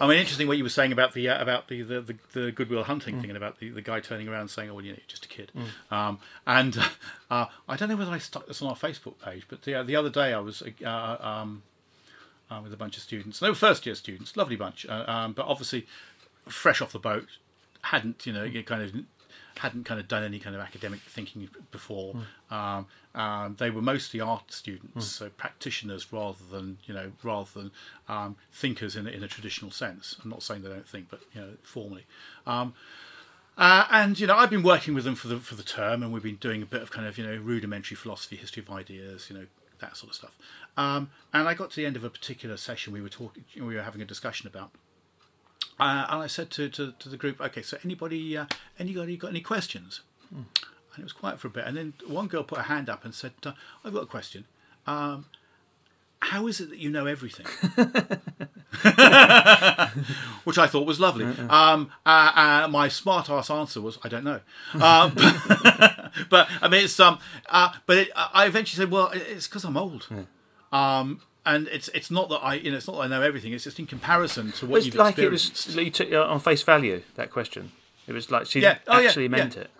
I 0.00 0.06
mean, 0.06 0.18
interesting 0.18 0.48
what 0.48 0.56
you 0.56 0.62
were 0.64 0.70
saying 0.70 0.92
about 0.92 1.12
the 1.12 1.28
uh, 1.28 1.42
about 1.42 1.68
the, 1.68 1.82
the, 1.82 2.00
the, 2.00 2.16
the 2.32 2.52
Goodwill 2.52 2.84
Hunting 2.84 3.16
Mm. 3.16 3.20
thing 3.20 3.30
and 3.30 3.36
about 3.36 3.58
the, 3.60 3.68
the 3.70 3.82
guy 3.82 4.00
turning 4.00 4.28
around 4.28 4.40
and 4.42 4.50
saying, 4.50 4.70
"Oh, 4.70 4.74
well, 4.76 4.84
you 4.84 4.92
know, 4.92 4.96
you're 4.98 5.06
just 5.08 5.26
a 5.26 5.28
kid." 5.28 5.52
Um, 5.90 6.18
and 6.46 6.76
uh, 7.30 7.46
I 7.68 7.76
don't 7.76 7.88
know 7.88 7.96
whether 7.96 8.10
I 8.10 8.18
stuck 8.18 8.46
this 8.46 8.62
on 8.62 8.68
our 8.68 8.76
Facebook 8.76 9.18
page, 9.22 9.44
but 9.48 9.62
the 9.62 9.82
the 9.82 9.96
other 9.96 10.10
day 10.10 10.32
I 10.32 10.38
was 10.40 10.62
uh, 10.84 11.16
um, 11.20 11.62
uh, 12.50 12.60
with 12.62 12.72
a 12.72 12.76
bunch 12.76 12.96
of 12.96 13.02
students. 13.02 13.40
They 13.40 13.48
were 13.48 13.54
first 13.54 13.84
year 13.84 13.94
students, 13.94 14.36
lovely 14.36 14.56
bunch, 14.56 14.86
uh, 14.88 15.04
um, 15.06 15.32
but 15.34 15.46
obviously 15.46 15.86
fresh 16.48 16.80
off 16.80 16.92
the 16.92 16.98
boat, 16.98 17.28
hadn't 17.82 18.24
you 18.26 18.32
know 18.32 18.44
you 18.44 18.62
kind 18.62 18.82
of 18.82 18.94
hadn't 19.58 19.84
kind 19.84 20.00
of 20.00 20.08
done 20.08 20.24
any 20.24 20.38
kind 20.38 20.54
of 20.54 20.62
academic 20.62 21.00
thinking 21.00 21.48
before. 21.70 22.14
Um, 22.50 22.86
um, 23.14 23.56
they 23.58 23.70
were 23.70 23.82
mostly 23.82 24.20
art 24.20 24.52
students, 24.52 25.06
so 25.06 25.28
practitioners 25.30 26.12
rather 26.12 26.44
than 26.50 26.78
you 26.84 26.94
know 26.94 27.12
rather 27.22 27.50
than 27.52 27.70
um, 28.08 28.36
thinkers 28.52 28.96
in 28.96 29.06
a, 29.06 29.10
in 29.10 29.22
a 29.22 29.28
traditional 29.28 29.70
sense. 29.70 30.16
I'm 30.22 30.30
not 30.30 30.42
saying 30.42 30.62
they 30.62 30.68
don't 30.68 30.88
think, 30.88 31.08
but 31.10 31.20
you 31.34 31.40
know 31.40 31.50
formally. 31.62 32.06
Um, 32.46 32.74
uh, 33.58 33.86
and 33.90 34.18
you 34.18 34.26
know, 34.26 34.36
I've 34.36 34.50
been 34.50 34.62
working 34.62 34.94
with 34.94 35.04
them 35.04 35.14
for 35.14 35.28
the 35.28 35.38
for 35.38 35.54
the 35.54 35.62
term, 35.62 36.02
and 36.02 36.12
we've 36.12 36.22
been 36.22 36.36
doing 36.36 36.62
a 36.62 36.66
bit 36.66 36.82
of 36.82 36.90
kind 36.90 37.06
of 37.06 37.18
you 37.18 37.26
know 37.26 37.36
rudimentary 37.36 37.96
philosophy, 37.96 38.36
history 38.36 38.62
of 38.62 38.70
ideas, 38.70 39.28
you 39.28 39.36
know 39.36 39.46
that 39.80 39.96
sort 39.96 40.10
of 40.10 40.16
stuff. 40.16 40.36
Um, 40.76 41.10
and 41.32 41.48
I 41.48 41.54
got 41.54 41.70
to 41.70 41.76
the 41.76 41.86
end 41.86 41.96
of 41.96 42.04
a 42.04 42.10
particular 42.10 42.56
session 42.56 42.92
we 42.92 43.00
were 43.00 43.08
talking, 43.08 43.44
we 43.56 43.74
were 43.74 43.82
having 43.82 44.00
a 44.00 44.04
discussion 44.04 44.46
about, 44.46 44.70
uh, 45.80 46.06
and 46.10 46.22
I 46.22 46.26
said 46.26 46.50
to, 46.50 46.68
to, 46.68 46.92
to 46.98 47.08
the 47.08 47.16
group, 47.16 47.40
okay, 47.40 47.62
so 47.62 47.78
anybody, 47.84 48.36
uh, 48.36 48.46
anybody 48.78 49.16
got 49.16 49.28
any 49.30 49.40
questions? 49.40 50.02
And 50.30 50.46
it 50.98 51.02
was 51.02 51.12
quiet 51.12 51.40
for 51.40 51.48
a 51.48 51.50
bit, 51.50 51.66
and 51.66 51.76
then 51.76 51.92
one 52.06 52.26
girl 52.28 52.42
put 52.44 52.58
her 52.58 52.64
hand 52.64 52.88
up 52.88 53.04
and 53.04 53.14
said, 53.14 53.32
uh, 53.44 53.52
"I've 53.84 53.92
got 53.94 54.02
a 54.02 54.06
question. 54.06 54.44
Um, 54.86 55.26
how 56.20 56.46
is 56.48 56.60
it 56.60 56.70
that 56.70 56.78
you 56.78 56.90
know 56.90 57.06
everything?" 57.06 57.46
Which 60.44 60.58
I 60.58 60.66
thought 60.66 60.86
was 60.86 60.98
lovely. 61.00 61.24
Um, 61.48 61.90
uh, 62.06 62.32
uh, 62.64 62.68
my 62.68 62.88
smart 62.88 63.30
ass 63.30 63.50
answer 63.50 63.80
was, 63.80 63.98
"I 64.04 64.08
don't 64.08 64.24
know." 64.24 64.40
Um, 64.74 65.12
but 66.28 66.48
I 66.60 66.68
mean, 66.68 66.84
it's 66.84 66.98
um, 67.00 67.18
uh, 67.48 67.72
but 67.86 67.96
it, 67.98 68.10
I 68.14 68.46
eventually 68.46 68.78
said, 68.84 68.90
"Well, 68.90 69.10
it's 69.12 69.46
because 69.48 69.64
I'm 69.64 69.76
old." 69.76 70.06
Um, 70.72 71.20
and 71.46 71.68
it's 71.68 71.88
it's 71.88 72.10
not 72.10 72.28
that 72.28 72.38
I 72.38 72.54
you 72.54 72.70
know 72.70 72.76
it's 72.76 72.86
not 72.86 72.96
that 72.96 73.02
I 73.02 73.06
know 73.08 73.22
everything. 73.22 73.52
It's 73.52 73.64
just 73.64 73.78
in 73.78 73.86
comparison 73.86 74.52
to 74.52 74.66
what 74.66 74.78
It's 74.78 74.86
you've 74.86 74.94
like 74.96 75.18
it 75.18 75.32
experienced. 75.32 75.66
was 75.66 75.76
you 75.76 75.90
took 75.90 76.08
it 76.08 76.14
on 76.14 76.40
face 76.40 76.62
value 76.62 77.02
that 77.14 77.30
question. 77.30 77.72
It 78.06 78.12
was 78.12 78.30
like 78.30 78.46
she 78.46 78.60
Yeah. 78.60 78.78
Oh, 78.86 78.98
yeah, 79.00 79.08
actually 79.08 79.28
meant 79.28 79.56
yeah. 79.56 79.62
it. 79.62 79.70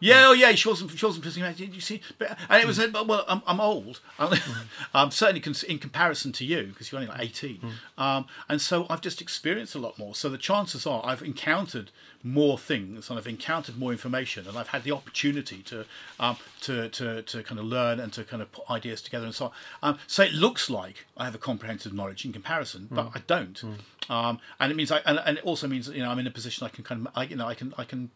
Yeah, 0.00 0.26
oh 0.28 0.32
yeah, 0.32 0.52
she 0.52 0.68
wasn't. 0.68 0.90
She 0.90 1.06
wasn't 1.06 1.24
pissing 1.24 1.48
me. 1.48 1.54
Did 1.54 1.74
you 1.74 1.80
see? 1.80 2.02
But 2.18 2.38
and 2.50 2.62
it 2.62 2.66
was. 2.66 2.78
uh, 2.78 2.88
Well, 2.92 3.24
I'm, 3.26 3.40
I'm 3.46 3.58
old. 3.58 4.00
um, 4.94 5.10
certainly 5.10 5.42
in 5.68 5.78
comparison 5.78 6.32
to 6.32 6.44
you, 6.44 6.64
because 6.64 6.92
you're 6.92 7.00
only 7.00 7.10
like 7.10 7.22
18. 7.22 7.60
Um, 7.96 8.26
and 8.50 8.60
so 8.60 8.86
I've 8.90 9.00
just 9.00 9.22
experienced 9.22 9.74
a 9.74 9.78
lot 9.78 9.98
more. 9.98 10.14
So 10.14 10.28
the 10.28 10.36
chances 10.36 10.86
are 10.86 11.00
I've 11.04 11.22
encountered 11.22 11.90
more 12.24 12.56
things 12.58 13.10
and 13.10 13.18
I've 13.18 13.26
encountered 13.26 13.78
more 13.78 13.92
information 13.92 14.46
and 14.46 14.56
I've 14.56 14.68
had 14.68 14.84
the 14.84 14.92
opportunity 14.92 15.62
to 15.64 15.84
um, 16.20 16.36
to, 16.62 16.88
to 16.90 17.22
to 17.22 17.42
kind 17.42 17.58
of 17.58 17.66
learn 17.66 17.98
and 18.00 18.12
to 18.12 18.24
kind 18.24 18.42
of 18.42 18.52
put 18.52 18.70
ideas 18.70 19.02
together 19.02 19.24
and 19.26 19.34
so 19.34 19.46
on. 19.46 19.52
Um, 19.82 19.98
so 20.06 20.22
it 20.22 20.32
looks 20.32 20.70
like 20.70 21.06
I 21.16 21.24
have 21.24 21.34
a 21.34 21.38
comprehensive 21.38 21.92
knowledge 21.92 22.24
in 22.24 22.32
comparison, 22.32 22.88
but 22.90 23.10
I 23.14 23.20
don't. 23.26 23.62
Um, 24.08 24.40
and 24.60 24.72
it 24.72 24.74
means 24.74 24.90
I 24.90 24.98
and, 25.06 25.20
and 25.24 25.38
it 25.38 25.44
also 25.44 25.66
means 25.68 25.88
you 25.88 26.02
know 26.02 26.10
I'm 26.10 26.18
in 26.18 26.26
a 26.26 26.30
position 26.30 26.64
I 26.66 26.70
can 26.70 26.84
kind 26.84 27.06
of 27.06 27.12
I, 27.16 27.24
you 27.24 27.36
know 27.36 27.46
I 27.46 27.54
can 27.54 27.72
I 27.78 27.84
can 27.84 28.10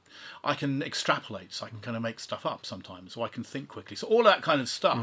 I 0.45 0.55
can 0.55 0.83
extrapolate, 0.83 1.53
so 1.53 1.67
I 1.67 1.69
can 1.69 1.81
kind 1.81 1.97
of 1.97 2.03
make 2.03 2.21
stuff 2.21 2.45
up 2.47 2.67
sometimes, 2.67 3.17
or 3.17 3.25
I 3.25 3.29
can 3.29 3.43
think 3.45 3.69
quickly. 3.69 3.97
So 3.97 4.07
all 4.07 4.23
that 4.25 4.43
kind 4.43 4.61
of 4.61 4.69
stuff 4.69 4.99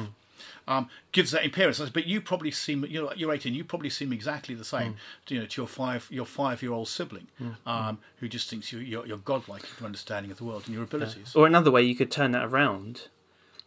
um, 0.68 0.90
gives 1.12 1.32
that 1.32 1.46
appearance. 1.46 1.80
But 1.90 2.06
you 2.06 2.22
probably 2.22 2.52
seem 2.52 2.86
you 2.86 3.02
know 3.02 3.14
you're 3.16 3.34
18. 3.34 3.54
You 3.54 3.64
probably 3.64 3.90
seem 3.90 4.14
exactly 4.14 4.56
the 4.56 4.66
same, 4.66 4.96
to, 5.26 5.36
you 5.36 5.42
know, 5.42 5.48
to 5.48 5.62
your 5.62 5.68
five 5.68 6.08
your 6.10 6.26
five 6.26 6.62
year 6.62 6.72
old 6.72 6.88
sibling, 6.88 7.28
um, 7.66 8.00
who 8.18 8.28
just 8.28 8.50
thinks 8.50 8.72
you, 8.72 8.80
you're 8.80 9.06
you're 9.06 9.18
godlike 9.18 9.64
in 9.64 9.70
your 9.80 9.86
understanding 9.86 10.32
of 10.32 10.38
the 10.38 10.44
world 10.44 10.64
and 10.66 10.74
your 10.74 10.84
abilities. 10.84 11.36
Or 11.36 11.46
another 11.48 11.72
way 11.72 11.84
you 11.84 11.96
could 11.96 12.12
turn 12.12 12.32
that 12.32 12.46
around, 12.46 13.08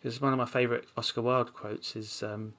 because 0.00 0.20
one 0.20 0.32
of 0.32 0.38
my 0.38 0.46
favourite 0.46 0.84
Oscar 0.96 1.22
Wilde 1.22 1.52
quotes 1.52 1.96
is 1.96 2.22
um, 2.22 2.54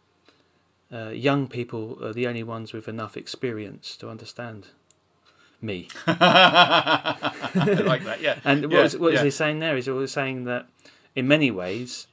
uh, 0.91 1.09
"Young 1.09 1.47
people 1.47 1.97
are 2.03 2.13
the 2.13 2.27
only 2.27 2.43
ones 2.43 2.73
with 2.73 2.87
enough 2.87 3.17
experience 3.17 3.95
to 3.97 4.09
understand 4.09 4.67
me." 5.61 5.87
I 6.07 7.31
like 7.85 8.03
that. 8.03 8.21
Yeah. 8.21 8.39
And 8.43 8.63
what, 8.65 8.71
yeah, 8.71 8.83
is, 8.83 8.97
what 8.97 9.13
yeah. 9.13 9.23
he 9.23 9.31
saying 9.31 9.59
there? 9.59 9.77
Is 9.77 9.85
he 9.85 10.07
saying 10.07 10.45
that 10.45 10.67
in 11.17 11.27
many 11.27 11.49
ways, 11.49 12.05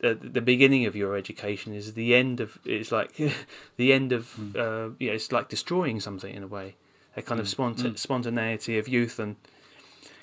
the 0.00 0.40
beginning 0.40 0.84
of 0.86 0.94
your 0.96 1.16
education 1.16 1.74
is 1.74 1.94
the 1.94 2.14
end 2.14 2.40
of. 2.40 2.58
It's 2.64 2.92
like 2.92 3.16
the 3.76 3.92
end 3.92 4.12
of. 4.12 4.30
Hmm. 4.32 4.50
Uh, 4.56 4.88
you 4.98 5.08
know, 5.08 5.14
it's 5.14 5.32
like 5.32 5.48
destroying 5.48 6.00
something 6.00 6.34
in 6.34 6.42
a 6.42 6.46
way. 6.46 6.76
A 7.16 7.22
kind 7.22 7.40
of 7.40 7.46
spont- 7.46 7.96
spontaneity 7.98 8.76
of 8.76 8.88
youth 8.88 9.20
and 9.20 9.36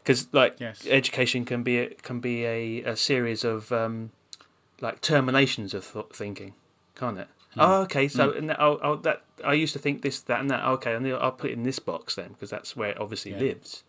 because 0.04 0.28
like 0.34 0.60
Yes. 0.60 0.86
education 0.90 1.46
can 1.46 1.64
be 1.64 1.78
a, 1.78 1.88
can 1.90 2.20
be 2.20 2.44
a, 2.46 2.82
a 2.84 2.96
series 2.98 3.46
of 3.46 3.72
um, 3.72 4.12
like 4.82 5.00
terminations 5.00 5.74
of 5.74 5.90
th- 5.94 6.08
thinking, 6.14 6.54
can't 6.96 7.18
it? 7.18 7.28
Hmm. 7.54 7.60
Oh, 7.62 7.82
okay. 7.84 8.10
So 8.10 8.32
and 8.32 8.50
that, 8.50 8.60
oh, 8.62 8.78
oh, 8.84 8.96
that 8.98 9.24
I 9.44 9.54
used 9.54 9.72
to 9.74 9.80
think 9.80 10.02
this, 10.02 10.20
that, 10.22 10.42
and 10.42 10.50
that. 10.52 10.66
Okay, 10.66 10.94
and 10.94 11.08
I'll 11.14 11.32
put 11.32 11.52
it 11.52 11.54
in 11.54 11.64
this 11.64 11.80
box 11.80 12.16
then 12.16 12.30
because 12.34 12.50
that's 12.50 12.76
where 12.76 12.90
it 12.90 13.00
obviously 13.00 13.32
Yeah. 13.32 13.40
lives, 13.40 13.84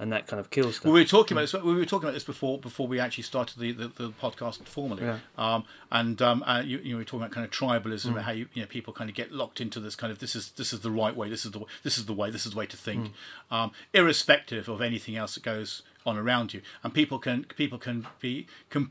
and 0.00 0.10
that 0.12 0.26
kind 0.26 0.40
of 0.40 0.50
kills 0.50 0.76
stuff. 0.76 0.86
Well, 0.86 0.94
we 0.94 1.00
were 1.00 1.06
talking 1.06 1.36
about 1.36 1.42
this. 1.42 1.52
We 1.52 1.74
were 1.74 1.84
talking 1.84 2.06
about 2.08 2.14
this 2.14 2.24
before 2.24 2.58
before 2.58 2.88
we 2.88 2.98
actually 2.98 3.24
started 3.24 3.58
the, 3.60 3.70
the, 3.72 3.88
the 3.88 4.08
podcast 4.10 4.64
formally. 4.66 5.02
Yeah. 5.04 5.18
Um, 5.38 5.64
and 5.92 6.20
um, 6.22 6.42
uh, 6.44 6.62
you, 6.64 6.78
you 6.78 6.96
were 6.96 7.04
talking 7.04 7.20
about 7.20 7.32
kind 7.32 7.44
of 7.44 7.52
tribalism 7.52 8.06
Mm. 8.06 8.16
and 8.16 8.20
how 8.22 8.32
you, 8.32 8.46
you 8.54 8.62
know 8.62 8.66
people 8.68 8.92
kind 8.92 9.08
of 9.10 9.14
get 9.14 9.30
locked 9.30 9.60
into 9.60 9.78
this 9.78 9.94
kind 9.94 10.10
of 10.10 10.18
this 10.18 10.34
is 10.34 10.52
this 10.52 10.72
is 10.72 10.80
the 10.80 10.90
right 10.90 11.14
way. 11.14 11.28
This 11.28 11.44
is 11.44 11.52
the 11.52 11.60
this 11.84 11.98
is 11.98 12.06
the 12.06 12.14
way. 12.14 12.30
This 12.30 12.46
is 12.46 12.52
the 12.52 12.58
way 12.58 12.66
to 12.66 12.76
think, 12.76 13.12
Mm. 13.52 13.56
um, 13.56 13.72
irrespective 13.92 14.68
of 14.68 14.80
anything 14.80 15.16
else 15.16 15.34
that 15.34 15.42
goes 15.44 15.82
on 16.06 16.16
around 16.16 16.54
you. 16.54 16.62
And 16.82 16.92
people 16.94 17.18
can 17.18 17.44
people 17.56 17.78
can 17.78 18.06
be. 18.20 18.46
Can, 18.70 18.90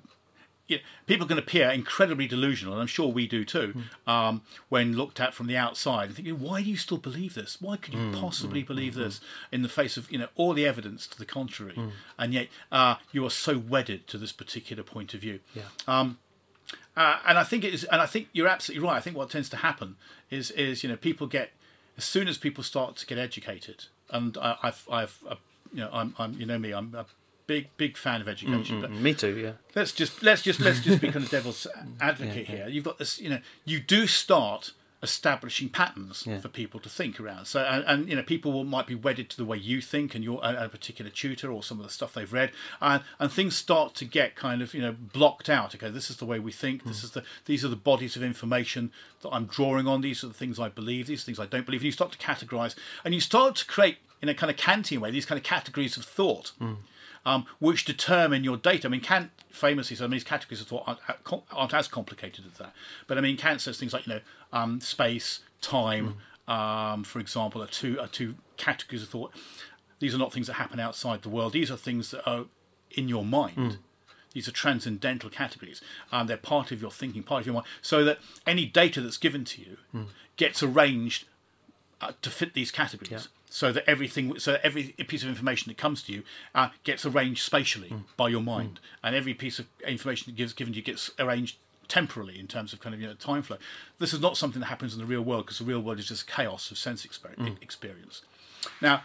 yeah, 0.69 0.77
people 1.07 1.25
can 1.25 1.39
appear 1.39 1.69
incredibly 1.69 2.27
delusional, 2.27 2.73
and 2.73 2.81
I'm 2.81 2.87
sure 2.87 3.11
we 3.11 3.27
do 3.27 3.43
too, 3.43 3.73
um, 4.05 4.43
when 4.69 4.95
looked 4.95 5.19
at 5.19 5.33
from 5.33 5.47
the 5.47 5.57
outside 5.57 6.07
and 6.07 6.15
thinking, 6.15 6.39
why 6.39 6.61
do 6.61 6.69
you 6.69 6.77
still 6.77 6.99
believe 6.99 7.33
this? 7.33 7.57
Why 7.59 7.75
could 7.75 7.95
you 7.95 8.11
possibly 8.13 8.61
believe 8.61 8.93
this 8.93 9.19
in 9.51 9.63
the 9.63 9.69
face 9.69 9.97
of 9.97 10.11
you 10.11 10.19
know 10.19 10.27
all 10.35 10.53
the 10.53 10.67
evidence 10.67 11.07
to 11.07 11.17
the 11.17 11.25
contrary, 11.25 11.77
and 12.17 12.33
yet 12.33 12.47
uh, 12.71 12.95
you 13.11 13.25
are 13.25 13.31
so 13.31 13.57
wedded 13.57 14.07
to 14.07 14.17
this 14.19 14.31
particular 14.31 14.83
point 14.83 15.15
of 15.15 15.21
view. 15.21 15.39
Yeah. 15.55 15.63
Um, 15.87 16.19
uh, 16.95 17.17
and 17.25 17.37
I 17.39 17.43
think 17.43 17.63
it 17.63 17.73
is, 17.73 17.83
and 17.85 17.99
I 17.99 18.05
think 18.05 18.29
you're 18.31 18.47
absolutely 18.47 18.87
right. 18.87 18.95
I 18.95 18.99
think 18.99 19.17
what 19.17 19.31
tends 19.31 19.49
to 19.49 19.57
happen 19.57 19.95
is 20.29 20.51
is 20.51 20.83
you 20.83 20.89
know 20.89 20.97
people 20.97 21.25
get 21.25 21.51
as 21.97 22.05
soon 22.05 22.27
as 22.27 22.37
people 22.37 22.63
start 22.63 22.95
to 22.97 23.07
get 23.07 23.17
educated, 23.17 23.85
and 24.11 24.37
I, 24.37 24.55
I've 24.61 24.87
I've 24.91 25.19
uh, 25.27 25.35
you 25.73 25.79
know 25.79 25.89
I'm, 25.91 26.13
I'm 26.19 26.33
you 26.33 26.45
know 26.45 26.59
me 26.59 26.71
I'm 26.71 26.93
a 26.93 27.05
big 27.49 27.75
big 27.77 27.97
fan 27.97 28.21
of 28.21 28.27
education, 28.27 28.79
mm-hmm. 28.79 28.81
but 28.81 28.91
Me 28.91 29.11
too. 29.15 29.35
Yeah. 29.35 29.53
let's 29.75 29.91
just 29.91 30.21
let's 30.21 30.43
just 30.43 30.59
let's 30.59 30.81
just 30.81 31.01
be 31.01 31.11
kind 31.11 31.25
of 31.25 31.31
devil's 31.31 31.65
advocate 31.99 32.45
here. 32.45 32.67
You've 32.69 32.83
got 32.83 32.99
this, 32.99 33.19
you 33.19 33.27
know, 33.27 33.39
you 33.65 33.79
do 33.79 34.05
start 34.05 34.73
establishing 35.01 35.69
patterns 35.69 36.25
Yeah. 36.27 36.39
for 36.39 36.49
people 36.49 36.79
to 36.81 36.89
think 36.89 37.19
around. 37.19 37.45
So 37.45 37.61
and, 37.61 37.83
and 37.87 38.07
you 38.07 38.15
know, 38.15 38.21
people 38.21 38.51
will, 38.51 38.65
might 38.65 38.85
be 38.85 38.93
wedded 38.93 39.31
to 39.31 39.37
the 39.37 39.45
way 39.45 39.57
you 39.57 39.81
think 39.81 40.13
and 40.13 40.23
your 40.23 40.39
and 40.45 40.57
a 40.57 40.69
particular 40.69 41.09
tutor 41.09 41.51
or 41.51 41.63
some 41.63 41.79
of 41.79 41.85
the 41.87 41.91
stuff 41.91 42.13
they've 42.13 42.31
read, 42.31 42.51
and 42.81 43.01
and 43.17 43.31
things 43.31 43.55
start 43.55 43.95
to 43.95 44.05
get 44.05 44.35
kind 44.35 44.61
of 44.61 44.75
you 44.75 44.81
know 44.83 44.91
blocked 44.91 45.49
out. 45.49 45.73
Okay, 45.73 45.89
this 45.89 46.11
is 46.11 46.17
the 46.17 46.25
way 46.25 46.37
we 46.37 46.51
think. 46.51 46.83
This 46.83 47.01
hmm. 47.01 47.05
is 47.05 47.11
the 47.11 47.23
these 47.45 47.65
are 47.65 47.69
the 47.69 47.75
bodies 47.75 48.15
of 48.15 48.21
information 48.21 48.91
that 49.23 49.29
I'm 49.29 49.47
drawing 49.47 49.87
on. 49.87 50.01
These 50.01 50.23
are 50.23 50.27
the 50.27 50.35
things 50.35 50.59
I 50.59 50.69
believe. 50.69 51.07
These 51.07 51.23
are 51.23 51.25
things 51.25 51.39
I 51.39 51.47
don't 51.47 51.65
believe. 51.65 51.81
And 51.81 51.87
you 51.87 51.91
start 51.91 52.11
to 52.11 52.19
categorize, 52.19 52.75
and 53.03 53.15
you 53.15 53.21
start 53.21 53.55
to 53.55 53.65
create 53.65 53.97
in 54.21 54.29
a 54.29 54.35
kind 54.35 54.51
of 54.51 54.57
Kantian 54.57 54.99
way 54.99 55.11
these 55.11 55.25
kind 55.25 55.39
of 55.39 55.43
categories 55.43 55.97
of 55.97 56.05
thought 56.05 56.51
hmm. 56.59 56.73
Um, 57.25 57.45
which 57.59 57.85
determine 57.85 58.43
your 58.43 58.57
data. 58.57 58.87
I 58.87 58.91
mean, 58.91 59.01
Kant 59.01 59.31
famously 59.51 59.95
said, 59.95 60.05
I 60.05 60.07
mean, 60.07 60.11
these 60.13 60.23
categories 60.23 60.61
of 60.61 60.67
thought 60.67 60.83
aren't, 60.87 61.43
aren't 61.51 61.73
as 61.73 61.87
complicated 61.87 62.45
as 62.51 62.57
that. 62.59 62.73
But 63.07 63.17
I 63.17 63.21
mean, 63.21 63.37
Kant 63.37 63.61
says 63.61 63.79
things 63.79 63.93
like, 63.93 64.07
you 64.07 64.13
know, 64.13 64.19
um, 64.53 64.81
space, 64.81 65.39
time, 65.61 66.17
um, 66.47 67.03
for 67.03 67.19
example, 67.19 67.61
are 67.61 67.67
two, 67.67 67.99
are 67.99 68.07
two 68.07 68.35
categories 68.57 69.03
of 69.03 69.09
thought. 69.09 69.31
These 69.99 70.15
are 70.15 70.17
not 70.17 70.31
things 70.31 70.47
that 70.47 70.53
happen 70.53 70.79
outside 70.79 71.21
the 71.23 71.29
world. 71.29 71.53
These 71.53 71.69
are 71.69 71.77
things 71.77 72.11
that 72.11 72.27
are 72.27 72.45
in 72.91 73.07
your 73.09 73.25
mind. 73.25 73.79
These 74.33 74.47
are 74.47 74.51
transcendental 74.51 75.29
categories. 75.29 75.81
Um, 76.11 76.27
they're 76.27 76.37
part 76.37 76.71
of 76.71 76.81
your 76.81 76.91
thinking, 76.91 77.23
part 77.23 77.41
of 77.41 77.47
your 77.47 77.53
mind. 77.55 77.65
So 77.81 78.03
that 78.05 78.19
any 78.45 78.65
data 78.65 79.01
that's 79.01 79.17
given 79.17 79.43
to 79.45 79.61
you 79.61 79.77
gets 80.37 80.61
arranged 80.63 81.25
uh, 81.99 82.13
to 82.21 82.29
fit 82.29 82.53
these 82.53 82.71
categories. 82.71 83.27
So 83.51 83.71
that 83.71 83.89
everything, 83.89 84.37
so 84.37 84.51
that 84.51 84.63
every 84.63 84.83
piece 85.07 85.23
of 85.23 85.29
information 85.29 85.69
that 85.69 85.77
comes 85.77 86.03
to 86.03 86.13
you 86.13 86.23
uh, 86.53 86.69
gets 86.83 87.03
arranged 87.03 87.41
spatially 87.41 87.89
hmm. 87.89 87.97
by 88.15 88.29
your 88.29 88.41
mind, 88.41 88.79
hmm. 88.79 89.07
and 89.07 89.15
every 89.15 89.33
piece 89.33 89.57
of 89.57 89.65
information 89.87 90.31
that 90.31 90.37
gives 90.37 90.53
given 90.53 90.73
to 90.73 90.77
you 90.77 90.83
gets 90.83 91.09
arranged 91.17 91.57
temporally 91.87 92.39
in 92.39 92.47
terms 92.47 92.73
of 92.73 92.79
kind 92.79 92.93
of 92.93 93.01
you 93.01 93.07
know 93.07 93.15
time 93.15 93.41
flow. 93.41 93.57
This 93.97 94.13
is 94.13 94.21
not 94.21 94.37
something 94.37 94.59
that 94.59 94.67
happens 94.67 94.93
in 94.93 94.99
the 94.99 95.05
real 95.05 95.23
world 95.23 95.45
because 95.45 95.57
the 95.57 95.65
real 95.65 95.81
world 95.81 95.97
is 95.99 96.07
just 96.07 96.27
chaos 96.27 96.69
of 96.69 96.77
sense 96.77 97.05
exper- 97.05 97.35
hmm. 97.35 97.47
experience. 97.61 98.21
Now, 98.81 99.03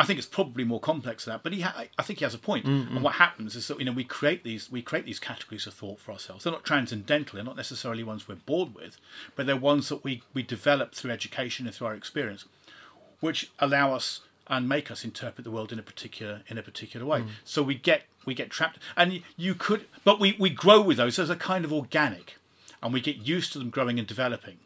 I 0.00 0.04
think 0.04 0.18
it's 0.18 0.26
probably 0.26 0.64
more 0.64 0.80
complex 0.80 1.26
than 1.26 1.32
that, 1.32 1.42
but 1.42 1.52
he 1.52 1.60
ha- 1.60 1.84
I 1.98 2.02
think 2.02 2.20
he 2.20 2.24
has 2.24 2.32
a 2.32 2.38
point. 2.38 2.64
And 2.64 3.02
what 3.02 3.16
happens 3.16 3.54
is 3.54 3.68
that 3.68 3.78
you 3.78 3.84
know 3.84 3.92
we 3.92 4.02
create 4.02 4.44
these 4.44 4.72
we 4.72 4.80
create 4.80 5.04
these 5.04 5.18
categories 5.18 5.66
of 5.66 5.74
thought 5.74 6.00
for 6.00 6.12
ourselves. 6.12 6.44
They're 6.44 6.52
not 6.54 6.64
transcendental. 6.64 7.36
They're 7.36 7.44
not 7.44 7.56
necessarily 7.56 8.02
ones 8.02 8.26
we're 8.26 8.36
bored 8.36 8.74
with, 8.74 8.96
but 9.36 9.44
they're 9.46 9.56
ones 9.56 9.90
that 9.90 10.02
we 10.02 10.22
we 10.32 10.42
develop 10.42 10.94
through 10.94 11.10
education 11.10 11.66
and 11.66 11.74
through 11.74 11.88
our 11.88 11.94
experience. 11.94 12.46
Which 13.20 13.50
allow 13.58 13.94
us 13.94 14.20
and 14.46 14.68
make 14.68 14.90
us 14.90 15.04
interpret 15.04 15.44
the 15.44 15.50
world 15.50 15.72
in 15.72 15.78
a 15.78 15.82
particular 15.82 16.42
in 16.48 16.58
a 16.58 16.62
particular 16.62 17.06
way. 17.06 17.20
So 17.44 17.62
we 17.62 17.74
get 17.76 18.02
we 18.26 18.34
get 18.34 18.50
trapped, 18.50 18.78
and 18.96 19.22
you 19.36 19.54
could, 19.54 19.86
but 20.04 20.18
we 20.20 20.36
we 20.38 20.50
grow 20.50 20.80
with 20.80 20.96
those 20.96 21.18
as 21.18 21.30
a 21.30 21.36
kind 21.36 21.64
of 21.64 21.72
organic, 21.72 22.36
and 22.82 22.92
we 22.92 23.00
get 23.00 23.16
used 23.16 23.52
to 23.52 23.58
them 23.58 23.70
growing 23.70 23.98
and 23.98 24.08
developing. 24.08 24.58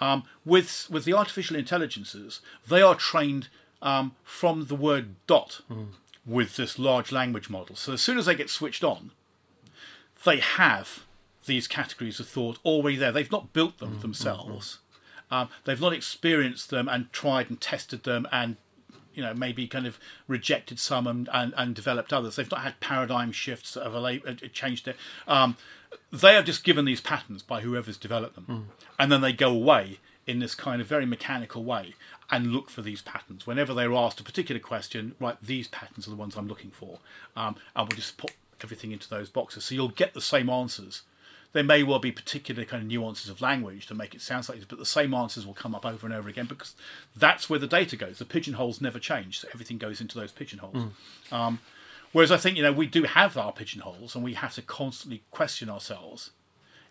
Um, 0.00 0.24
with 0.44 0.88
with 0.90 1.04
the 1.04 1.14
artificial 1.14 1.56
intelligences, 1.56 2.40
they 2.68 2.82
are 2.82 2.94
trained 2.94 3.48
um, 3.80 4.14
from 4.24 4.66
the 4.66 4.74
word 4.74 5.14
dot 5.26 5.60
with 6.26 6.56
this 6.56 6.78
large 6.78 7.12
language 7.12 7.48
model. 7.48 7.76
So 7.76 7.92
as 7.94 8.02
soon 8.02 8.18
as 8.18 8.26
they 8.26 8.34
get 8.34 8.50
switched 8.50 8.84
on, 8.84 9.10
they 10.24 10.38
have 10.40 11.04
these 11.46 11.68
categories 11.68 12.18
of 12.20 12.26
thought 12.28 12.58
already 12.64 12.96
there. 12.96 13.12
They've 13.12 13.30
not 13.30 13.52
built 13.52 13.78
them 13.78 14.00
themselves. 14.00 14.78
Um, 15.30 15.48
they've 15.64 15.80
not 15.80 15.92
experienced 15.92 16.70
them 16.70 16.88
and 16.88 17.12
tried 17.12 17.50
and 17.50 17.60
tested 17.60 18.04
them 18.04 18.26
and 18.30 18.56
you 19.14 19.22
know 19.22 19.34
maybe 19.34 19.66
kind 19.66 19.86
of 19.86 19.98
rejected 20.28 20.78
some 20.78 21.06
and, 21.06 21.28
and, 21.32 21.54
and 21.56 21.74
developed 21.74 22.12
others. 22.12 22.36
They've 22.36 22.50
not 22.50 22.60
had 22.60 22.80
paradigm 22.80 23.32
shifts 23.32 23.74
that 23.74 23.84
have 23.84 23.94
uh, 23.94 24.34
changed 24.52 24.88
it. 24.88 24.96
Um, 25.26 25.56
they 26.12 26.36
are 26.36 26.42
just 26.42 26.64
given 26.64 26.84
these 26.84 27.00
patterns 27.00 27.42
by 27.42 27.60
whoever's 27.60 27.96
developed 27.96 28.34
them, 28.34 28.70
and 28.98 29.12
then 29.12 29.20
they 29.20 29.32
go 29.32 29.50
away 29.50 29.98
in 30.26 30.38
this 30.38 30.54
kind 30.54 30.80
of 30.80 30.86
very 30.86 31.06
mechanical 31.06 31.62
way 31.64 31.94
and 32.30 32.52
look 32.52 32.70
for 32.70 32.82
these 32.82 33.02
patterns 33.02 33.46
whenever 33.46 33.74
they're 33.74 33.92
asked 33.92 34.20
a 34.20 34.24
particular 34.24 34.60
question. 34.60 35.14
Right, 35.20 35.36
these 35.40 35.68
patterns 35.68 36.06
are 36.06 36.10
the 36.10 36.16
ones 36.16 36.36
I'm 36.36 36.48
looking 36.48 36.70
for, 36.70 36.98
um, 37.36 37.56
and 37.76 37.88
we'll 37.88 37.96
just 37.96 38.16
put 38.18 38.32
everything 38.62 38.92
into 38.92 39.08
those 39.08 39.28
boxes. 39.28 39.64
So 39.64 39.74
you'll 39.74 39.88
get 39.88 40.14
the 40.14 40.20
same 40.20 40.50
answers. 40.50 41.02
There 41.54 41.64
may 41.64 41.82
well 41.82 42.00
be 42.00 42.12
particular 42.12 42.64
kind 42.66 42.82
of 42.82 42.88
nuances 42.88 43.30
of 43.30 43.40
language 43.40 43.86
to 43.86 43.94
make 43.94 44.14
it 44.14 44.20
sound 44.20 44.46
like 44.48 44.58
this, 44.58 44.66
but 44.66 44.78
the 44.78 44.84
same 44.84 45.14
answers 45.14 45.46
will 45.46 45.54
come 45.54 45.74
up 45.74 45.86
over 45.86 46.06
and 46.06 46.14
over 46.14 46.28
again 46.28 46.46
because 46.46 46.74
that's 47.16 47.48
where 47.48 47.58
the 47.60 47.66
data 47.66 47.96
goes. 47.96 48.18
The 48.18 48.24
pigeonholes 48.26 48.80
never 48.82 48.98
change, 48.98 49.40
so 49.40 49.48
everything 49.54 49.78
goes 49.78 50.00
into 50.00 50.18
those 50.18 50.32
pigeonholes. 50.32 50.92
Um, 51.32 51.60
whereas 52.12 52.30
I 52.32 52.36
think 52.36 52.56
you 52.56 52.62
know 52.62 52.72
we 52.72 52.86
do 52.86 53.04
have 53.04 53.36
our 53.38 53.52
pigeonholes, 53.52 54.14
and 54.14 54.22
we 54.22 54.34
have 54.34 54.54
to 54.56 54.62
constantly 54.62 55.22
question 55.30 55.70
ourselves 55.70 56.30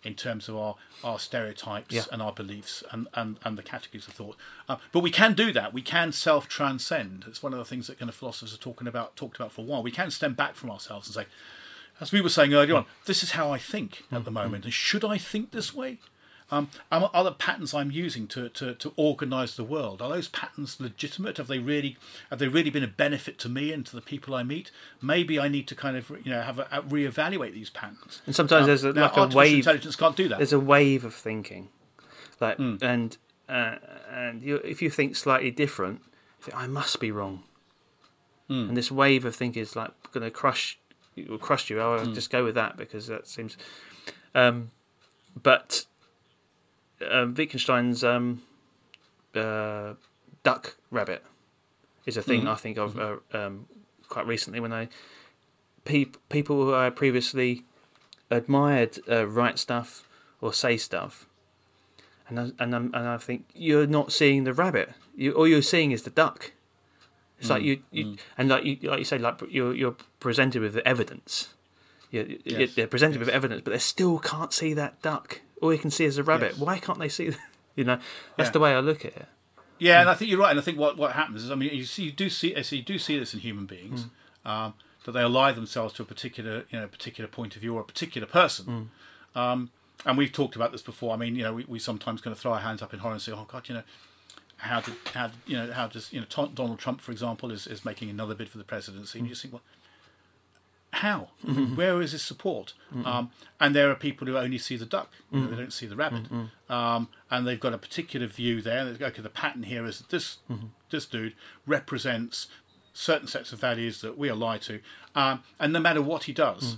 in 0.02 0.16
terms 0.16 0.50
of 0.50 0.56
our, 0.58 0.76
our 1.04 1.18
stereotypes 1.20 1.94
Yeah. 1.94 2.04
and 2.12 2.22
our 2.22 2.34
beliefs 2.34 2.84
and, 2.92 3.08
and, 3.14 3.40
and 3.46 3.58
the 3.58 3.64
categories 3.64 4.06
of 4.06 4.14
thought. 4.14 4.36
Uh, 4.68 4.76
but 4.92 5.00
we 5.00 5.10
can 5.12 5.34
do 5.34 5.54
that. 5.54 5.74
We 5.74 5.82
can 5.82 6.12
self 6.12 6.48
transcend. 6.50 7.24
It's 7.28 7.42
one 7.44 7.54
of 7.54 7.60
the 7.60 7.64
things 7.66 7.88
that 7.88 8.00
kind 8.00 8.10
of 8.10 8.16
philosophers 8.16 8.54
are 8.54 8.58
talking 8.58 8.88
about 8.88 9.16
talked 9.16 9.36
about 9.38 9.52
for 9.54 9.62
a 9.62 9.64
while. 9.64 9.84
We 9.84 9.92
can 9.92 10.10
stem 10.12 10.34
back 10.34 10.56
from 10.56 10.72
ourselves 10.72 11.08
and 11.08 11.16
say, 11.16 11.26
as 12.00 12.12
we 12.12 12.22
were 12.22 12.30
saying 12.30 12.54
earlier 12.54 12.76
on, 12.76 12.86
this 13.06 13.24
is 13.24 13.32
how 13.32 13.52
I 13.52 13.58
think 13.58 14.04
at 14.12 14.26
the 14.26 14.32
moment, 14.32 14.66
and 14.66 14.74
should 14.74 15.04
I 15.06 15.18
think 15.18 15.52
this 15.52 15.74
way? 15.74 16.00
Um, 16.52 16.70
are 16.92 17.24
the 17.24 17.32
patterns 17.32 17.74
I'm 17.74 17.90
using 17.90 18.28
to, 18.28 18.48
to, 18.50 18.76
to 18.76 18.94
organise 18.96 19.56
the 19.56 19.64
world 19.64 20.04
are 20.04 20.10
those 20.10 20.28
patterns 20.28 20.80
legitimate? 20.80 21.38
Have 21.38 21.48
they 21.48 21.58
really 21.58 21.98
have 22.30 22.38
they 22.38 22.48
really 22.48 22.70
been 22.70 22.84
a 22.84 22.88
benefit 22.88 23.40
to 23.40 23.50
me 23.50 23.72
and 23.74 23.84
to 23.88 23.96
the 23.96 24.02
people 24.02 24.36
I 24.36 24.44
meet? 24.44 24.70
Maybe 25.02 25.40
I 25.40 25.48
need 25.48 25.68
to 25.70 25.76
kind 25.76 25.98
of 25.98 26.10
you 26.12 26.30
know 26.32 26.42
have 26.42 26.60
a, 26.60 26.68
a 26.72 26.82
reevaluate 26.84 27.54
these 27.54 27.72
patterns. 27.72 28.22
And 28.28 28.36
sometimes 28.36 28.68
there's 28.68 28.84
a, 28.84 28.94
Now, 28.94 29.04
like 29.04 29.34
a 29.34 29.36
wave. 29.36 29.58
intelligence 29.60 29.96
can't 29.96 30.16
do 30.16 30.28
that. 30.28 30.38
There's 30.38 30.54
a 30.54 30.60
wave 30.60 31.06
of 31.06 31.16
thinking, 31.16 31.70
like 32.40 32.58
Hmm. 32.58 32.76
and 32.82 33.18
uh, 33.50 33.78
and 34.12 34.44
you, 34.44 34.58
if 34.58 34.82
you 34.82 34.92
think 34.92 35.16
slightly 35.16 35.50
different, 35.50 36.02
think, 36.42 36.56
I 36.56 36.68
must 36.68 37.00
be 37.00 37.10
wrong. 37.10 37.44
Hmm. 38.48 38.68
And 38.70 38.78
this 38.78 38.92
wave 38.92 39.26
of 39.26 39.36
thinking 39.36 39.62
is 39.62 39.76
like 39.76 39.92
going 40.12 40.24
to 40.24 40.30
crush, 40.30 40.78
it 41.16 41.30
will 41.30 41.38
crush 41.38 41.70
you. 41.70 41.80
I'll 41.80 42.06
Hmm. 42.06 42.14
just 42.14 42.30
go 42.30 42.44
with 42.44 42.56
that 42.56 42.78
because 42.78 43.08
that 43.08 43.28
seems. 43.28 43.58
Um, 44.36 44.72
but 45.42 45.86
um, 47.10 47.34
Wittgenstein's 47.34 48.04
um, 48.04 48.42
uh, 49.36 49.94
duck 50.44 50.76
rabbit 50.92 51.24
is 52.06 52.18
a 52.18 52.22
thing 52.22 52.42
Mm-hmm. 52.42 52.50
I 52.50 52.56
think 52.56 52.78
of 52.78 53.00
uh, 53.00 53.18
um, 53.34 53.68
quite 54.10 54.28
recently 54.28 54.60
when 54.60 54.74
I 54.74 54.90
pe- 55.86 56.12
people 56.30 56.64
who 56.66 56.74
I 56.74 56.90
previously 56.90 57.64
admired 58.30 59.00
uh, 59.10 59.26
write 59.28 59.60
stuff 59.60 60.08
or 60.42 60.54
say 60.54 60.78
stuff, 60.78 61.26
and 62.28 62.40
I, 62.40 62.44
and 62.60 62.76
I'm, 62.76 62.86
and 62.94 63.08
I 63.08 63.18
think 63.18 63.46
you're 63.54 63.88
not 63.88 64.12
seeing 64.12 64.44
the 64.44 64.54
rabbit. 64.54 64.92
You 65.16 65.32
all 65.34 65.48
you're 65.48 65.62
seeing 65.62 65.92
is 65.92 66.04
the 66.04 66.10
duck. 66.10 66.52
It's 67.40 67.50
like 67.50 67.64
you, 67.64 67.82
you 67.92 68.16
and 68.38 68.48
like 68.50 68.64
you 68.64 68.78
like 68.84 69.00
you 69.00 69.06
say 69.06 69.18
like 69.18 69.42
you're 69.50 69.74
you're 69.74 69.96
presented 70.24 70.62
with 70.62 70.78
evidence. 70.78 71.54
You're- 72.12 72.40
Yes, 72.46 72.74
they're 72.76 72.88
presented 72.88 73.20
yes. 73.20 73.26
with 73.28 73.36
evidence, 73.36 73.62
but 73.64 73.72
they 73.72 73.80
still 73.80 74.20
can't 74.20 74.52
see 74.54 74.74
that 74.74 75.02
duck. 75.02 75.42
All 75.62 75.72
you 75.74 75.80
can 75.80 75.92
see 75.92 76.06
is 76.06 76.18
a 76.18 76.24
rabbit. 76.24 76.54
Yes. 76.54 76.60
Why 76.60 76.78
can't 76.80 77.00
they 77.00 77.10
see? 77.10 77.30
that? 77.30 77.40
You 77.76 77.84
know, 77.86 77.98
that's 78.38 78.50
Yeah. 78.50 78.52
the 78.52 78.60
way 78.60 78.74
I 78.76 78.80
look 78.82 79.04
at 79.04 79.16
it. 79.18 79.26
Yeah, 79.80 80.02
and 80.02 80.08
I 80.10 80.14
think 80.14 80.30
you're 80.30 80.40
right. 80.40 80.52
And 80.52 80.60
I 80.60 80.62
think 80.62 80.78
what, 80.78 80.96
what 80.96 81.14
happens 81.14 81.44
is, 81.44 81.50
I 81.50 81.56
mean, 81.56 81.74
you 81.74 81.86
see, 81.86 82.04
you 82.04 82.12
do 82.12 82.30
see, 82.30 82.62
so 82.62 82.76
you 82.76 82.84
do 82.84 83.00
see 83.00 83.18
this 83.18 83.34
in 83.34 83.40
human 83.40 83.66
beings, 83.66 84.06
um, 84.46 84.76
that 85.06 85.14
they 85.14 85.22
ally 85.22 85.52
themselves 85.54 85.92
to 85.96 86.04
a 86.04 86.06
particular, 86.06 86.66
you 86.70 86.80
know, 86.80 86.88
particular 86.88 87.28
point 87.28 87.56
of 87.56 87.62
view 87.64 87.74
or 87.76 87.82
a 87.82 87.84
particular 87.84 88.28
person. 88.28 88.92
Um, 89.34 89.72
and 90.06 90.18
we've 90.20 90.32
talked 90.32 90.56
about 90.56 90.72
this 90.72 90.84
before. 90.84 91.16
I 91.16 91.18
mean, 91.18 91.36
you 91.36 91.42
know, 91.42 91.54
we, 91.54 91.66
we 91.68 91.80
sometimes 91.80 92.22
kind 92.22 92.32
of 92.32 92.38
throw 92.40 92.54
our 92.54 92.60
hands 92.60 92.84
up 92.84 92.94
in 92.94 93.00
horror 93.00 93.14
and 93.14 93.22
say, 93.22 93.32
"Oh 93.32 93.46
God, 93.52 93.68
you 93.68 93.74
know, 93.74 93.84
how 94.58 94.82
did, 94.82 94.94
how, 95.14 95.32
you 95.48 95.58
know, 95.58 95.72
how 95.72 95.88
does, 95.88 96.14
you 96.14 96.20
know, 96.22 96.28
Donald 96.54 96.78
Trump, 96.78 97.02
for 97.02 97.12
example, 97.12 97.52
is, 97.52 97.66
is 97.66 97.84
making 97.84 98.10
another 98.12 98.36
bid 98.36 98.50
for 98.50 98.60
the 98.60 98.64
presidency?" 98.64 99.18
And 99.18 99.28
you 99.28 99.32
just 99.34 99.42
think, 99.42 99.54
well, 99.56 99.64
how? 100.94 101.30
Mean, 101.44 101.76
where 101.76 102.02
is 102.02 102.12
his 102.12 102.22
support? 102.22 102.74
Um, 103.06 103.32
and 103.60 103.76
there 103.76 103.90
are 103.90 103.96
people 103.96 104.28
who 104.28 104.38
only 104.38 104.58
see 104.58 104.78
the 104.78 104.86
duck; 104.86 105.12
you 105.32 105.40
know, 105.42 105.48
they 105.48 105.56
don't 105.58 105.74
see 105.74 105.86
the 105.88 105.96
rabbit, 105.96 106.26
um, 106.70 107.08
and 107.32 107.48
they've 107.48 107.60
got 107.60 107.74
a 107.74 107.78
particular 107.78 108.28
view 108.28 108.62
there. 108.62 108.96
Okay, 109.02 109.22
the 109.22 109.30
pattern 109.30 109.64
here 109.64 109.86
is 109.86 109.98
that 110.00 110.10
this 110.10 110.38
this 110.90 111.06
dude 111.06 111.34
represents 111.66 112.48
certain 112.94 113.28
sets 113.28 113.52
of 113.52 113.60
values 113.60 114.02
that 114.02 114.18
we 114.18 114.30
ally 114.30 114.58
to, 114.60 114.80
um, 115.16 115.44
and 115.60 115.74
no 115.74 115.80
matter 115.80 116.02
what 116.02 116.24
he 116.26 116.34
does, 116.34 116.78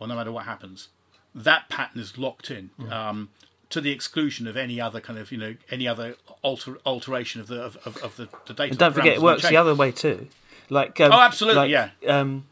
or 0.00 0.08
no 0.08 0.16
matter 0.16 0.32
what 0.32 0.44
happens, 0.46 0.88
that 1.34 1.68
pattern 1.68 2.00
is 2.00 2.16
locked 2.18 2.50
in. 2.50 2.70
Um, 2.90 3.30
to 3.70 3.80
the 3.80 3.90
exclusion 3.90 4.46
of 4.46 4.56
any 4.56 4.80
other 4.80 5.00
kind 5.00 5.18
of, 5.18 5.32
you 5.32 5.38
know, 5.38 5.56
any 5.70 5.88
other 5.88 6.14
alter, 6.42 6.78
alteration 6.86 7.40
of 7.40 7.48
the 7.48 7.60
of, 7.60 7.76
of, 7.84 7.96
of 8.04 8.16
the, 8.16 8.28
the 8.46 8.54
data. 8.54 8.70
And 8.70 8.78
don't 8.78 8.92
forget, 8.94 9.14
it 9.14 9.22
works 9.22 9.48
the 9.48 9.56
other 9.56 9.74
way 9.74 9.90
too. 9.90 10.28
Like 10.70 11.00
um, 11.00 11.10
Oh, 11.12 11.18
absolutely, 11.20 11.56
like, 11.56 11.70
yeah. 11.70 11.90
Um, 12.06 12.44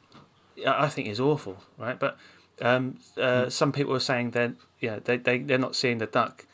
I 0.66 0.84
I 0.84 0.88
think 0.88 1.08
is 1.08 1.20
awful, 1.20 1.58
right? 1.78 1.98
But 1.98 2.16
um, 2.60 2.98
uh, 3.16 3.44
Hmm. 3.44 3.48
some 3.50 3.72
people 3.72 3.94
are 3.94 4.00
saying 4.00 4.32
that 4.32 4.52
yeah, 4.80 4.98
they 5.02 5.16
they 5.16 5.38
they're 5.38 5.58
not 5.58 5.74
seeing 5.76 5.98
the 5.98 6.06
duck. 6.06 6.46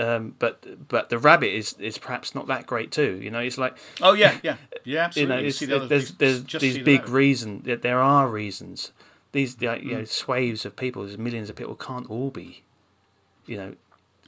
Um, 0.00 0.34
but 0.38 0.86
but 0.88 1.10
the 1.10 1.18
rabbit 1.18 1.52
is, 1.52 1.72
is 1.80 1.98
perhaps 1.98 2.32
not 2.32 2.46
that 2.46 2.66
great 2.68 2.92
too. 2.92 3.18
You 3.20 3.30
know, 3.32 3.40
it's 3.40 3.58
like 3.58 3.76
Oh 4.00 4.12
yeah, 4.12 4.38
yeah, 4.44 4.56
yeah, 4.84 4.84
you 4.84 4.98
absolutely. 4.98 5.34
know, 5.36 5.42
You 5.42 5.52
the 5.52 5.76
other- 5.76 5.86
there's 5.88 6.12
there's 6.14 6.44
these 6.44 6.74
the 6.76 6.82
big 6.82 7.08
reasons. 7.08 7.64
That 7.64 7.82
there 7.82 8.00
are 8.00 8.28
reasons. 8.28 8.92
These 9.32 9.60
like, 9.60 9.82
Hmm. 9.82 9.88
you 9.88 9.96
know 9.98 10.04
swaves 10.04 10.64
of 10.64 10.76
people, 10.76 11.02
there's 11.04 11.18
millions 11.18 11.50
of 11.50 11.56
people 11.56 11.74
can't 11.74 12.08
all 12.08 12.30
be, 12.30 12.62
you 13.46 13.56
know, 13.56 13.74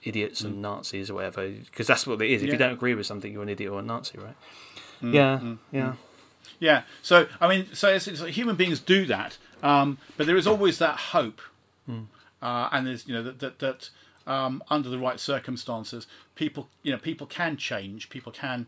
idiots 0.02 0.40
and 0.40 0.60
Nazis 0.60 1.08
or 1.08 1.14
whatever. 1.14 1.48
Because 1.48 1.86
that's 1.86 2.04
what 2.06 2.20
it 2.20 2.30
is. 2.30 2.42
If 2.42 2.46
Hmm. 2.46 2.46
Yeah. 2.48 2.52
you 2.54 2.58
don't 2.58 2.72
agree 2.72 2.94
with 2.94 3.06
something, 3.06 3.32
you're 3.32 3.42
an 3.44 3.48
idiot 3.48 3.70
or 3.72 3.78
a 3.78 3.82
Nazi, 3.82 4.18
right? 4.18 4.36
Hmm. 5.00 5.14
yeah, 5.14 5.40
yeah. 5.70 5.92
Yeah. 6.60 6.82
So 7.02 7.26
I 7.40 7.48
mean, 7.48 7.66
so 7.72 7.88
it's, 7.88 8.06
it's 8.06 8.20
like 8.20 8.32
human 8.34 8.54
beings 8.54 8.78
do 8.78 9.06
that, 9.06 9.38
um, 9.62 9.98
but 10.16 10.26
there 10.26 10.36
is 10.36 10.46
always 10.46 10.78
that 10.78 10.96
hope, 10.96 11.40
uh, 12.42 12.68
and 12.70 12.86
there's 12.86 13.08
you 13.08 13.14
know 13.14 13.22
that 13.22 13.40
that, 13.40 13.58
that 13.58 13.90
um, 14.26 14.62
under 14.70 14.88
the 14.88 14.98
right 14.98 15.18
circumstances, 15.18 16.06
people 16.36 16.68
you 16.82 16.92
know 16.92 16.98
people 16.98 17.26
can 17.26 17.56
change, 17.56 18.10
people 18.10 18.30
can 18.30 18.66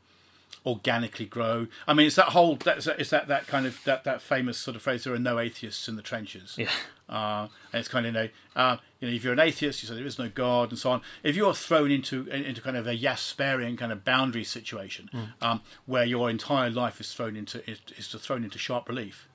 organically 0.64 1.26
grow. 1.26 1.66
I 1.86 1.94
mean, 1.94 2.06
it's 2.06 2.16
that 2.16 2.28
whole 2.28 2.56
that's 2.56 2.86
it's 2.86 3.10
that 3.10 3.28
that 3.28 3.46
kind 3.46 3.66
of 3.66 3.82
that 3.84 4.04
that 4.04 4.20
famous 4.22 4.58
sort 4.58 4.76
of 4.76 4.82
phrase. 4.82 5.04
There 5.04 5.14
are 5.14 5.18
no 5.18 5.38
atheists 5.38 5.88
in 5.88 5.96
the 5.96 6.02
trenches. 6.02 6.54
Yeah. 6.56 6.70
Uh, 7.08 7.48
and 7.72 7.80
it's 7.80 7.88
kind 7.88 8.06
of 8.06 8.14
you 8.14 8.20
know, 8.20 8.28
uh, 8.56 8.76
you 9.00 9.08
know, 9.08 9.14
if 9.14 9.22
you're 9.22 9.32
an 9.34 9.40
atheist, 9.40 9.82
you 9.82 9.88
say 9.88 9.94
there 9.94 10.06
is 10.06 10.18
no 10.18 10.30
God 10.30 10.70
and 10.70 10.78
so 10.78 10.90
on. 10.92 11.02
If 11.22 11.36
you're 11.36 11.52
thrown 11.52 11.90
into 11.90 12.26
into 12.28 12.60
kind 12.62 12.76
of 12.76 12.86
a 12.86 12.96
Jasperian 12.96 13.76
kind 13.76 13.92
of 13.92 14.04
boundary 14.04 14.44
situation, 14.44 15.10
um, 15.42 15.60
where 15.86 16.04
your 16.04 16.30
entire 16.30 16.70
life 16.70 17.00
is 17.00 17.12
thrown 17.12 17.36
into 17.36 17.68
is, 17.70 17.80
is 17.96 18.08
thrown 18.08 18.44
into 18.44 18.58
sharp 18.58 18.88
relief, 18.88 19.28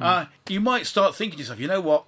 uh, 0.00 0.26
you 0.48 0.60
might 0.60 0.86
start 0.86 1.14
thinking 1.14 1.36
to 1.36 1.42
yourself, 1.42 1.60
you 1.60 1.68
know 1.68 1.80
what? 1.80 2.04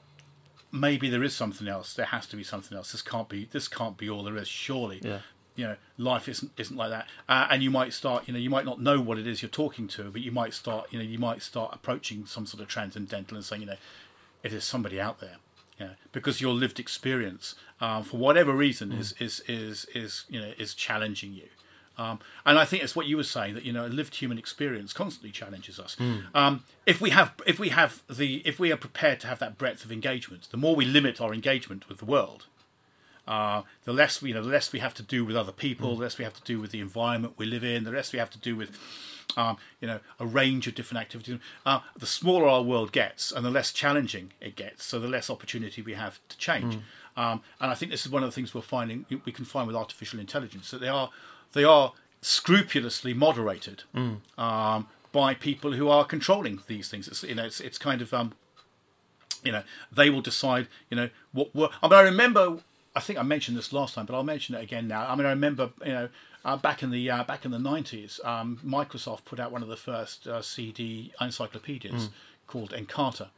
Maybe 0.72 1.10
there 1.10 1.24
is 1.24 1.34
something 1.34 1.66
else. 1.66 1.92
There 1.94 2.06
has 2.06 2.26
to 2.28 2.36
be 2.36 2.44
something 2.44 2.78
else. 2.78 2.92
This 2.92 3.02
can't 3.02 3.28
be. 3.28 3.48
This 3.50 3.66
can't 3.66 3.96
be 3.96 4.08
all 4.08 4.22
there 4.22 4.36
is. 4.36 4.46
Surely, 4.46 5.00
Yeah. 5.02 5.18
You 5.60 5.66
know, 5.66 5.76
life 5.98 6.26
isn't 6.26 6.50
isn't 6.56 6.76
like 6.76 6.88
that. 6.90 7.06
Uh, 7.28 7.46
and 7.50 7.62
you 7.62 7.70
might 7.70 7.92
start, 7.92 8.26
you 8.26 8.32
know, 8.32 8.40
you 8.40 8.48
might 8.48 8.64
not 8.64 8.80
know 8.80 8.98
what 8.98 9.18
it 9.18 9.26
is 9.26 9.42
you're 9.42 9.50
talking 9.50 9.86
to, 9.88 10.04
but 10.10 10.22
you 10.22 10.32
might 10.32 10.54
start, 10.54 10.90
you 10.90 10.98
know, 10.98 11.04
you 11.04 11.18
might 11.18 11.42
start 11.42 11.74
approaching 11.74 12.24
some 12.24 12.46
sort 12.46 12.62
of 12.62 12.68
transcendental 12.68 13.36
and 13.36 13.44
saying, 13.44 13.60
you 13.60 13.66
know, 13.66 13.76
if 14.42 14.52
there's 14.52 14.64
somebody 14.64 14.98
out 14.98 15.20
there, 15.20 15.36
you 15.78 15.84
know, 15.84 15.92
because 16.12 16.40
your 16.40 16.54
lived 16.54 16.80
experience, 16.80 17.56
um, 17.78 18.04
for 18.04 18.16
whatever 18.16 18.54
reason, 18.54 18.90
is 18.90 19.14
is 19.20 19.42
is 19.46 19.86
is 19.94 20.24
you 20.30 20.40
know 20.40 20.52
is 20.56 20.72
challenging 20.74 21.34
you. 21.34 21.48
Um, 21.98 22.18
and 22.46 22.58
I 22.58 22.64
think 22.64 22.82
it's 22.82 22.96
what 22.96 23.06
you 23.06 23.18
were 23.18 23.24
saying 23.24 23.52
that 23.54 23.64
you 23.64 23.74
know 23.74 23.84
a 23.84 23.88
lived 23.88 24.14
human 24.14 24.38
experience 24.38 24.94
constantly 24.94 25.30
challenges 25.30 25.78
us. 25.78 25.98
Um, 26.34 26.64
if 26.86 27.02
we 27.02 27.10
have 27.10 27.34
if 27.46 27.58
we 27.58 27.68
have 27.68 28.02
the 28.08 28.36
if 28.46 28.58
we 28.58 28.72
are 28.72 28.78
prepared 28.78 29.20
to 29.20 29.26
have 29.26 29.38
that 29.40 29.58
breadth 29.58 29.84
of 29.84 29.92
engagement, 29.92 30.48
the 30.50 30.56
more 30.56 30.74
we 30.74 30.86
limit 30.86 31.20
our 31.20 31.34
engagement 31.34 31.86
with 31.90 31.98
the 31.98 32.06
world, 32.06 32.46
Uh, 33.28 33.62
the 33.84 33.92
less 33.92 34.20
we, 34.20 34.30
you 34.30 34.34
know, 34.34 34.42
the 34.42 34.48
less 34.48 34.72
we 34.72 34.78
have 34.80 34.94
to 34.94 35.02
do 35.02 35.24
with 35.24 35.36
other 35.36 35.52
people, 35.52 35.94
the 35.96 36.02
less 36.02 36.18
we 36.18 36.24
have 36.24 36.34
to 36.34 36.42
do 36.42 36.60
with 36.60 36.72
the 36.72 36.80
environment 36.80 37.34
we 37.36 37.46
live 37.46 37.62
in, 37.62 37.84
the 37.84 37.90
less 37.90 38.12
we 38.12 38.18
have 38.18 38.30
to 38.30 38.38
do 38.38 38.56
with 38.56 38.76
um, 39.36 39.56
you 39.80 39.86
know 39.86 40.00
a 40.18 40.26
range 40.26 40.66
of 40.66 40.74
different 40.74 41.00
activities. 41.00 41.38
Uh, 41.64 41.80
the 41.96 42.06
smaller 42.06 42.48
our 42.48 42.62
world 42.62 42.90
gets, 42.92 43.30
and 43.30 43.44
the 43.44 43.50
less 43.50 43.72
challenging 43.72 44.32
it 44.40 44.56
gets, 44.56 44.84
so 44.84 44.98
the 44.98 45.06
less 45.08 45.30
opportunity 45.30 45.82
we 45.82 45.94
have 45.94 46.18
to 46.28 46.36
change. 46.38 46.78
Um, 47.16 47.42
and 47.60 47.70
I 47.70 47.74
think 47.74 47.90
this 47.90 48.06
is 48.06 48.10
one 48.10 48.22
of 48.22 48.28
the 48.28 48.32
things 48.34 48.54
we're 48.54 48.62
finding 48.62 49.04
we 49.24 49.32
can 49.32 49.44
find 49.44 49.66
with 49.66 49.76
artificial 49.76 50.18
intelligence 50.20 50.70
that 50.70 50.80
they 50.80 50.88
are 50.88 51.10
they 51.52 51.64
are 51.64 51.92
scrupulously 52.22 53.14
moderated 53.14 53.82
um, 54.38 54.86
by 55.12 55.34
people 55.34 55.72
who 55.72 55.88
are 55.88 56.04
controlling 56.04 56.60
these 56.66 56.88
things. 56.88 57.08
It's, 57.08 57.22
you 57.22 57.34
know, 57.34 57.44
it's, 57.44 57.60
it's 57.60 57.78
kind 57.78 58.00
of 58.02 58.12
um, 58.14 58.32
you 59.44 59.52
know 59.52 59.62
they 59.92 60.10
will 60.10 60.20
decide 60.22 60.68
you 60.88 60.96
know 60.96 61.10
what 61.32 61.54
work. 61.54 61.72
I 61.82 61.88
mean, 61.88 61.98
I 61.98 62.02
remember. 62.02 62.58
I 62.94 63.00
think 63.00 63.18
I 63.18 63.22
mentioned 63.22 63.56
this 63.56 63.72
last 63.72 63.94
time, 63.94 64.06
but 64.06 64.14
I'll 64.14 64.24
mention 64.24 64.54
it 64.54 64.62
again 64.62 64.88
now. 64.88 65.06
I 65.06 65.14
mean, 65.14 65.26
I 65.26 65.30
remember 65.30 65.70
you 65.84 65.92
know 65.92 66.08
uh, 66.44 66.56
back 66.56 66.82
in 66.82 66.90
the 66.90 67.10
uh, 67.10 67.24
back 67.24 67.44
in 67.44 67.50
the 67.50 67.58
nineties, 67.58 68.20
um, 68.24 68.58
Microsoft 68.64 69.24
put 69.24 69.38
out 69.38 69.52
one 69.52 69.62
of 69.62 69.68
the 69.68 69.76
first 69.76 70.26
uh, 70.26 70.42
CD 70.42 71.12
encyclopedias 71.20 72.08
called 72.46 72.70
Encarta, 72.72 73.28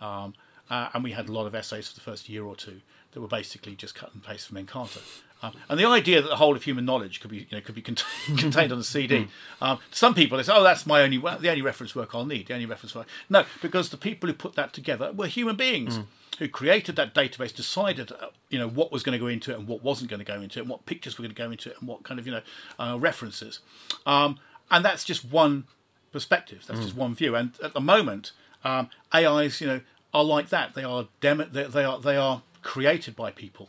um, 0.00 0.34
uh, 0.68 0.88
and 0.92 1.02
we 1.02 1.12
had 1.12 1.28
a 1.28 1.32
lot 1.32 1.46
of 1.46 1.54
essays 1.54 1.88
for 1.88 1.94
the 1.94 2.00
first 2.02 2.28
year 2.28 2.44
or 2.44 2.54
two 2.56 2.80
that 3.12 3.20
were 3.20 3.28
basically 3.28 3.74
just 3.74 3.94
cut 3.94 4.12
and 4.14 4.22
paste 4.22 4.48
from 4.48 4.58
Encarta. 4.64 5.00
Um, 5.42 5.52
and 5.68 5.80
the 5.80 5.86
idea 5.86 6.20
that 6.20 6.28
the 6.28 6.36
whole 6.36 6.54
of 6.54 6.62
human 6.64 6.84
knowledge 6.84 7.20
could 7.20 7.30
be, 7.30 7.38
you 7.38 7.46
know, 7.52 7.60
could 7.60 7.74
be 7.74 7.82
cont- 7.82 8.04
contained 8.36 8.72
on 8.72 8.78
a 8.78 8.82
CD. 8.84 9.28
Um, 9.60 9.78
some 9.90 10.14
people 10.14 10.36
they 10.36 10.44
say, 10.44 10.52
"Oh, 10.54 10.62
that's 10.62 10.86
my 10.86 11.00
only, 11.02 11.16
the 11.18 11.48
only 11.48 11.62
reference 11.62 11.94
work 11.94 12.14
I'll 12.14 12.26
need, 12.26 12.48
the 12.48 12.54
only 12.54 12.66
reference 12.66 12.94
work." 12.94 13.06
No, 13.28 13.44
because 13.62 13.88
the 13.88 13.96
people 13.96 14.28
who 14.28 14.34
put 14.34 14.54
that 14.54 14.72
together 14.72 15.12
were 15.12 15.26
human 15.26 15.56
beings 15.56 16.00
who 16.38 16.48
created 16.48 16.96
that 16.96 17.14
database, 17.14 17.54
decided, 17.54 18.12
uh, 18.12 18.28
you 18.48 18.58
know, 18.58 18.68
what 18.68 18.90
was 18.90 19.02
going 19.02 19.12
to 19.12 19.18
go 19.18 19.26
into 19.26 19.50
it 19.52 19.58
and 19.58 19.68
what 19.68 19.82
wasn't 19.84 20.08
going 20.10 20.20
to 20.20 20.24
go 20.24 20.40
into 20.40 20.58
it, 20.58 20.62
and 20.62 20.70
what 20.70 20.86
pictures 20.86 21.18
were 21.18 21.22
going 21.22 21.34
to 21.34 21.42
go 21.42 21.50
into 21.50 21.70
it, 21.70 21.76
and 21.78 21.86
what 21.88 22.02
kind 22.02 22.18
of, 22.18 22.26
you 22.26 22.32
know, 22.32 22.40
uh, 22.78 22.98
references. 22.98 23.60
Um, 24.06 24.38
and 24.70 24.82
that's 24.84 25.04
just 25.04 25.24
one 25.24 25.64
perspective. 26.12 26.64
That's 26.66 26.80
just 26.80 26.96
one 26.96 27.14
view. 27.14 27.34
And 27.36 27.52
at 27.62 27.74
the 27.74 27.80
moment, 27.80 28.32
um, 28.64 28.88
AIs, 29.14 29.60
you 29.60 29.66
know, 29.66 29.80
are 30.14 30.24
like 30.24 30.48
that. 30.48 30.74
They 30.74 30.82
are 30.84 31.08
dem- 31.20 31.48
they, 31.52 31.64
they 31.64 31.84
are 31.84 31.98
they 32.00 32.16
are 32.16 32.42
created 32.62 33.16
by 33.16 33.30
people, 33.30 33.68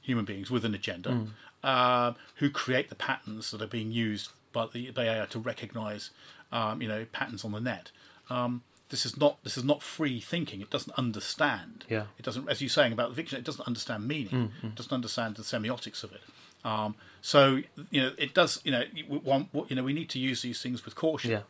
human 0.00 0.24
beings 0.24 0.50
with 0.50 0.64
an 0.64 0.74
agenda, 0.74 1.26
uh, 1.62 2.12
who 2.36 2.50
create 2.50 2.88
the 2.88 2.94
patterns 2.94 3.50
that 3.50 3.62
are 3.62 3.66
being 3.66 3.92
used 3.92 4.30
by 4.52 4.66
the 4.72 4.90
by 4.90 5.04
AI 5.04 5.26
to 5.26 5.38
recognise, 5.38 6.10
um, 6.52 6.82
you 6.82 6.88
know, 6.88 7.06
patterns 7.12 7.44
on 7.44 7.52
the 7.52 7.60
net. 7.60 7.90
Um, 8.28 8.62
this 8.88 9.06
is 9.06 9.16
not 9.16 9.42
this 9.44 9.56
is 9.56 9.64
not 9.64 9.82
free 9.82 10.20
thinking. 10.20 10.60
It 10.60 10.70
doesn't 10.70 10.96
understand. 10.98 11.84
Yeah. 11.88 12.04
It 12.18 12.24
doesn't, 12.24 12.48
as 12.48 12.60
you're 12.60 12.68
saying 12.68 12.92
about 12.92 13.10
the 13.10 13.16
fiction, 13.16 13.38
it 13.38 13.44
doesn't 13.44 13.66
understand 13.66 14.06
meaning. 14.06 14.52
It 14.62 14.74
doesn't 14.74 14.92
understand 14.92 15.36
the 15.36 15.42
semiotics 15.42 16.02
of 16.02 16.12
it. 16.12 16.22
Um, 16.64 16.94
so 17.22 17.60
you 17.90 18.02
know, 18.02 18.12
it 18.18 18.34
does. 18.34 18.60
You 18.64 18.72
know, 18.72 18.82
we 19.08 19.18
want, 19.18 19.48
you 19.68 19.76
know, 19.76 19.84
we 19.84 19.92
need 19.92 20.10
to 20.10 20.18
use 20.18 20.42
these 20.42 20.60
things 20.60 20.84
with 20.84 20.94
caution. 20.94 21.30
Yeah. 21.30 21.42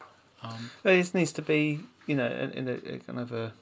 But 0.82 0.94
it 0.94 1.14
needs 1.14 1.32
to 1.32 1.42
be, 1.42 1.80
you 2.06 2.14
know, 2.16 2.26
in, 2.26 2.50
in 2.52 2.68
a, 2.68 2.94
a 2.94 2.98
kind 2.98 3.18
of 3.18 3.32
a 3.32 3.52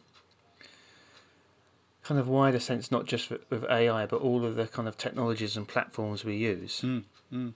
kind 2.08 2.18
of 2.18 2.26
wider 2.26 2.58
sense, 2.58 2.90
not 2.90 3.04
just 3.04 3.28
with, 3.30 3.42
with 3.50 3.64
AI, 3.70 4.06
but 4.06 4.20
all 4.22 4.44
of 4.46 4.56
the 4.56 4.66
kind 4.66 4.88
of 4.88 4.96
technologies 4.96 5.56
and 5.58 5.68
platforms 5.68 6.24
we 6.24 6.36
use. 6.36 6.80
Mm, 6.80 7.02
mm. 7.32 7.52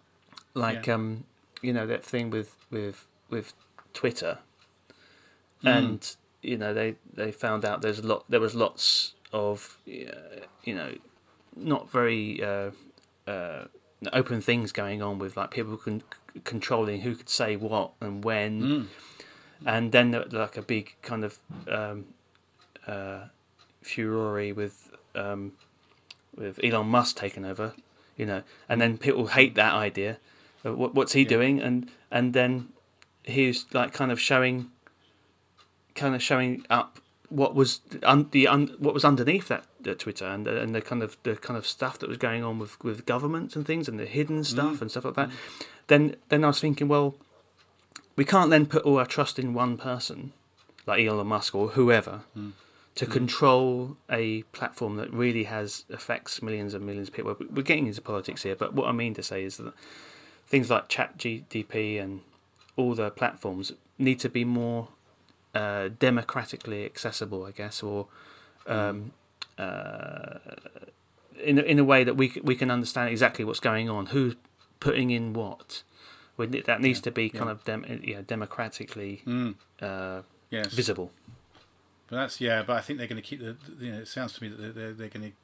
Like, 0.52 0.86
Yeah. 0.86 0.94
um, 0.96 1.24
you 1.62 1.72
know, 1.72 1.86
that 1.86 2.04
thing 2.04 2.28
with 2.30 2.50
with 2.70 3.06
with 3.30 3.54
Twitter, 3.94 4.38
Mm. 5.64 5.76
and 5.78 6.16
you 6.42 6.58
know, 6.58 6.74
they 6.74 6.96
they 7.14 7.32
found 7.32 7.64
out 7.64 7.80
there's 7.82 8.00
a 8.00 8.06
lot. 8.06 8.24
There 8.28 8.40
was 8.40 8.54
lots 8.54 9.14
of, 9.32 9.78
uh, 9.88 10.40
you 10.64 10.74
know, 10.74 10.92
not 11.56 11.90
very 11.90 12.42
uh, 12.44 12.70
uh, 13.26 13.64
open 14.12 14.40
things 14.42 14.72
going 14.72 15.00
on 15.00 15.18
with 15.18 15.36
like 15.36 15.50
people 15.50 15.76
con- 15.78 16.02
controlling 16.44 17.00
who 17.02 17.14
could 17.14 17.28
say 17.30 17.56
what 17.56 17.92
and 18.00 18.24
when 18.24 18.62
Mm. 18.62 18.86
and 19.64 19.92
then 19.92 20.10
like 20.32 20.56
a 20.58 20.62
big 20.62 20.94
kind 21.02 21.24
of 21.24 21.38
um, 21.68 22.06
uh, 22.86 23.20
furore 23.82 24.52
with 24.54 24.90
um, 25.14 25.52
with 26.36 26.58
Elon 26.64 26.86
Musk 26.86 27.16
taking 27.16 27.44
over, 27.44 27.74
you 28.16 28.24
know, 28.26 28.42
and 28.68 28.80
then 28.80 28.96
people 28.98 29.26
hate 29.28 29.54
that 29.54 29.74
idea. 29.74 30.18
Uh, 30.64 30.72
What, 30.74 30.94
what's 30.94 31.12
he 31.12 31.22
Yeah. 31.22 31.28
doing? 31.28 31.60
And 31.60 31.90
and 32.10 32.32
then 32.32 32.68
he's 33.24 33.66
like 33.72 33.92
kind 33.92 34.10
of 34.10 34.18
showing, 34.20 34.70
kind 35.94 36.14
of 36.14 36.22
showing 36.22 36.64
up 36.70 36.98
what 37.28 37.54
was 37.54 37.80
un, 38.02 38.28
the 38.30 38.46
un, 38.48 38.74
what 38.78 38.92
was 38.94 39.04
underneath 39.04 39.48
that, 39.48 39.64
that 39.80 39.98
Twitter 39.98 40.26
and 40.26 40.44
the, 40.46 40.60
and 40.60 40.74
the 40.74 40.80
kind 40.82 41.02
of 41.02 41.16
the 41.22 41.34
kind 41.36 41.56
of 41.56 41.66
stuff 41.66 41.98
that 41.98 42.08
was 42.08 42.18
going 42.18 42.44
on 42.44 42.58
with 42.58 42.82
with 42.84 43.06
governments 43.06 43.56
and 43.56 43.66
things 43.66 43.88
and 43.88 43.98
the 43.98 44.06
hidden 44.06 44.44
stuff 44.44 44.80
and 44.82 44.90
stuff 44.90 45.04
like 45.04 45.14
that. 45.14 45.30
Then 45.86 46.16
then 46.28 46.44
I 46.44 46.48
was 46.48 46.60
thinking, 46.60 46.88
well, 46.88 47.14
we 48.16 48.24
can't 48.24 48.50
then 48.50 48.66
put 48.66 48.82
all 48.84 48.98
our 48.98 49.06
trust 49.06 49.38
in 49.38 49.54
one 49.54 49.76
person, 49.76 50.32
like 50.86 51.04
Elon 51.06 51.26
Musk 51.26 51.54
or 51.54 51.68
whoever, 51.68 52.20
to 52.94 53.06
control 53.06 53.96
a 54.10 54.42
platform 54.52 54.96
that 54.96 55.10
really 55.12 55.44
has 55.44 55.84
affects 55.90 56.42
millions 56.42 56.74
and 56.74 56.84
millions 56.84 57.08
of 57.08 57.14
people. 57.14 57.34
We're 57.50 57.62
getting 57.62 57.86
into 57.86 58.02
politics 58.02 58.42
here, 58.42 58.54
but 58.54 58.74
what 58.74 58.86
I 58.86 58.92
mean 58.92 59.14
to 59.14 59.22
say 59.22 59.44
is 59.44 59.56
that 59.56 59.72
things 60.46 60.68
like 60.70 60.88
ChatGPT 60.88 62.00
and 62.02 62.20
all 62.76 62.94
the 62.94 63.10
platforms 63.10 63.72
need 63.98 64.20
to 64.20 64.28
be 64.28 64.44
more 64.44 64.88
uh, 65.54 65.88
democratically 65.98 66.84
accessible, 66.84 67.44
I 67.44 67.50
guess, 67.50 67.82
or 67.82 68.08
um, 68.66 69.12
uh, 69.58 70.38
in 71.42 71.58
a- 71.58 71.62
in 71.62 71.78
a 71.78 71.84
way 71.84 72.04
that 72.04 72.14
we 72.16 72.32
we 72.42 72.54
can 72.54 72.70
understand 72.70 73.08
exactly 73.10 73.44
what's 73.44 73.60
going 73.60 73.88
on, 73.90 74.06
who's 74.06 74.36
putting 74.80 75.10
in 75.10 75.32
what. 75.32 75.82
We 76.36 76.46
That 76.46 76.80
needs 76.80 77.00
to 77.02 77.10
be 77.10 77.28
kind 77.28 77.50
of 77.50 77.62
dem- 77.64 77.84
you 78.02 78.14
know, 78.16 78.22
democratically 78.22 79.22
Mm. 79.26 79.54
uh, 79.80 80.22
Yes. 80.50 80.72
visible. 80.74 81.10
But 82.12 82.18
that's 82.18 82.42
yeah. 82.42 82.62
But 82.62 82.76
I 82.76 82.82
think 82.82 82.98
they're 82.98 83.08
going 83.08 83.22
to 83.22 83.26
keep 83.26 83.40
the. 83.40 83.56
You 83.80 83.92
know, 83.92 83.98
it 84.00 84.06
sounds 84.08 84.34
to 84.34 84.42
me 84.42 84.50
that 84.50 84.60
they're 84.60 84.72
they're, 84.72 84.92
they're 84.92 85.08
going 85.08 85.30
to 85.30 85.36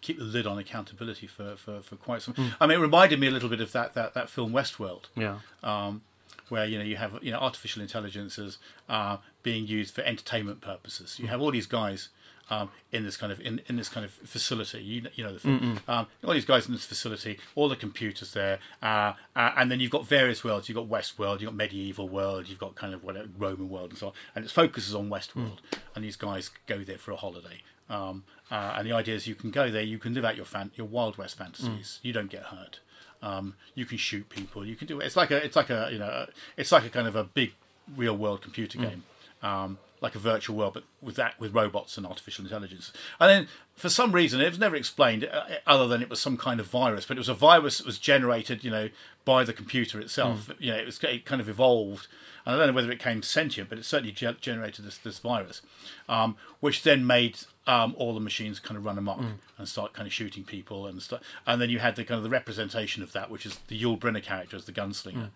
keep 0.00 0.16
the 0.16 0.24
lid 0.24 0.46
on 0.46 0.56
accountability 0.56 1.26
for, 1.26 1.56
for, 1.56 1.82
for 1.82 1.94
quite 1.96 2.22
some. 2.22 2.34
I 2.58 2.66
mean, 2.66 2.78
it 2.78 2.80
reminded 2.80 3.20
me 3.20 3.26
a 3.26 3.30
little 3.30 3.50
bit 3.50 3.60
of 3.60 3.72
that 3.72 3.92
that, 3.92 4.14
that 4.14 4.30
film 4.30 4.50
Westworld, 4.50 5.04
Yeah. 5.14 5.40
um, 5.62 6.00
where 6.48 6.64
you 6.64 6.78
know 6.78 6.84
you 6.84 6.96
have 6.96 7.18
you 7.20 7.30
know 7.30 7.36
artificial 7.38 7.82
intelligences 7.82 8.56
uh, 8.88 9.18
being 9.42 9.66
used 9.66 9.94
for 9.94 10.00
entertainment 10.00 10.62
purposes. 10.62 11.18
You 11.18 11.26
have 11.26 11.42
all 11.42 11.50
these 11.50 11.66
guys. 11.66 12.08
Um, 12.52 12.68
in 12.90 13.04
this 13.04 13.16
kind 13.16 13.30
of 13.32 13.40
in, 13.40 13.60
in 13.68 13.76
this 13.76 13.88
kind 13.88 14.04
of 14.04 14.10
facility, 14.12 14.82
you, 14.82 15.02
know- 15.02 15.10
you 15.14 15.22
know 15.24 15.36
the. 15.36 15.48
Um, 15.88 16.06
all 16.24 16.32
these 16.34 16.44
guys 16.44 16.66
in 16.66 16.72
this 16.72 16.84
facility, 16.84 17.38
all 17.54 17.68
the 17.68 17.76
computers 17.76 18.32
there, 18.32 18.58
uh, 18.82 19.12
uh, 19.36 19.52
and 19.56 19.70
then 19.70 19.78
you've 19.78 19.92
got 19.92 20.04
various 20.06 20.42
worlds. 20.42 20.68
You've 20.68 20.76
got 20.76 20.88
West 20.88 21.18
world, 21.18 21.40
you've 21.40 21.50
got 21.50 21.56
medieval 21.56 22.08
world, 22.08 22.48
you've 22.48 22.58
got 22.58 22.74
kind 22.74 22.92
of 22.92 23.04
whatever 23.04 23.28
Roman 23.38 23.68
world, 23.68 23.90
and 23.90 23.98
so 23.98 24.08
on. 24.08 24.12
And 24.34 24.44
it 24.44 24.50
focuses 24.50 24.94
on 24.96 25.08
West 25.08 25.36
world, 25.36 25.60
and 25.94 26.04
these 26.04 26.16
guys 26.16 26.50
go 26.66 26.78
there 26.82 26.98
for 26.98 27.12
a 27.12 27.16
holiday. 27.16 27.62
Um, 27.88 28.24
uh, 28.50 28.74
and 28.76 28.86
the 28.88 28.92
idea 28.92 29.14
is 29.14 29.26
you 29.28 29.34
can 29.36 29.50
go 29.52 29.70
there, 29.70 29.82
you 29.82 29.98
can 29.98 30.12
live 30.14 30.24
out 30.24 30.34
your 30.36 30.44
fan, 30.44 30.70
your 30.74 30.86
Wild 30.88 31.18
West 31.18 31.38
fantasies. 31.38 32.00
You 32.02 32.12
don't 32.12 32.30
get 32.30 32.42
hurt. 32.44 32.80
Um, 33.22 33.54
you 33.74 33.84
can 33.84 33.98
shoot 33.98 34.28
people. 34.28 34.64
You 34.66 34.74
can 34.76 34.86
do 34.88 34.98
it. 35.00 35.06
It's 35.06 35.16
like 35.16 35.30
a, 35.30 35.44
it's 35.44 35.54
like 35.56 35.70
a, 35.70 35.88
you 35.92 35.98
know, 35.98 36.26
it's 36.56 36.72
like 36.72 36.84
a 36.84 36.90
kind 36.90 37.06
of 37.06 37.14
a 37.16 37.24
big 37.24 37.52
real 37.96 38.16
world 38.16 38.42
computer 38.42 38.78
game, 38.78 39.02
um, 39.42 39.78
like 40.00 40.14
a 40.14 40.18
virtual 40.18 40.56
world, 40.56 40.74
but 40.74 40.84
with 41.02 41.16
that 41.16 41.38
with 41.38 41.54
robots 41.54 41.96
and 41.96 42.06
artificial 42.06 42.44
intelligence. 42.44 42.92
And 43.18 43.30
then 43.30 43.48
for 43.76 43.88
some 43.90 44.12
reason, 44.12 44.40
it 44.40 44.48
was 44.48 44.58
never 44.58 44.76
explained 44.76 45.24
uh, 45.24 45.44
other 45.66 45.86
than 45.86 46.00
it 46.02 46.08
was 46.08 46.20
some 46.20 46.36
kind 46.36 46.58
of 46.60 46.66
virus. 46.66 47.04
But 47.06 47.16
it 47.16 47.20
was 47.20 47.28
a 47.28 47.34
virus 47.34 47.78
that 47.78 47.86
was 47.86 47.98
generated, 47.98 48.64
you 48.64 48.70
know, 48.70 48.88
by 49.24 49.44
the 49.44 49.52
computer 49.52 50.00
itself. 50.00 50.50
You 50.58 50.72
know, 50.72 50.78
it 50.78 50.86
was 50.86 51.02
it 51.04 51.24
kind 51.24 51.40
of 51.40 51.48
evolved. 51.48 52.06
And 52.46 52.54
I 52.54 52.58
don't 52.58 52.68
know 52.68 52.72
whether 52.72 52.90
it 52.90 52.98
came 52.98 53.22
sentient, 53.22 53.68
but 53.68 53.76
it 53.76 53.84
certainly 53.84 54.12
ge- 54.12 54.40
generated 54.40 54.86
this 54.86 54.96
this 54.96 55.18
virus, 55.18 55.60
um, 56.08 56.36
which 56.60 56.82
then 56.82 57.06
made 57.06 57.38
um, 57.66 57.94
all 57.98 58.14
the 58.14 58.20
machines 58.20 58.58
kind 58.58 58.78
of 58.78 58.84
run 58.86 58.96
amok 58.96 59.20
and 59.58 59.68
start 59.68 59.92
kind 59.92 60.06
of 60.06 60.12
shooting 60.14 60.44
people 60.44 60.86
and 60.86 61.02
stuff. 61.02 61.20
And 61.46 61.60
then 61.60 61.68
you 61.68 61.78
had 61.80 61.96
the 61.96 62.04
kind 62.04 62.16
of 62.16 62.24
the 62.24 62.30
representation 62.30 63.02
of 63.02 63.12
that, 63.12 63.30
which 63.30 63.44
is 63.44 63.58
the 63.68 63.80
Yul 63.80 63.98
Brynner 63.98 64.22
character 64.22 64.56
as 64.56 64.64
the 64.64 64.72
gunslinger, 64.72 65.28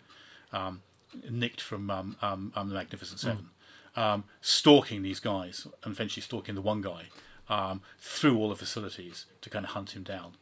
um, 0.53 0.81
nicked 1.31 1.61
from 1.61 1.91
um, 1.91 2.17
um, 2.23 2.53
um, 2.57 2.69
the 2.71 2.75
Magnificent 2.75 3.21
Seven, 3.21 3.51
um, 3.97 4.25
stalking 4.41 5.03
these 5.03 5.21
guys 5.21 5.67
and 5.83 5.93
eventually 5.93 6.23
stalking 6.23 6.55
the 6.55 6.61
one 6.61 6.81
guy 6.81 7.05
um, 7.49 7.83
through 7.99 8.37
all 8.39 8.49
the 8.49 8.57
facilities 8.57 9.27
to 9.43 9.51
kind 9.51 9.65
of 9.65 9.73
hunt 9.73 9.91
him 9.93 10.03
down. 10.03 10.33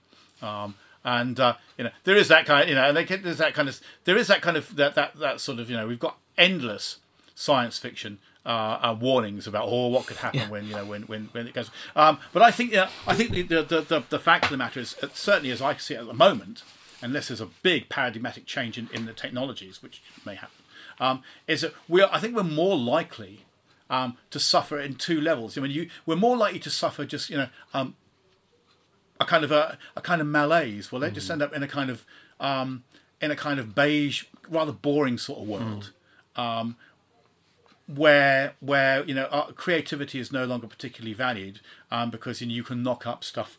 Um, 0.40 0.74
and 1.04 1.38
uh, 1.40 1.54
you 1.76 1.84
know 1.84 1.90
there 2.04 2.16
is 2.16 2.28
that 2.28 2.46
kind, 2.46 2.62
of, 2.62 2.68
you 2.68 2.74
know, 2.74 2.88
and 2.88 2.96
they 2.96 3.04
get, 3.04 3.22
there's 3.22 3.38
that 3.38 3.54
kind 3.54 3.68
of 3.68 3.80
there 4.04 4.16
is 4.16 4.28
that 4.28 4.42
kind 4.42 4.56
of 4.56 4.76
that 4.76 4.94
that 4.94 5.16
that 5.18 5.40
sort 5.40 5.58
of 5.58 5.68
you 5.68 5.76
know 5.76 5.86
we've 5.86 5.98
got 5.98 6.18
endless 6.38 6.98
science 7.34 7.78
fiction 7.78 8.18
uh, 8.44 8.48
uh, 8.82 8.96
warnings 8.98 9.46
about 9.46 9.64
oh 9.68 9.88
what 9.88 10.06
could 10.06 10.18
happen 10.18 10.48
when 10.50 10.66
you 10.66 10.74
know 10.74 10.84
when 10.84 11.02
when, 11.02 11.28
when 11.32 11.46
it 11.46 11.54
goes. 11.54 11.70
Um, 11.96 12.18
but 12.32 12.42
I 12.42 12.50
think 12.50 12.72
yeah, 12.72 12.88
I 13.06 13.14
think 13.14 13.30
the, 13.30 13.42
the 13.42 13.80
the 13.80 14.04
the 14.08 14.18
fact 14.18 14.44
of 14.44 14.50
the 14.50 14.56
matter 14.56 14.80
is 14.80 14.96
uh, 15.02 15.08
certainly 15.14 15.50
as 15.50 15.60
I 15.60 15.76
see 15.76 15.94
it 15.94 16.00
at 16.00 16.06
the 16.06 16.14
moment, 16.14 16.62
unless 17.00 17.28
there's 17.28 17.40
a 17.40 17.46
big 17.62 17.88
paradigmatic 17.88 18.46
change 18.46 18.78
in, 18.78 18.88
in 18.92 19.06
the 19.06 19.12
technologies, 19.12 19.82
which 19.82 20.02
may 20.24 20.34
happen, 20.34 20.61
um, 21.00 21.22
is 21.46 21.62
that 21.62 21.74
we 21.88 22.02
are, 22.02 22.08
I 22.12 22.18
think 22.18 22.36
we're 22.36 22.42
more 22.42 22.76
likely 22.76 23.44
um, 23.90 24.16
to 24.30 24.40
suffer 24.40 24.78
in 24.78 24.94
two 24.94 25.20
levels. 25.20 25.56
I 25.56 25.60
mean, 25.60 25.70
you 25.70 25.88
we're 26.06 26.16
more 26.16 26.36
likely 26.36 26.58
to 26.60 26.70
suffer 26.70 27.04
just 27.04 27.30
you 27.30 27.36
know 27.36 27.48
um, 27.74 27.96
a 29.20 29.24
kind 29.24 29.44
of 29.44 29.52
a, 29.52 29.78
a 29.96 30.00
kind 30.00 30.20
of 30.20 30.26
malaise. 30.26 30.90
Well, 30.90 31.00
they 31.00 31.10
just 31.10 31.30
end 31.30 31.42
up 31.42 31.52
in 31.52 31.62
a 31.62 31.68
kind 31.68 31.90
of 31.90 32.04
um, 32.40 32.84
in 33.20 33.30
a 33.30 33.36
kind 33.36 33.60
of 33.60 33.74
beige, 33.74 34.24
rather 34.48 34.72
boring 34.72 35.18
sort 35.18 35.40
of 35.40 35.48
world. 35.48 35.92
Um, 36.34 36.76
where 37.86 38.54
where 38.60 39.04
you 39.04 39.14
know 39.14 39.52
creativity 39.56 40.18
is 40.18 40.32
no 40.32 40.44
longer 40.44 40.66
particularly 40.66 41.12
valued 41.12 41.60
um, 41.90 42.10
because 42.10 42.40
you, 42.40 42.46
know, 42.46 42.54
you 42.54 42.62
can 42.62 42.82
knock 42.82 43.06
up 43.06 43.22
stuff 43.24 43.58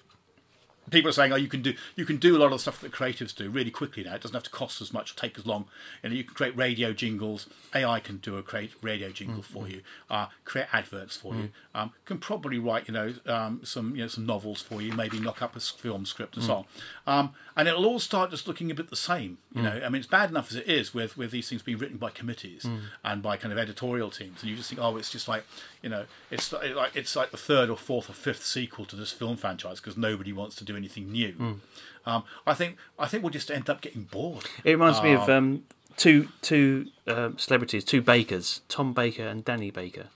people 0.91 1.09
are 1.09 1.13
saying, 1.13 1.31
"Oh, 1.31 1.35
you 1.37 1.47
can 1.47 1.61
do 1.61 1.73
you 1.95 2.05
can 2.05 2.17
do 2.17 2.35
a 2.35 2.39
lot 2.39 2.47
of 2.47 2.51
the 2.53 2.59
stuff 2.59 2.81
that 2.81 2.91
creatives 2.91 3.35
do 3.35 3.49
really 3.49 3.71
quickly 3.71 4.03
now. 4.03 4.15
It 4.15 4.21
doesn't 4.21 4.33
have 4.35 4.43
to 4.43 4.49
cost 4.49 4.81
as 4.81 4.91
much, 4.93 5.11
or 5.11 5.15
take 5.15 5.37
as 5.37 5.45
long. 5.45 5.65
You 6.03 6.09
know, 6.09 6.15
you 6.15 6.23
can 6.23 6.33
create 6.35 6.55
radio 6.57 6.93
jingles. 6.93 7.47
AI 7.75 7.99
can 7.99 8.17
do 8.17 8.37
a 8.37 8.43
create 8.43 8.71
radio 8.81 9.09
jingle 9.09 9.41
for 9.41 9.67
you. 9.67 9.81
Uh, 10.09 10.27
create 10.45 10.67
adverts 10.73 11.15
for 11.17 11.35
you. 11.35 11.49
Um, 11.75 11.91
can 12.05 12.17
probably 12.19 12.59
write 12.59 12.87
you 12.87 12.93
know 12.93 13.13
um, 13.25 13.61
some 13.63 13.95
you 13.95 14.01
know 14.01 14.07
some 14.07 14.25
novels 14.25 14.61
for 14.61 14.81
you. 14.81 14.93
Maybe 14.93 15.19
knock 15.19 15.41
up 15.41 15.55
a 15.55 15.59
film 15.59 16.05
script 16.05 16.35
and 16.35 16.45
so 16.45 16.53
on. 16.53 16.65
Um, 17.07 17.33
and 17.55 17.67
it'll 17.67 17.85
all 17.85 17.99
start 17.99 18.31
just 18.31 18.47
looking 18.47 18.71
a 18.71 18.75
bit 18.75 18.89
the 18.89 18.95
same. 18.95 19.37
You 19.55 19.61
know, 19.61 19.81
I 19.85 19.89
mean, 19.89 19.99
it's 19.99 20.07
bad 20.07 20.29
enough 20.31 20.49
as 20.51 20.57
it 20.57 20.67
is 20.67 20.93
with 20.93 21.17
with 21.17 21.31
these 21.31 21.47
things 21.49 21.61
being 21.61 21.77
written 21.77 21.97
by 21.97 22.09
committees 22.09 22.65
and 23.03 23.21
by 23.21 23.37
kind 23.37 23.51
of 23.51 23.57
editorial 23.57 24.09
teams, 24.09 24.41
and 24.41 24.49
you 24.49 24.55
just 24.57 24.69
think, 24.69 24.81
oh, 24.81 24.97
it's 24.97 25.11
just 25.11 25.27
like 25.27 25.45
you 25.81 25.89
know, 25.89 26.05
it's 26.31 26.51
like 26.51 26.75
like- 26.75 26.95
it's 26.95 27.15
like 27.15 27.31
the 27.31 27.37
third 27.37 27.69
or 27.69 27.77
fourth 27.77 28.09
or 28.09 28.13
fifth 28.13 28.43
sequel 28.45 28.85
to 28.85 28.95
this 28.95 29.11
film 29.11 29.37
franchise 29.37 29.79
because 29.79 29.97
nobody 29.97 30.31
wants 30.33 30.55
to 30.57 30.63
do 30.63 30.72
anything 30.75 31.11
new. 31.11 31.59
Um, 32.05 32.23
I 32.45 32.53
think 32.53 32.77
I 32.99 33.07
think 33.07 33.23
we'll 33.23 33.29
just 33.31 33.49
end 33.49 33.69
up 33.69 33.81
getting 33.81 34.03
bored. 34.03 34.45
It 34.63 34.71
reminds 34.71 35.01
me 35.01 35.13
of 35.13 35.29
um, 35.29 35.63
two 35.97 36.29
two 36.41 36.87
um, 37.07 37.37
celebrities, 37.37 37.83
two 37.83 38.01
bakers, 38.01 38.61
Tom 38.67 38.93
Baker 38.93 39.25
and 39.25 39.43
Danny 39.45 39.71
Baker. 39.71 40.07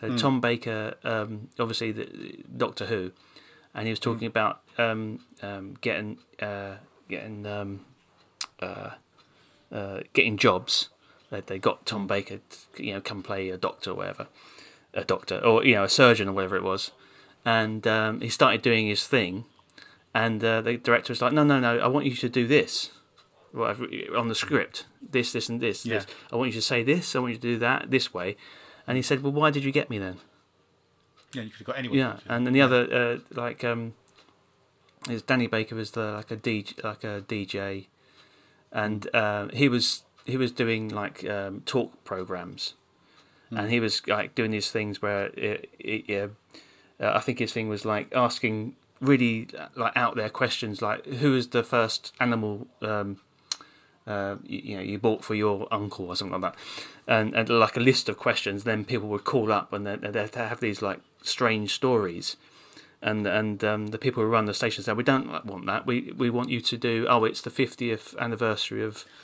So 0.00 0.16
Tom 0.16 0.40
Baker, 0.40 0.94
um, 1.04 1.48
obviously 1.60 1.92
the 1.92 2.42
Doctor 2.56 2.86
Who, 2.86 3.12
and 3.72 3.86
he 3.86 3.92
was 3.92 4.00
talking 4.00 4.26
about 4.26 4.60
um, 4.76 5.20
um, 5.42 5.76
getting 5.80 6.18
uh, 6.40 6.74
getting 7.08 7.46
um, 7.46 7.84
uh, 8.60 8.90
uh, 9.70 10.00
getting 10.12 10.36
jobs. 10.38 10.88
They, 11.30 11.40
they 11.40 11.58
got 11.58 11.86
Tom 11.86 12.08
Baker, 12.08 12.38
to, 12.38 12.84
you 12.84 12.94
know, 12.94 13.00
come 13.00 13.22
play 13.22 13.48
a 13.50 13.56
doctor 13.56 13.92
or 13.92 13.94
whatever, 13.94 14.26
a 14.92 15.04
doctor 15.04 15.38
or 15.38 15.64
you 15.64 15.76
know 15.76 15.84
a 15.84 15.88
surgeon 15.88 16.28
or 16.28 16.32
whatever 16.32 16.56
it 16.56 16.64
was, 16.64 16.90
and 17.44 17.86
um, 17.86 18.20
he 18.20 18.28
started 18.28 18.60
doing 18.60 18.88
his 18.88 19.06
thing, 19.06 19.44
and 20.14 20.42
uh, 20.44 20.60
the 20.60 20.76
director 20.76 21.12
was 21.12 21.22
like, 21.22 21.32
"No, 21.32 21.44
no, 21.44 21.60
no, 21.60 21.78
I 21.78 21.86
want 21.86 22.06
you 22.06 22.14
to 22.16 22.28
do 22.28 22.46
this." 22.46 22.90
whatever 23.52 23.86
on 24.16 24.28
the 24.28 24.34
script, 24.34 24.86
this, 25.10 25.32
this, 25.32 25.48
and 25.48 25.60
this. 25.60 25.86
Yeah. 25.86 25.98
this. 25.98 26.06
I 26.32 26.36
want 26.36 26.48
you 26.48 26.54
to 26.54 26.62
say 26.62 26.82
this. 26.82 27.14
I 27.14 27.20
want 27.20 27.32
you 27.32 27.38
to 27.38 27.42
do 27.42 27.58
that 27.58 27.90
this 27.90 28.12
way. 28.12 28.36
And 28.86 28.96
he 28.96 29.02
said, 29.02 29.22
"Well, 29.22 29.32
why 29.32 29.50
did 29.50 29.64
you 29.64 29.72
get 29.72 29.90
me 29.90 29.98
then?" 29.98 30.18
Yeah, 31.32 31.42
you 31.42 31.50
could 31.50 31.58
have 31.58 31.66
got 31.66 31.78
anyone. 31.78 31.96
Yeah, 31.96 32.16
and 32.26 32.46
then 32.46 32.52
the 32.52 32.60
other, 32.60 32.92
uh, 32.92 33.18
like, 33.30 33.64
um, 33.64 33.94
is 35.08 35.22
Danny 35.22 35.46
Baker 35.46 35.74
was 35.74 35.92
the 35.92 36.12
like 36.12 36.30
a 36.30 36.36
DJ, 36.36 36.82
like 36.82 37.04
a 37.04 37.22
DJ, 37.26 37.86
and 38.72 39.08
uh, 39.14 39.48
he 39.52 39.68
was 39.68 40.02
he 40.24 40.36
was 40.36 40.50
doing 40.50 40.88
like 40.88 41.24
um, 41.28 41.62
talk 41.64 42.04
programs, 42.04 42.74
and 43.50 43.70
he 43.70 43.80
was 43.80 44.06
like 44.08 44.34
doing 44.34 44.50
these 44.50 44.70
things 44.70 45.00
where 45.00 45.26
it, 45.26 45.70
it, 45.78 46.04
yeah, 46.08 46.26
uh, 47.00 47.12
I 47.14 47.20
think 47.20 47.38
his 47.38 47.52
thing 47.52 47.68
was 47.68 47.84
like 47.84 48.12
asking 48.14 48.74
really 49.02 49.48
like 49.74 49.92
out 49.96 50.14
there 50.16 50.30
questions 50.30 50.80
like 50.80 51.04
who 51.04 51.36
is 51.36 51.48
the 51.48 51.62
first 51.64 52.12
animal 52.20 52.68
um, 52.80 53.18
uh, 54.06 54.36
you, 54.44 54.58
you 54.64 54.76
know 54.76 54.82
you 54.82 54.98
bought 54.98 55.24
for 55.24 55.34
your 55.34 55.68
uncle 55.70 56.06
or 56.06 56.16
something 56.16 56.40
like 56.40 56.52
that, 56.54 56.60
and, 57.06 57.34
and 57.34 57.48
like 57.48 57.76
a 57.76 57.80
list 57.80 58.08
of 58.08 58.16
questions. 58.16 58.64
Then 58.64 58.84
people 58.84 59.08
would 59.08 59.24
call 59.24 59.52
up 59.52 59.72
and 59.72 59.86
they 59.86 59.96
they 59.96 60.28
have 60.34 60.60
these 60.60 60.82
like 60.82 61.00
strange 61.22 61.72
stories, 61.74 62.36
and 63.00 63.26
and 63.26 63.62
um, 63.62 63.88
the 63.88 63.98
people 63.98 64.22
who 64.22 64.28
run 64.28 64.46
the 64.46 64.54
station 64.54 64.82
said 64.82 64.96
we 64.96 65.04
don't 65.04 65.44
want 65.44 65.66
that. 65.66 65.86
We 65.86 66.12
we 66.16 66.30
want 66.30 66.48
you 66.50 66.60
to 66.60 66.76
do 66.76 67.06
oh 67.08 67.24
it's 67.24 67.42
the 67.42 67.50
fiftieth 67.50 68.14
anniversary 68.18 68.82
of 68.82 69.04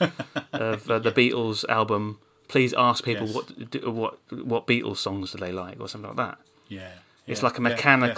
of 0.53 0.89
uh, 0.89 0.99
the 0.99 1.11
Beatles 1.11 1.67
album. 1.67 2.19
Please 2.47 2.73
ask 2.73 3.03
people 3.03 3.27
Yes. 3.27 3.35
what 3.35 3.85
what 3.85 4.17
what 4.45 4.67
Beatles 4.67 4.97
songs 4.97 5.33
do 5.33 5.37
they 5.39 5.51
like 5.51 5.79
or 5.79 5.87
something 5.89 6.09
like 6.15 6.17
that. 6.17 6.37
Yeah, 6.69 6.91
It's 7.27 7.41
yeah, 7.41 7.45
like 7.47 7.59
a 7.59 7.61
yeah, 7.63 7.69
yes. 8.07 8.17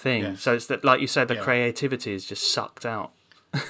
Thing. 0.00 0.22
Yes. 0.22 0.42
So 0.42 0.54
it's 0.54 0.66
that 0.66 0.84
like 0.84 1.00
you 1.00 1.06
said 1.06 1.28
the 1.28 1.34
Yeah. 1.34 1.42
creativity 1.42 2.12
is 2.12 2.24
just 2.24 2.52
sucked 2.52 2.84
out. 2.86 3.12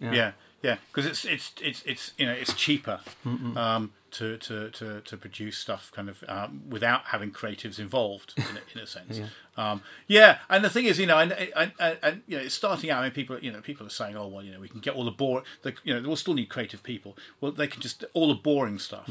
Yeah, 0.00 0.32
yeah, 0.62 0.76
because 0.90 1.04
it's 1.04 1.24
it's 1.26 1.52
it's 1.60 1.82
it's 1.84 2.12
you 2.16 2.24
know 2.24 2.32
it's 2.32 2.54
cheaper 2.54 3.00
um, 3.26 3.92
to, 4.12 4.38
to, 4.38 4.70
to, 4.70 5.00
to 5.02 5.16
produce 5.18 5.58
stuff 5.58 5.92
kind 5.94 6.08
of 6.08 6.24
um, 6.28 6.62
without 6.68 7.02
having 7.06 7.30
creatives 7.30 7.78
involved 7.78 8.32
in 8.38 8.42
a, 8.56 8.60
in 8.74 8.80
a 8.80 8.86
sense. 8.86 9.18
yeah. 9.20 9.26
Um, 9.58 9.82
yeah, 10.06 10.38
and 10.48 10.64
the 10.64 10.70
thing 10.70 10.86
is, 10.86 10.98
you 10.98 11.04
know, 11.06 11.18
and, 11.18 11.32
and, 11.32 11.72
and, 11.78 11.98
and 12.02 12.22
you 12.26 12.38
know, 12.38 12.42
it's 12.42 12.54
starting 12.54 12.90
out. 12.90 13.00
I 13.00 13.04
mean, 13.04 13.12
people, 13.12 13.38
you 13.40 13.52
know, 13.52 13.60
people 13.60 13.86
are 13.86 13.90
saying, 13.90 14.16
oh 14.16 14.26
well, 14.28 14.42
you 14.42 14.52
know, 14.52 14.60
we 14.60 14.68
can 14.68 14.80
get 14.80 14.94
all 14.94 15.04
the 15.04 15.10
boring, 15.10 15.44
the, 15.62 15.74
you 15.84 15.92
know, 15.94 16.00
we'll 16.08 16.16
still 16.16 16.34
need 16.34 16.48
creative 16.48 16.82
people. 16.82 17.18
Well, 17.42 17.52
they 17.52 17.66
can 17.66 17.82
just 17.82 18.04
all 18.14 18.28
the 18.28 18.34
boring 18.34 18.78
stuff 18.78 19.10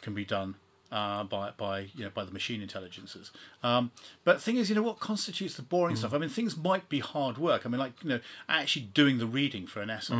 can 0.00 0.14
be 0.14 0.24
done 0.24 0.54
uh, 0.92 1.24
by 1.24 1.50
by 1.56 1.80
you 1.96 2.04
know 2.04 2.10
by 2.14 2.24
the 2.24 2.30
machine 2.30 2.60
intelligences. 2.60 3.30
Um, 3.62 3.90
but 4.24 4.34
the 4.34 4.42
thing 4.42 4.56
is, 4.58 4.68
you 4.68 4.76
know, 4.76 4.82
what 4.82 5.00
constitutes 5.00 5.54
the 5.56 5.62
boring 5.62 5.96
stuff? 5.96 6.12
I 6.12 6.18
mean, 6.18 6.28
things 6.28 6.56
might 6.56 6.88
be 6.88 7.00
hard 7.00 7.38
work. 7.38 7.64
I 7.64 7.68
mean, 7.70 7.80
like 7.80 7.94
you 8.02 8.10
know, 8.10 8.20
actually 8.48 8.82
doing 8.94 9.18
the 9.18 9.26
reading 9.26 9.66
for 9.66 9.80
an 9.80 9.90
essay, 9.90 10.14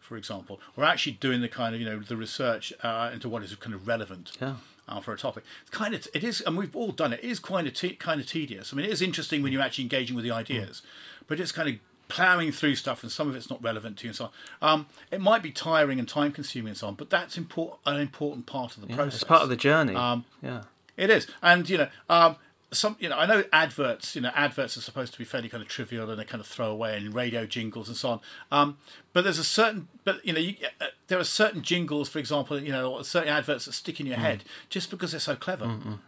for 0.00 0.16
example, 0.16 0.60
or 0.76 0.84
actually 0.84 1.12
doing 1.12 1.40
the 1.40 1.48
kind 1.48 1.74
of 1.74 1.80
you 1.80 1.86
know 1.86 2.00
the 2.00 2.16
research 2.16 2.72
uh, 2.82 3.10
into 3.14 3.28
what 3.28 3.42
is 3.44 3.54
kind 3.54 3.74
of 3.74 3.86
relevant. 3.86 4.32
Yeah. 4.40 4.56
Uh, 4.88 5.00
for 5.00 5.12
a 5.12 5.18
topic, 5.18 5.42
it's 5.62 5.70
kind 5.70 5.94
of 5.96 6.06
it 6.14 6.22
is, 6.22 6.40
and 6.42 6.56
we've 6.56 6.76
all 6.76 6.92
done 6.92 7.12
it. 7.12 7.18
It 7.20 7.28
is 7.28 7.40
kind 7.40 7.66
of 7.66 7.74
te- 7.74 7.96
kind 7.96 8.20
of 8.20 8.26
tedious. 8.28 8.72
I 8.72 8.76
mean, 8.76 8.86
it 8.86 8.92
is 8.92 9.02
interesting 9.02 9.42
when 9.42 9.52
you're 9.52 9.60
actually 9.60 9.82
engaging 9.82 10.14
with 10.14 10.24
the 10.24 10.30
ideas, 10.30 10.80
but 11.26 11.40
it's 11.40 11.50
kind 11.50 11.68
of 11.68 11.74
ploughing 12.08 12.52
through 12.52 12.74
stuff, 12.76 13.02
and 13.02 13.10
some 13.12 13.28
of 13.28 13.34
it's 13.36 13.50
not 13.50 13.62
relevant 13.62 13.98
to 13.98 14.04
you, 14.04 14.10
and 14.10 14.16
so 14.16 14.30
on. 14.62 14.70
Um, 14.80 14.86
it 15.10 15.20
might 15.20 15.42
be 15.42 15.50
tiring 15.50 15.98
and 15.98 16.08
time 16.08 16.32
consuming, 16.32 16.70
and 16.70 16.76
so 16.76 16.86
on. 16.88 16.94
But 16.94 17.10
that's 17.10 17.36
important, 17.36 17.80
an 17.86 18.00
important 18.00 18.46
part 18.46 18.76
of 18.76 18.82
the 18.82 18.88
Yeah, 18.88 18.96
process. 18.96 19.14
it's 19.16 19.24
part 19.24 19.42
of 19.42 19.48
the 19.48 19.56
journey. 19.56 19.94
Um, 19.94 20.24
yeah. 20.42 20.62
It 20.96 21.10
is, 21.10 21.26
and 21.42 21.68
you 21.68 21.76
know, 21.78 21.88
um, 22.08 22.36
some 22.72 22.96
you 22.98 23.08
know, 23.08 23.16
I 23.16 23.26
know 23.26 23.44
adverts. 23.52 24.16
You 24.16 24.22
know, 24.22 24.32
adverts 24.34 24.76
are 24.76 24.80
supposed 24.80 25.12
to 25.12 25.18
be 25.18 25.24
fairly 25.24 25.48
kind 25.48 25.62
of 25.62 25.68
trivial 25.68 26.10
and 26.10 26.18
they 26.18 26.24
kind 26.24 26.40
of 26.40 26.46
throw 26.46 26.70
away, 26.70 26.96
and 26.96 27.14
radio 27.14 27.46
jingles 27.46 27.88
and 27.88 27.96
so 27.96 28.08
on. 28.10 28.20
Um, 28.50 28.76
but 29.12 29.22
there's 29.24 29.38
a 29.38 29.44
certain, 29.44 29.88
but 30.04 30.24
you 30.26 30.32
know, 30.32 30.40
you, 30.40 30.56
uh, 30.80 30.86
there 31.06 31.18
are 31.18 31.24
certain 31.24 31.62
jingles, 31.62 32.08
for 32.08 32.18
example, 32.18 32.60
you 32.60 32.72
know, 32.72 33.00
certain 33.02 33.28
adverts 33.28 33.64
that 33.66 33.72
stick 33.72 34.00
in 34.00 34.06
your 34.06 34.16
head 34.16 34.44
just 34.68 34.90
because 34.90 35.12
they're 35.12 35.20
so 35.20 35.36
clever, 35.36 35.64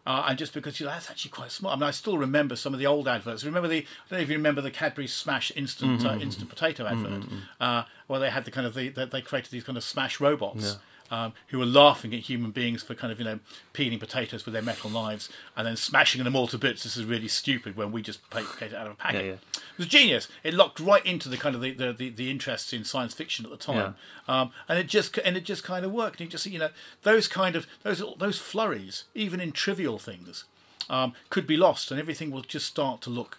uh, 0.06 0.24
and 0.28 0.36
just 0.38 0.52
because 0.52 0.80
you 0.80 0.86
know 0.86 0.92
that's 0.92 1.08
actually 1.10 1.30
quite 1.30 1.52
smart. 1.52 1.76
I 1.76 1.80
mean, 1.80 1.88
I 1.88 1.92
still 1.92 2.18
remember 2.18 2.56
some 2.56 2.74
of 2.74 2.80
the 2.80 2.86
old 2.86 3.06
adverts. 3.08 3.44
Remember 3.44 3.68
the, 3.68 3.78
I 3.78 3.86
don't 4.10 4.18
know 4.18 4.22
if 4.22 4.28
you 4.28 4.36
remember 4.36 4.60
the 4.60 4.70
Cadbury 4.70 5.06
Smash 5.06 5.52
instant 5.54 6.04
uh, 6.04 6.18
instant 6.20 6.48
potato 6.50 6.86
advert, 6.86 7.24
uh, 7.60 7.84
where 8.08 8.20
they 8.20 8.30
had 8.30 8.44
the 8.44 8.50
kind 8.50 8.66
of 8.66 8.74
the, 8.74 8.88
they 8.90 9.22
created 9.22 9.50
these 9.52 9.64
kind 9.64 9.78
of 9.78 9.84
smash 9.84 10.20
robots 10.20 10.76
um, 11.10 11.32
who 11.48 11.58
were 11.58 11.66
laughing 11.66 12.14
at 12.14 12.20
human 12.20 12.50
beings 12.50 12.82
for 12.82 12.94
kind 12.94 13.12
of 13.12 13.18
you 13.18 13.24
know 13.24 13.38
peeling 13.72 13.98
potatoes 13.98 14.44
with 14.44 14.52
their 14.52 14.62
metal 14.62 14.90
knives 14.90 15.28
and 15.56 15.66
then 15.66 15.76
smashing 15.76 16.22
them 16.24 16.36
all 16.36 16.46
to 16.48 16.58
bits. 16.58 16.82
This 16.82 16.96
is 16.96 17.04
really 17.04 17.28
stupid 17.28 17.76
when 17.76 17.92
we 17.92 18.02
just 18.02 18.20
take 18.30 18.46
it 18.60 18.74
out 18.74 18.86
of 18.86 18.92
a 18.92 18.96
packet. 18.96 19.24
Yeah, 19.24 19.30
yeah. 19.30 19.36
It 19.54 19.78
was 19.78 19.86
genius. 19.86 20.28
It 20.42 20.54
locked 20.54 20.80
right 20.80 21.04
into 21.06 21.28
the 21.28 21.36
kind 21.36 21.54
of 21.54 21.60
the, 21.60 21.72
the, 21.72 21.92
the, 21.92 22.10
the 22.10 22.30
interests 22.30 22.72
in 22.72 22.84
science 22.84 23.14
fiction 23.14 23.44
at 23.44 23.50
the 23.50 23.56
time, 23.56 23.94
um, 24.26 24.50
and 24.68 24.78
it 24.78 24.86
just 24.86 25.16
and 25.18 25.36
it 25.36 25.44
just 25.44 25.64
kind 25.64 25.84
of 25.84 25.92
worked. 25.92 26.20
And 26.20 26.26
you 26.26 26.30
just 26.30 26.46
you 26.46 26.58
know 26.58 26.70
those 27.02 27.28
kind 27.28 27.56
of 27.56 27.66
those 27.82 28.02
those 28.18 28.38
flurries, 28.38 29.04
even 29.14 29.40
in 29.40 29.52
trivial 29.52 29.98
things, 29.98 30.44
um, 30.90 31.14
could 31.30 31.46
be 31.46 31.56
lost, 31.56 31.90
and 31.90 32.00
everything 32.00 32.30
will 32.30 32.42
just 32.42 32.66
start 32.66 33.00
to 33.02 33.10
look 33.10 33.38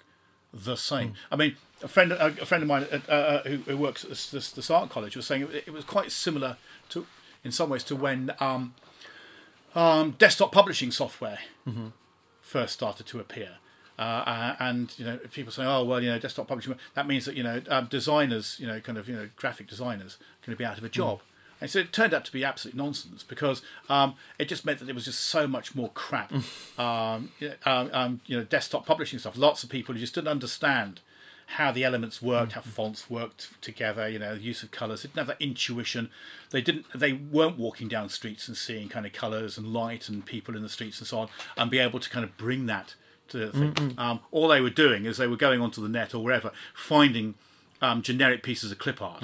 the 0.54 0.76
same. 0.76 1.14
I 1.32 1.36
mean, 1.36 1.56
a 1.84 1.88
friend, 1.88 2.12
a, 2.12 2.28
a 2.28 2.46
friend 2.46 2.64
of 2.64 2.68
mine 2.68 2.88
uh, 2.92 3.12
uh, 3.12 3.44
who, 3.44 3.58
who 3.58 3.78
works 3.78 4.04
at 4.04 4.12
this 4.56 4.70
art 4.70 4.90
college 4.90 5.16
was 5.16 5.26
saying 5.26 5.44
it, 5.44 5.66
it 5.68 5.74
was 5.74 5.84
quite 5.84 6.12
similar 6.12 6.58
to, 6.90 7.06
in 7.44 7.52
some 7.52 7.70
ways, 7.70 7.84
to 7.86 7.96
when 7.96 8.32
um, 8.40 8.74
um, 9.76 10.16
desktop 10.18 10.52
publishing 10.52 10.92
software 10.92 11.40
first 12.42 12.74
started 12.74 13.06
to 13.08 13.20
appear. 13.20 13.58
Uh, 13.98 14.02
uh, 14.02 14.56
and 14.60 14.98
you 14.98 15.06
know, 15.06 15.18
people 15.34 15.52
say, 15.52 15.64
"Oh, 15.66 15.84
well, 15.84 16.02
you 16.02 16.10
know, 16.10 16.18
desktop 16.20 16.48
publishing 16.48 16.76
that 16.94 17.06
means 17.06 17.26
that 17.26 17.36
you 17.36 17.44
know 17.44 17.62
um, 17.70 17.88
designers, 17.90 18.58
you 18.60 18.66
know, 18.66 18.80
kind 18.80 18.98
of 18.98 19.10
you 19.10 19.16
know, 19.16 19.30
graphic 19.36 19.68
designers, 19.68 20.16
are 20.16 20.46
going 20.46 20.56
to 20.56 20.58
be 20.58 20.66
out 20.66 20.78
of 20.78 20.84
a 20.84 20.90
job." 20.90 21.20
And 21.62 21.70
so 21.70 21.80
it 21.80 21.92
turned 21.92 22.14
out 22.14 22.24
to 22.24 22.32
be 22.32 22.46
absolute 22.46 22.76
nonsense 22.76 23.24
because 23.24 23.62
um, 23.90 24.16
it 24.38 24.48
just 24.48 24.66
meant 24.66 24.80
that 24.80 24.86
there 24.86 24.96
was 24.96 25.04
just 25.04 25.20
so 25.20 25.46
much 25.46 25.76
more 25.76 25.90
crap. 25.90 26.32
um, 26.78 27.32
um, 27.66 27.90
um, 27.92 28.22
you 28.26 28.38
know, 28.38 28.46
desktop 28.46 28.86
publishing 28.86 29.20
stuff. 29.20 29.38
Lots 29.38 29.64
of 29.64 29.70
people 29.70 29.94
who 29.94 30.00
just 30.00 30.16
didn't 30.16 30.30
understand 30.30 31.02
how 31.54 31.72
the 31.72 31.84
elements 31.84 32.22
worked, 32.22 32.52
how 32.54 32.62
fonts 32.62 33.10
worked 33.10 33.62
together. 33.62 34.08
You 34.08 34.20
know, 34.20 34.36
the 34.36 34.42
use 34.42 34.62
of 34.64 34.72
colours. 34.72 35.02
They 35.02 35.08
didn't 35.08 35.18
have 35.18 35.28
that 35.28 35.42
intuition. 35.42 36.10
They 36.52 36.62
didn't. 36.62 36.86
They 36.94 37.14
weren't 37.14 37.58
walking 37.58 37.88
down 37.88 38.10
streets 38.10 38.48
and 38.48 38.56
seeing 38.56 38.88
kind 38.90 39.06
of 39.06 39.14
colours 39.14 39.58
and 39.58 39.74
light 39.74 40.10
and 40.10 40.26
people 40.26 40.56
in 40.56 40.62
the 40.62 40.70
streets 40.70 41.00
and 41.00 41.08
so 41.08 41.20
on, 41.20 41.30
and 41.58 41.72
be 41.72 41.80
able 41.80 42.00
to 42.00 42.10
kind 42.10 42.24
of 42.24 42.38
bring 42.38 42.66
that 42.68 42.96
to 43.30 43.38
the 43.38 43.52
thing. 43.52 43.94
Um, 43.98 44.20
all 44.32 44.48
they 44.48 44.62
were 44.62 44.70
doing 44.70 45.06
is 45.06 45.18
they 45.18 45.28
were 45.28 45.36
going 45.38 45.62
onto 45.62 45.82
the 45.82 45.90
net 45.90 46.14
or 46.14 46.24
wherever, 46.24 46.52
finding 46.74 47.36
um, 47.82 48.02
generic 48.02 48.44
pieces 48.44 48.72
of 48.72 48.78
clip 48.80 49.02
art, 49.02 49.24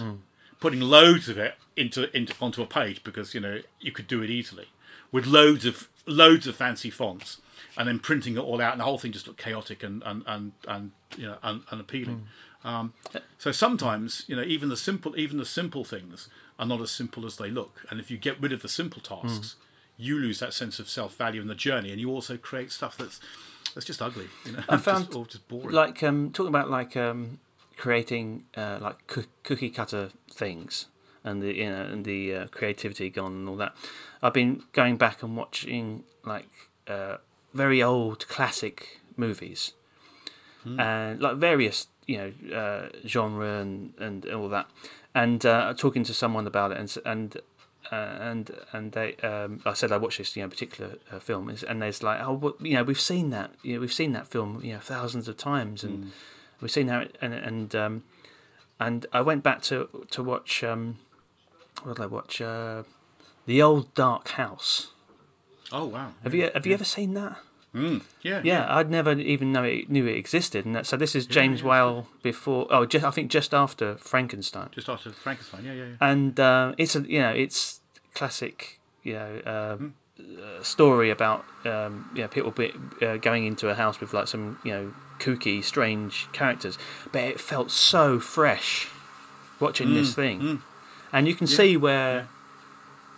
putting 0.60 0.80
loads 0.82 1.30
of 1.30 1.38
it 1.38 1.56
into, 1.76 2.16
into 2.16 2.34
onto 2.42 2.62
a 2.62 2.66
page 2.66 3.04
because 3.04 3.34
you 3.34 3.40
know 3.42 3.60
you 3.80 3.92
could 3.92 4.08
do 4.08 4.22
it 4.22 4.30
easily 4.30 4.68
with 5.12 5.26
loads 5.26 5.66
of 5.66 5.90
loads 6.08 6.48
of 6.48 6.56
fancy 6.56 6.90
fonts 6.90 7.42
and 7.78 7.88
then 7.88 8.00
printing 8.00 8.36
it 8.36 8.40
all 8.40 8.62
out, 8.62 8.74
and 8.74 8.80
the 8.80 8.86
whole 8.86 8.98
thing 8.98 9.12
just 9.12 9.28
looked 9.28 9.40
chaotic 9.40 9.84
and 9.84 10.02
and 10.06 10.24
and, 10.28 10.52
and 10.68 10.92
you 11.18 11.26
know 11.26 11.38
un, 11.44 11.64
unappealing. 11.72 12.28
Um, 12.64 12.94
so 13.38 13.52
sometimes 13.52 14.24
you 14.28 14.36
know 14.36 14.42
even 14.44 14.70
the 14.70 14.78
simple 14.78 15.18
even 15.18 15.38
the 15.38 15.46
simple 15.46 15.84
things 15.84 16.30
are 16.58 16.66
not 16.66 16.82
as 16.82 16.92
simple 16.92 17.26
as 17.26 17.38
they 17.38 17.50
look, 17.50 17.86
and 17.90 18.00
if 18.00 18.10
you 18.10 18.18
get 18.18 18.42
rid 18.42 18.52
of 18.52 18.62
the 18.62 18.70
simple 18.70 19.02
tasks, 19.02 19.56
you 19.98 20.18
lose 20.18 20.40
that 20.40 20.54
sense 20.54 20.80
of 20.80 20.90
self 20.90 21.16
value 21.16 21.42
in 21.42 21.48
the 21.48 21.56
journey, 21.56 21.92
and 21.92 22.00
you 22.00 22.10
also 22.10 22.38
create 22.38 22.72
stuff 22.72 22.98
that's 22.98 23.20
that's 23.74 23.86
just 23.86 24.02
ugly. 24.02 24.28
You 24.46 24.54
know, 24.54 24.64
I 24.70 24.78
found 24.90 25.12
just, 25.12 25.30
just 25.30 25.48
boring. 25.48 25.72
like 25.72 26.02
um, 26.04 26.32
talking 26.32 26.50
about 26.50 26.70
like 26.70 26.96
um, 26.98 27.40
creating 27.78 28.46
uh, 28.56 28.80
like 28.82 29.06
coo- 29.08 29.26
cookie 29.44 29.70
cutter 29.70 30.10
things 30.32 30.88
and 31.24 31.42
the 31.42 31.56
you 31.56 31.70
know 31.70 31.82
and 31.82 32.06
the 32.06 32.34
uh, 32.34 32.48
creativity 32.48 33.10
gone 33.10 33.34
and 33.34 33.50
all 33.50 33.58
that. 33.58 33.76
I've 34.22 34.34
been 34.34 34.64
going 34.72 34.98
back 34.98 35.22
and 35.24 35.36
watching 35.36 36.04
like 36.24 36.48
uh, 36.88 37.18
very 37.56 37.82
old 37.82 38.28
classic 38.28 39.00
movies 39.18 39.74
and 40.66 41.22
like 41.22 41.38
various 41.38 41.88
you 42.08 42.18
know 42.18 42.32
uh, 42.62 42.90
genre 43.08 43.60
and, 43.62 43.94
and 44.00 44.26
all 44.38 44.50
that, 44.50 44.68
and 45.14 45.46
uh, 45.46 45.74
talking 45.78 46.04
to 46.04 46.14
someone 46.14 46.46
about 46.48 46.72
it 46.72 46.78
and 46.78 46.90
and. 47.06 47.38
Uh, 47.92 48.18
and 48.32 48.50
and 48.74 48.94
they, 48.94 49.16
um, 49.18 49.62
I 49.64 49.74
said 49.74 49.92
I 49.92 49.98
watched 49.98 50.18
this 50.18 50.36
you 50.36 50.42
know 50.42 50.50
particular 50.50 50.96
uh, 51.12 51.20
film, 51.20 51.52
is- 51.52 51.62
and 51.70 51.84
there's 51.84 52.02
like, 52.02 52.20
oh, 52.20 52.34
what, 52.34 52.60
you 52.60 52.74
know, 52.74 52.84
we've 52.84 53.00
seen 53.00 53.30
that, 53.30 53.52
you 53.62 53.76
know, 53.76 53.80
we've 53.80 53.94
seen 53.94 54.12
that 54.14 54.26
film, 54.28 54.60
you 54.64 54.74
know, 54.74 54.80
thousands 54.80 55.28
of 55.28 55.38
times, 55.38 55.84
and 55.84 56.12
we've 56.62 56.72
seen 56.72 56.88
how, 56.88 57.02
it, 57.02 57.16
and 57.22 57.34
and 57.36 57.76
um, 57.76 58.04
and 58.80 59.06
I 59.14 59.22
went 59.22 59.44
back 59.44 59.62
to 59.70 59.88
to 60.10 60.24
watch, 60.24 60.64
um, 60.64 60.98
what 61.84 61.98
did 61.98 62.02
I 62.02 62.08
watch? 62.08 62.42
Uh, 62.42 62.82
the 63.46 63.62
old 63.62 63.94
Dark 63.94 64.30
House. 64.30 64.90
oh 65.72 65.86
wow, 65.86 66.10
Have 66.24 66.34
you 66.34 66.50
have 66.56 66.66
you 66.66 66.74
ever 66.74 66.86
seen 66.98 67.14
that? 67.14 67.38
Mm, 67.76 68.02
yeah, 68.22 68.42
Yeah, 68.44 68.66
I'd 68.70 68.90
never 68.90 69.12
even 69.12 69.52
know 69.52 69.64
it 69.64 69.90
knew 69.90 70.06
it 70.06 70.16
existed, 70.16 70.66
and 70.66 70.76
that, 70.76 70.86
so 70.86 70.96
this 70.96 71.14
is 71.14 71.26
James 71.26 71.62
yeah, 71.62 71.68
Whale 71.68 72.08
before. 72.24 72.68
Oh, 72.70 72.86
just, 72.86 73.04
I 73.04 73.12
think 73.12 73.30
just 73.30 73.54
after 73.54 73.98
Frankenstein, 73.98 74.70
Just 74.72 74.88
after 74.88 75.12
Frankenstein, 75.12 75.66
yeah, 75.66 75.74
yeah, 75.74 75.84
yeah. 75.84 75.96
and 76.00 76.40
uh, 76.40 76.74
it's 76.78 76.96
a 76.96 77.02
you 77.02 77.20
know 77.20 77.32
it's 77.32 77.82
classic 78.14 78.80
you 79.04 79.14
know 79.14 79.42
um, 79.46 79.96
uh, 80.18 80.64
story 80.64 81.10
about 81.10 81.44
um, 81.66 82.10
you 82.16 82.22
know 82.22 82.30
people 82.30 82.52
be, 82.52 82.72
uh, 83.02 83.18
going 83.18 83.46
into 83.46 83.68
a 83.68 83.76
house 83.76 84.00
with 84.00 84.14
like 84.14 84.30
some 84.30 84.58
you 84.64 84.72
know 84.72 84.94
kooky 85.20 85.62
strange 85.62 86.30
characters, 86.32 86.78
but 87.12 87.24
it 87.24 87.42
felt 87.42 87.72
so 87.72 88.20
fresh 88.20 88.88
watching 89.60 89.94
this 89.94 90.16
thing, 90.16 90.62
and 91.12 91.28
you 91.28 91.36
can 91.36 91.46
see 91.46 91.76
where 91.76 92.30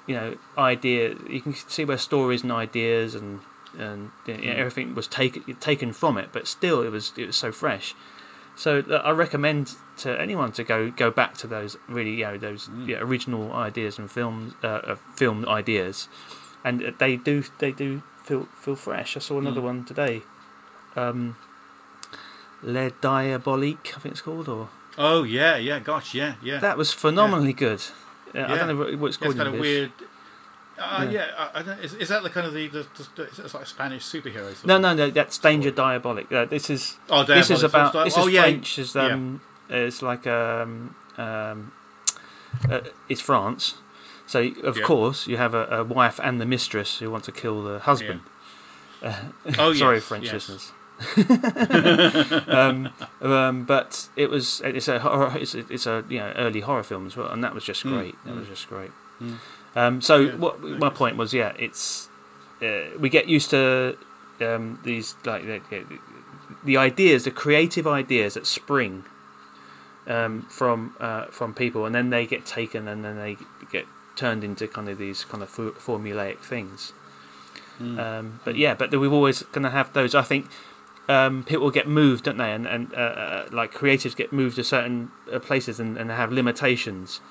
you 0.08 0.16
know 0.16 0.38
idea 0.58 1.16
you 1.30 1.42
can 1.42 1.54
see 1.54 1.86
where 1.86 1.98
stories 2.00 2.42
and 2.42 2.52
ideas 2.52 3.14
and 3.14 3.42
and 3.78 4.12
you 4.26 4.38
know, 4.38 4.54
everything 4.54 4.96
was 4.96 5.08
taken 5.08 5.44
taken 5.56 5.94
from 5.94 6.18
it, 6.18 6.30
but 6.32 6.48
still 6.48 6.82
it 6.82 6.90
was 6.90 7.14
it 7.18 7.28
was 7.28 7.36
so 7.36 7.52
fresh. 7.52 7.94
So 8.56 8.82
I 9.04 9.12
recommend 9.12 9.76
to 9.98 10.20
anyone 10.20 10.52
to 10.54 10.64
go 10.64 10.90
go 10.90 11.12
back 11.12 11.36
to 11.38 11.48
those 11.48 11.78
really 11.88 12.16
you 12.16 12.26
know 12.26 12.38
those 12.38 12.70
yeah, 12.86 12.98
original 12.98 13.54
ideas 13.54 14.00
and 14.00 14.10
films 14.10 14.54
uh, 14.64 14.68
uh, 14.68 14.96
film 15.16 15.48
ideas, 15.48 16.08
and 16.64 16.84
uh, 16.84 16.92
they 16.98 17.16
do 17.18 17.44
they 17.60 17.72
do 17.72 18.02
feel 18.24 18.48
feel 18.60 18.76
fresh. 18.76 19.16
I 19.16 19.20
saw 19.20 19.38
another 19.40 19.62
one 19.62 19.86
today, 19.86 20.24
um, 20.96 21.36
Le 22.64 22.90
Diabolique, 22.90 23.94
I 23.96 24.00
think 24.00 24.14
it's 24.14 24.22
called, 24.22 24.50
or 24.50 24.70
Oh 24.98 25.22
yeah, 25.24 25.58
yeah, 25.58 25.80
gosh, 25.80 26.16
yeah, 26.16 26.36
yeah. 26.42 26.58
that 26.58 26.78
was 26.78 26.92
phenomenally 26.92 27.54
good. 27.54 27.82
Uh, 28.34 28.40
I 28.42 28.56
don't 28.56 28.68
know 28.68 28.98
what 28.98 29.10
it's 29.10 29.18
Yeah, 29.18 29.28
called. 29.28 29.36
it's 29.36 29.38
kind 29.38 29.48
in 29.50 29.54
of 29.54 29.60
weird. 29.60 29.92
Uh, 30.80 31.08
yeah, 31.10 31.76
is, 31.82 31.94
is 31.96 32.10
that 32.10 32.22
the 32.24 32.30
kind 32.30 32.46
of 32.46 32.54
the, 32.54 32.68
the, 32.68 32.86
the 33.16 33.24
it's, 33.24 33.54
like 33.54 33.66
Spanish 33.66 34.04
superheroes? 34.04 34.58
sort 34.58 34.66
No, 34.68 34.78
no, 34.78 34.94
no. 34.94 35.10
That's 35.10 35.38
Danger 35.38 35.72
Diabolik. 35.72 36.32
Uh, 36.32 36.46
this 36.46 36.70
is 36.70 36.98
Oh, 37.10 37.24
this 37.24 37.50
is 37.50 37.64
about 37.64 37.96
it's 37.96 38.16
this 38.16 38.18
is 38.18 38.24
oh, 38.24 38.28
yeah, 38.28 38.42
French. 38.44 38.78
Is 38.78 38.96
yeah. 38.96 39.08
um, 39.08 39.42
it's 39.70 40.02
like 40.02 40.28
um, 40.28 40.96
um, 41.18 41.72
uh, 42.70 42.82
it's 43.10 43.22
France. 43.22 43.76
So 44.28 44.52
of 44.64 44.78
Yeah. 44.78 44.84
course 44.84 45.26
you 45.26 45.38
have 45.38 45.54
a, 45.54 45.66
a 45.68 45.84
wife 45.84 46.20
and 46.22 46.40
the 46.40 46.46
mistress 46.46 47.00
who 47.00 47.10
want 47.10 47.24
to 47.26 47.32
kill 47.32 47.64
the 47.64 47.80
husband. 47.80 48.22
Oh, 49.60 49.74
Sorry, 49.74 49.98
yes, 49.98 50.04
French 50.06 50.26
yes. 50.26 50.34
listeners. 50.34 50.72
um, 52.48 52.90
um, 53.22 53.64
but 53.66 54.10
it 54.16 54.32
was 54.32 54.60
it's 54.66 54.88
a 54.88 54.98
horror, 54.98 55.38
it's 55.38 55.54
a, 55.54 55.60
it's 55.72 55.86
a 55.86 56.04
you 56.10 56.18
know 56.18 56.34
early 56.36 56.62
horror 56.62 56.82
film 56.82 57.06
as 57.06 57.16
well, 57.16 57.30
and 57.30 57.44
that 57.44 57.54
was 57.54 57.64
just 57.64 57.84
great. 57.84 58.16
That 58.26 58.36
was 58.36 58.48
just 58.48 58.68
great. 58.68 58.90
Um, 59.78 60.02
so 60.02 60.22
Yeah, 60.22 60.36
what 60.38 60.62
my 60.64 60.90
point 60.90 61.18
was, 61.18 61.36
yeah, 61.36 61.54
it's 61.60 62.10
uh, 62.64 62.98
we 63.00 63.10
get 63.10 63.28
used 63.28 63.52
to 63.52 63.96
um, 64.42 64.80
these 64.84 65.16
like 65.24 65.46
the, 65.46 65.62
the 66.64 66.78
ideas, 66.78 67.26
the 67.26 67.32
creative 67.32 67.86
ideas 67.86 68.34
that 68.34 68.48
spring 68.48 69.06
um, 70.08 70.48
from 70.50 70.96
uh, 71.00 71.26
from 71.26 71.54
people, 71.54 71.86
and 71.86 71.94
then 71.94 72.10
they 72.10 72.26
get 72.26 72.44
taken, 72.44 72.88
and 72.88 73.06
then 73.06 73.18
they 73.18 73.38
get 73.72 73.86
turned 74.16 74.44
into 74.44 74.68
kind 74.68 74.90
of 74.90 74.98
these 74.98 75.24
kind 75.26 75.44
of 75.44 75.50
formulaic 75.52 76.40
things. 76.40 76.92
Mm. 77.80 78.00
Um, 78.00 78.40
but 78.44 78.56
yeah, 78.56 78.74
but 78.74 78.92
we've 78.92 79.14
always 79.14 79.44
going 79.44 79.64
to 79.64 79.70
have 79.70 79.94
those. 79.94 80.16
I 80.16 80.24
think 80.24 80.48
um, 81.08 81.44
people 81.44 81.70
get 81.70 81.88
moved, 81.88 82.24
don't 82.24 82.38
they? 82.38 82.52
And 82.52 82.66
and 82.66 82.92
uh, 82.96 82.98
uh, 82.98 83.48
like 83.52 83.76
creatives 83.76 84.16
get 84.16 84.34
moved 84.34 84.56
to 84.56 84.64
certain 84.64 85.12
uh, 85.32 85.38
places 85.38 85.80
and, 85.80 85.98
and 85.98 86.10
have 86.10 86.32
limitations. 86.32 87.22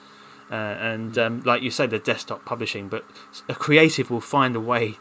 Uh, 0.51 0.55
and 0.55 1.19
um, 1.19 1.43
like 1.43 1.63
you 1.63 1.71
say, 1.71 1.87
the 1.87 1.99
desktop 1.99 2.45
publishing, 2.45 2.89
but 2.89 3.05
a 3.49 3.55
creative 3.55 4.11
will 4.11 4.21
find 4.21 4.55
a 4.55 4.61
way 4.61 4.97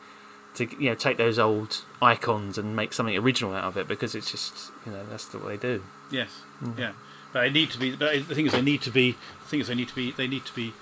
to 0.56 0.66
you 0.82 0.90
know 0.90 0.96
take 0.96 1.18
those 1.18 1.38
old 1.38 1.84
icons 2.02 2.58
and 2.58 2.76
make 2.76 2.94
something 2.94 3.16
original 3.18 3.54
out 3.54 3.66
of 3.66 3.78
it 3.78 3.88
because 3.88 4.16
it's 4.16 4.32
just 4.32 4.72
you 4.86 4.92
know 4.92 5.04
that's 5.10 5.26
the 5.26 5.38
way 5.38 5.56
they 5.58 5.76
do. 5.78 5.84
Yes, 6.10 6.30
Mm. 6.64 6.80
yeah, 6.80 6.92
but 7.34 7.42
they 7.42 7.50
need 7.52 7.70
to 7.72 7.80
be. 7.80 7.96
But 7.96 8.28
the 8.28 8.34
thing 8.36 8.46
is, 8.48 8.54
they 8.54 8.62
need 8.62 8.82
to 8.84 8.92
be. 8.92 9.12
The 9.44 9.48
thing 9.50 9.60
is, 9.60 9.68
they 9.68 9.76
need 9.76 9.90
to 9.90 9.96
be. 9.96 10.12
They 10.12 10.28
need 10.28 10.46
to 10.46 10.56
be 10.56 10.74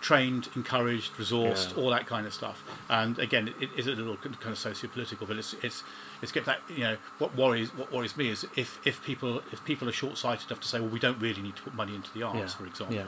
trained, 0.00 0.48
encouraged, 0.54 1.12
resourced, 1.14 1.70
Yeah. 1.76 1.82
all 1.82 1.90
that 1.90 2.06
kind 2.06 2.26
of 2.26 2.32
stuff. 2.34 2.62
And 2.88 3.18
again, 3.18 3.52
it 3.60 3.70
is 3.76 3.86
a 3.86 3.90
little 3.92 4.16
kind 4.16 4.36
of 4.52 4.58
socio-political, 4.58 5.26
but 5.26 5.36
it's 5.36 5.54
it's 5.62 5.82
it's 6.22 6.32
get 6.32 6.44
that 6.46 6.60
you 6.70 6.78
know 6.84 6.96
what 7.18 7.36
worries 7.36 7.74
what 7.74 7.92
worries 7.92 8.16
me 8.16 8.28
is 8.28 8.44
if 8.56 8.78
if 8.86 9.02
people 9.04 9.42
if 9.52 9.64
people 9.64 9.88
are 9.88 9.92
short-sighted 9.92 10.46
enough 10.50 10.60
to 10.60 10.68
say, 10.68 10.80
well, 10.80 10.88
we 10.88 10.98
don't 11.00 11.18
really 11.20 11.42
need 11.42 11.56
to 11.56 11.62
put 11.62 11.74
money 11.74 11.94
into 11.94 12.12
the 12.14 12.22
arts, 12.22 12.38
Yeah. 12.38 12.46
for 12.58 12.66
example, 12.66 12.96
Yeah. 12.96 13.04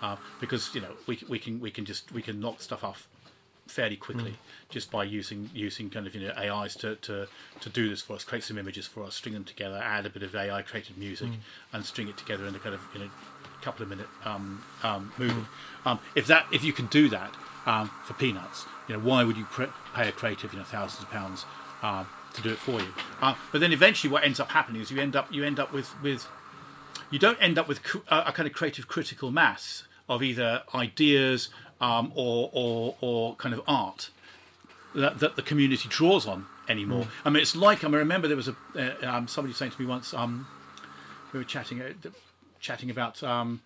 uh, 0.00 0.16
because 0.40 0.74
you 0.74 0.80
know 0.80 0.94
we 1.06 1.18
we 1.28 1.38
can 1.38 1.60
we 1.60 1.70
can 1.70 1.84
just 1.84 2.10
we 2.12 2.22
can 2.22 2.40
knock 2.40 2.62
stuff 2.62 2.82
off 2.84 3.08
fairly 3.68 3.96
quickly 3.96 4.34
just 4.70 4.90
by 4.90 5.02
using 5.04 5.48
using 5.54 5.88
kind 5.88 6.06
of 6.06 6.14
you 6.14 6.26
know 6.26 6.34
AIs 6.36 6.74
to, 6.76 6.96
to 6.96 7.26
to 7.60 7.68
do 7.70 7.88
this 7.88 8.02
for 8.02 8.14
us, 8.16 8.24
create 8.24 8.42
some 8.44 8.58
images 8.58 8.86
for 8.86 9.04
us, 9.04 9.14
string 9.14 9.34
them 9.34 9.44
together, 9.44 9.76
add 9.76 10.04
a 10.04 10.10
bit 10.10 10.22
of 10.22 10.34
AI 10.34 10.62
created 10.62 10.98
music, 10.98 11.30
and 11.72 11.84
string 11.86 12.08
it 12.08 12.16
together 12.16 12.44
in 12.46 12.54
a 12.54 12.58
kind 12.58 12.74
of 12.74 12.80
you 12.92 13.00
know 13.00 13.10
couple 13.62 13.82
of 13.82 13.88
minute 13.88 14.08
um, 14.24 14.62
um, 14.82 15.12
movie. 15.18 15.46
Um, 15.84 15.98
if 16.14 16.26
that 16.26 16.46
if 16.52 16.64
you 16.64 16.72
can 16.72 16.86
do 16.86 17.08
that 17.08 17.34
um, 17.66 17.90
for 18.04 18.14
peanuts, 18.14 18.66
you 18.88 18.96
know 18.96 19.00
why 19.00 19.24
would 19.24 19.36
you 19.36 19.44
pre- 19.44 19.72
pay 19.94 20.08
a 20.08 20.12
creative 20.12 20.52
you 20.52 20.58
know 20.58 20.64
thousands 20.64 21.04
of 21.04 21.10
pounds 21.10 21.44
um, 21.82 22.06
to 22.34 22.42
do 22.42 22.50
it 22.50 22.58
for 22.58 22.80
you? 22.80 22.94
Uh, 23.20 23.34
but 23.50 23.60
then 23.60 23.72
eventually, 23.72 24.12
what 24.12 24.24
ends 24.24 24.40
up 24.40 24.50
happening 24.50 24.82
is 24.82 24.90
you 24.90 25.00
end 25.00 25.16
up 25.16 25.32
you 25.32 25.44
end 25.44 25.58
up 25.58 25.72
with 25.72 26.00
with 26.02 26.28
you 27.10 27.18
don't 27.18 27.38
end 27.40 27.58
up 27.58 27.68
with 27.68 27.80
a 28.08 28.24
a 28.26 28.32
kind 28.32 28.46
of 28.46 28.52
creative 28.52 28.88
critical 28.88 29.30
mass 29.30 29.84
of 30.08 30.22
either 30.22 30.62
ideas 30.74 31.48
um, 31.80 32.12
or, 32.14 32.50
or 32.52 32.96
or 33.00 33.36
kind 33.36 33.54
of 33.54 33.62
art 33.66 34.10
that, 34.94 35.18
that 35.20 35.36
the 35.36 35.42
community 35.42 35.88
draws 35.88 36.26
on 36.26 36.46
anymore. 36.68 37.06
I 37.24 37.30
mean, 37.30 37.42
it's 37.42 37.56
like 37.56 37.84
I 37.84 37.88
mean, 37.88 37.98
remember 37.98 38.28
there 38.28 38.36
was 38.36 38.48
a 38.48 38.56
uh, 38.76 39.16
um, 39.16 39.28
somebody 39.28 39.54
saying 39.54 39.72
to 39.72 39.80
me 39.80 39.86
once 39.86 40.14
um, 40.14 40.46
we 41.32 41.38
were 41.38 41.44
chatting 41.44 41.80
uh, 41.80 41.92
chatting 42.62 42.88
about 42.88 43.22
um, 43.22 43.60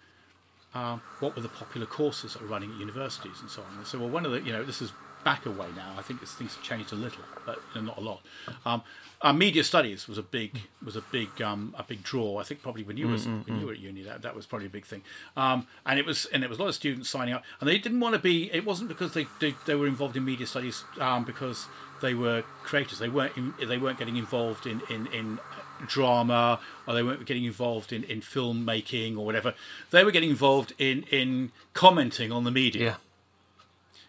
uh, 0.74 0.98
what 1.20 1.36
were 1.36 1.42
the 1.42 1.48
popular 1.48 1.86
courses 1.86 2.32
that 2.32 2.42
were 2.42 2.48
running 2.48 2.72
at 2.72 2.80
universities 2.80 3.36
and 3.40 3.48
so 3.48 3.62
on. 3.62 3.78
And 3.78 3.86
so, 3.86 3.98
well, 3.98 4.08
one 4.08 4.26
of 4.26 4.32
the 4.32 4.40
you 4.40 4.52
know 4.52 4.64
this 4.64 4.82
is 4.82 4.92
back 5.24 5.46
away 5.46 5.66
now. 5.74 5.92
I 5.98 6.02
think 6.02 6.22
it's, 6.22 6.34
things 6.34 6.54
have 6.54 6.62
changed 6.62 6.92
a 6.92 6.96
little, 6.96 7.24
but 7.44 7.60
you 7.74 7.80
know, 7.80 7.88
not 7.88 7.98
a 7.98 8.00
lot. 8.00 8.20
Um, 8.64 8.82
uh, 9.22 9.32
media 9.32 9.64
studies 9.64 10.06
was 10.06 10.18
a 10.18 10.22
big 10.22 10.60
was 10.84 10.94
a 10.94 11.00
big 11.00 11.40
um, 11.40 11.74
a 11.78 11.82
big 11.82 12.02
draw. 12.02 12.38
I 12.38 12.44
think 12.44 12.62
probably 12.62 12.82
when 12.82 12.96
you 12.96 13.08
was 13.08 13.26
when 13.26 13.58
you 13.60 13.66
were 13.66 13.72
at 13.72 13.78
uni, 13.78 14.02
that, 14.02 14.22
that 14.22 14.36
was 14.36 14.46
probably 14.46 14.66
a 14.66 14.70
big 14.70 14.84
thing. 14.84 15.02
Um, 15.36 15.66
and 15.84 15.98
it 15.98 16.06
was 16.06 16.26
and 16.26 16.44
it 16.44 16.50
was 16.50 16.58
a 16.58 16.62
lot 16.62 16.68
of 16.68 16.74
students 16.74 17.08
signing 17.08 17.34
up, 17.34 17.42
and 17.60 17.68
they 17.68 17.78
didn't 17.78 18.00
want 18.00 18.14
to 18.14 18.20
be. 18.20 18.50
It 18.52 18.64
wasn't 18.64 18.88
because 18.88 19.14
they 19.14 19.26
they, 19.40 19.54
they 19.66 19.74
were 19.74 19.86
involved 19.86 20.16
in 20.16 20.24
media 20.24 20.46
studies 20.46 20.84
um, 21.00 21.24
because 21.24 21.66
they 22.02 22.14
were 22.14 22.42
creators. 22.62 22.98
They 22.98 23.08
weren't 23.08 23.36
in, 23.36 23.54
they 23.66 23.78
weren't 23.78 23.98
getting 23.98 24.16
involved 24.16 24.66
in 24.66 24.82
in, 24.90 25.06
in 25.08 25.38
drama 25.86 26.60
or 26.86 26.94
they 26.94 27.02
weren't 27.02 27.26
getting 27.26 27.44
involved 27.44 27.92
in, 27.92 28.04
in 28.04 28.20
filmmaking 28.20 29.16
or 29.16 29.24
whatever. 29.24 29.54
They 29.90 30.04
were 30.04 30.10
getting 30.10 30.30
involved 30.30 30.72
in, 30.78 31.02
in 31.10 31.52
commenting 31.74 32.32
on 32.32 32.44
the 32.44 32.50
media. 32.50 32.84
Yeah. 32.84 32.94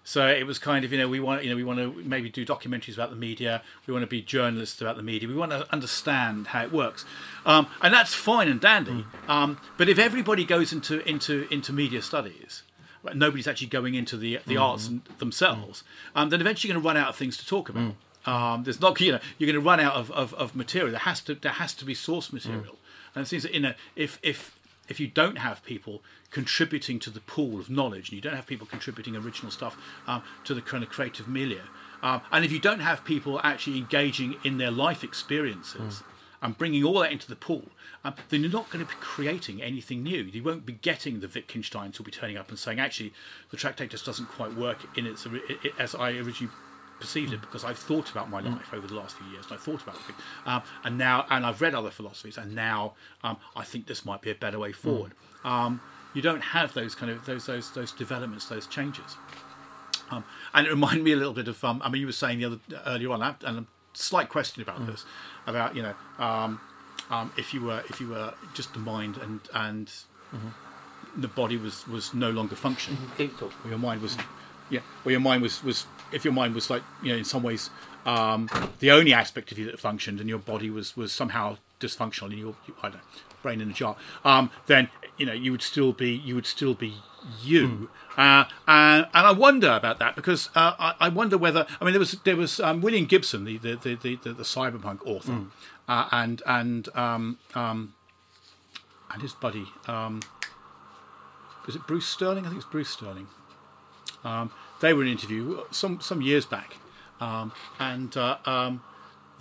So 0.08 0.26
it 0.26 0.48
was 0.48 0.58
kind 0.58 0.86
of 0.86 0.94
you 0.94 0.98
know 0.98 1.10
we 1.10 1.20
want 1.20 1.44
you 1.44 1.50
know 1.50 1.58
we 1.58 1.66
want 1.66 1.80
to 1.80 1.92
maybe 2.08 2.30
do 2.30 2.46
documentaries 2.46 2.94
about 2.94 3.10
the 3.10 3.18
media. 3.18 3.62
We 3.86 3.92
want 3.92 4.04
to 4.04 4.08
be 4.08 4.22
journalists 4.22 4.80
about 4.80 4.96
the 4.96 5.04
media. 5.04 5.28
We 5.28 5.36
want 5.36 5.52
to 5.52 5.70
understand 5.70 6.48
how 6.48 6.64
it 6.64 6.72
works, 6.72 7.04
um, 7.46 7.68
and 7.82 7.94
that's 7.94 8.14
fine 8.14 8.48
and 8.48 8.62
dandy. 8.62 9.06
Um, 9.28 9.58
but 9.78 9.90
if 9.90 10.00
everybody 10.00 10.46
goes 10.46 10.72
into 10.72 11.06
into 11.06 11.46
into 11.52 11.74
media 11.74 12.02
studies, 12.02 12.64
nobody's 13.16 13.50
actually 13.50 13.68
going 13.68 13.96
into 13.96 14.16
the 14.16 14.40
the 14.48 14.56
arts 14.56 14.88
and 14.88 15.02
themselves. 15.18 15.84
Um, 16.16 16.30
then 16.30 16.40
eventually 16.40 16.70
you're 16.70 16.76
going 16.76 16.84
to 16.84 16.88
run 16.88 16.96
out 16.96 17.10
of 17.10 17.18
things 17.18 17.36
to 17.40 17.46
talk 17.46 17.68
about. 17.68 17.94
Um, 18.28 18.66
there's 18.66 18.82
not, 18.82 19.00
you 19.00 19.14
know, 19.14 19.20
you're 19.38 19.52
going 19.52 19.64
to 19.64 19.66
run 19.66 19.80
out 19.80 19.96
of, 19.96 20.12
of, 20.12 20.34
of 20.34 20.54
material. 20.54 20.92
There 20.92 21.00
has 21.00 21.22
to 21.22 21.36
there 21.36 21.54
has 21.54 21.74
to 21.76 21.86
be 21.86 21.94
source 21.94 22.34
material, 22.34 22.76
and 23.16 23.24
it 23.24 23.28
seems 23.28 23.44
that 23.44 23.54
you 23.54 23.62
know 23.62 23.74
if 23.96 24.20
if 24.22 24.60
if 24.90 25.00
you 25.00 25.08
don't 25.08 25.38
have 25.38 25.64
people 25.64 26.04
contributing 26.30 27.00
to 27.00 27.10
the 27.10 27.22
pool 27.22 27.58
of 27.58 27.70
knowledge, 27.70 28.10
and 28.10 28.18
you 28.18 28.22
don't 28.22 28.36
have 28.36 28.46
people 28.46 28.68
contributing 28.68 29.16
original 29.16 29.50
stuff 29.50 29.78
um, 30.08 30.22
to 30.44 30.54
the 30.54 30.62
kind 30.62 30.84
of 30.84 30.90
creative 30.90 31.28
milieu, 31.28 31.62
um, 32.04 32.22
and 32.32 32.44
if 32.44 32.52
you 32.52 32.60
don't 32.60 32.82
have 32.82 33.06
people 33.06 33.40
actually 33.44 33.78
engaging 33.78 34.36
in 34.44 34.58
their 34.58 34.72
life 34.72 35.06
experiences 35.06 36.04
and 36.42 36.58
bringing 36.58 36.84
all 36.84 37.00
that 37.00 37.12
into 37.12 37.28
the 37.28 37.36
pool, 37.36 37.64
um, 38.04 38.14
then 38.30 38.42
you're 38.42 38.52
not 38.52 38.70
going 38.70 38.86
to 38.86 38.92
be 38.92 39.00
creating 39.00 39.62
anything 39.62 40.04
new. 40.04 40.24
You 40.24 40.44
won't 40.44 40.66
be 40.66 40.74
getting 40.74 41.22
the 41.22 41.28
Wittgensteins 41.28 41.98
who'll 41.98 42.06
be 42.06 42.12
turning 42.12 42.38
up 42.38 42.50
and 42.50 42.60
saying, 42.60 42.80
actually, 42.80 43.14
the 43.50 43.58
Tractatus 43.58 44.04
doesn't 44.04 44.28
quite 44.28 44.54
work 44.54 44.78
in 44.96 45.08
its 45.08 45.26
as 45.80 45.96
I 45.96 46.12
originally 46.12 46.54
perceived 47.00 47.34
it 47.34 47.42
because 47.42 47.64
I've 47.64 47.78
thought 47.78 48.10
about 48.12 48.30
my 48.30 48.40
life 48.40 48.74
over 48.74 48.88
the 48.88 48.96
last 48.96 49.18
few 49.18 49.28
years 49.32 49.46
and 49.46 49.54
I 49.54 49.58
thought 49.58 49.82
about 49.84 49.96
it, 50.10 50.16
um, 50.46 50.62
and 50.84 50.98
now 50.98 51.26
and 51.30 51.46
I've 51.46 51.62
read 51.62 51.76
other 51.76 51.92
philosophies 51.92 52.38
and 52.38 52.56
now 52.56 52.94
um, 53.24 53.38
I 53.56 53.64
think 53.64 53.88
this 53.88 54.06
might 54.06 54.22
be 54.22 54.32
a 54.32 54.36
better 54.36 54.60
way 54.60 54.72
forward. 54.72 55.14
Um, 55.44 55.82
you 56.14 56.22
don't 56.22 56.42
have 56.42 56.74
those 56.74 56.96
kind 56.96 57.12
of 57.12 57.26
those 57.26 57.46
those 57.46 57.72
those 57.72 57.92
developments, 57.92 58.48
those 58.48 58.68
changes. 58.68 59.18
Um, 60.10 60.24
and 60.54 60.66
it 60.66 60.70
reminded 60.70 61.04
me 61.04 61.12
a 61.12 61.18
little 61.18 61.34
bit 61.34 61.48
of 61.48 61.64
um, 61.64 61.82
I 61.84 61.90
mean 61.90 62.02
you 62.02 62.08
were 62.08 62.14
saying 62.14 62.40
the 62.40 62.46
other 62.46 62.60
earlier 62.86 63.12
on, 63.12 63.22
and 63.22 63.58
a 63.60 63.66
slight 63.94 64.30
question 64.30 64.62
about 64.62 64.86
this, 64.88 65.06
about 65.46 65.76
you 65.76 65.84
know 65.84 65.94
um, 66.18 66.60
um, 67.10 67.32
if 67.38 67.54
you 67.54 67.62
were 67.62 67.84
if 67.90 68.00
you 68.02 68.10
were 68.10 68.34
just 68.54 68.74
the 68.74 68.80
mind 68.80 69.18
and 69.18 69.42
and 69.54 69.92
the 71.16 71.28
body 71.28 71.58
was 71.58 71.88
was 71.88 72.14
no 72.14 72.30
longer 72.30 72.56
functioning, 72.56 73.00
or 73.66 73.70
your 73.70 73.80
mind 73.80 74.02
was 74.02 74.18
yeah, 74.70 74.82
or 75.06 75.12
your 75.12 75.22
mind 75.22 75.42
was 75.42 75.64
was 75.64 75.86
if 76.12 76.24
your 76.24 76.34
mind 76.34 76.56
was 76.56 76.70
like 76.70 76.84
you 77.02 77.12
know 77.12 77.18
in 77.18 77.26
some 77.26 77.44
ways 77.44 77.70
um, 78.06 78.50
the 78.80 78.92
only 78.92 79.14
aspect 79.14 79.52
of 79.52 79.60
you 79.60 79.66
that 79.66 79.80
functioned, 79.80 80.20
and 80.20 80.30
your 80.30 80.40
body 80.40 80.70
was 80.70 80.96
was 80.96 81.12
somehow 81.12 81.58
dysfunctional, 81.80 82.28
and 82.28 82.40
your 82.40 82.56
you, 82.68 82.74
I 82.82 82.90
don't 82.90 82.96
know, 82.96 83.02
brain 83.44 83.62
in 83.62 83.70
a 83.70 83.74
jar, 83.74 83.96
um, 84.24 84.50
then 84.68 84.90
you 85.18 85.26
know 85.26 85.34
you 85.34 85.52
would 85.52 85.62
still 85.62 85.94
be 85.94 86.12
you 86.12 86.34
would 86.36 86.46
still 86.46 86.74
be 86.74 86.96
you. 87.44 87.90
Uh, 88.18 88.46
and, 88.68 89.06
and 89.14 89.28
I 89.28 89.32
wonder 89.32 89.70
about 89.70 90.00
that 90.00 90.16
because 90.16 90.50
uh, 90.56 90.74
I, 90.80 90.96
I 91.02 91.10
wonder 91.10 91.38
whether 91.38 91.68
I 91.80 91.84
mean 91.84 91.94
there 91.94 92.00
was 92.00 92.14
there 92.24 92.36
was 92.36 92.60
um, 92.60 92.82
William 92.82 93.06
Gibson, 93.06 93.44
the 93.44 93.58
the, 93.58 93.76
the, 93.76 93.96
the, 93.96 94.16
the, 94.16 94.34
the 94.34 94.44
cyberpunk 94.44 95.06
author, 95.06 95.46
uh, 95.88 96.08
and 96.12 96.42
and 96.46 96.90
um, 96.96 97.38
um, 97.54 97.94
and 99.12 99.22
his 99.22 99.34
buddy 99.34 99.66
um, 99.88 100.22
was 101.68 101.76
it 101.76 101.86
Bruce 101.86 102.08
Sterling? 102.08 102.46
I 102.46 102.50
think 102.50 102.62
it's 102.62 102.72
Bruce 102.72 102.90
Sterling. 102.90 103.28
Um, 104.24 104.52
they 104.80 104.94
were 104.94 105.02
in 105.02 105.08
an 105.08 105.14
interview 105.14 105.62
some 105.72 106.00
some 106.02 106.22
years 106.22 106.46
back, 106.46 106.78
um, 107.20 107.52
and 107.80 108.16
uh, 108.16 108.38
um, 108.46 108.82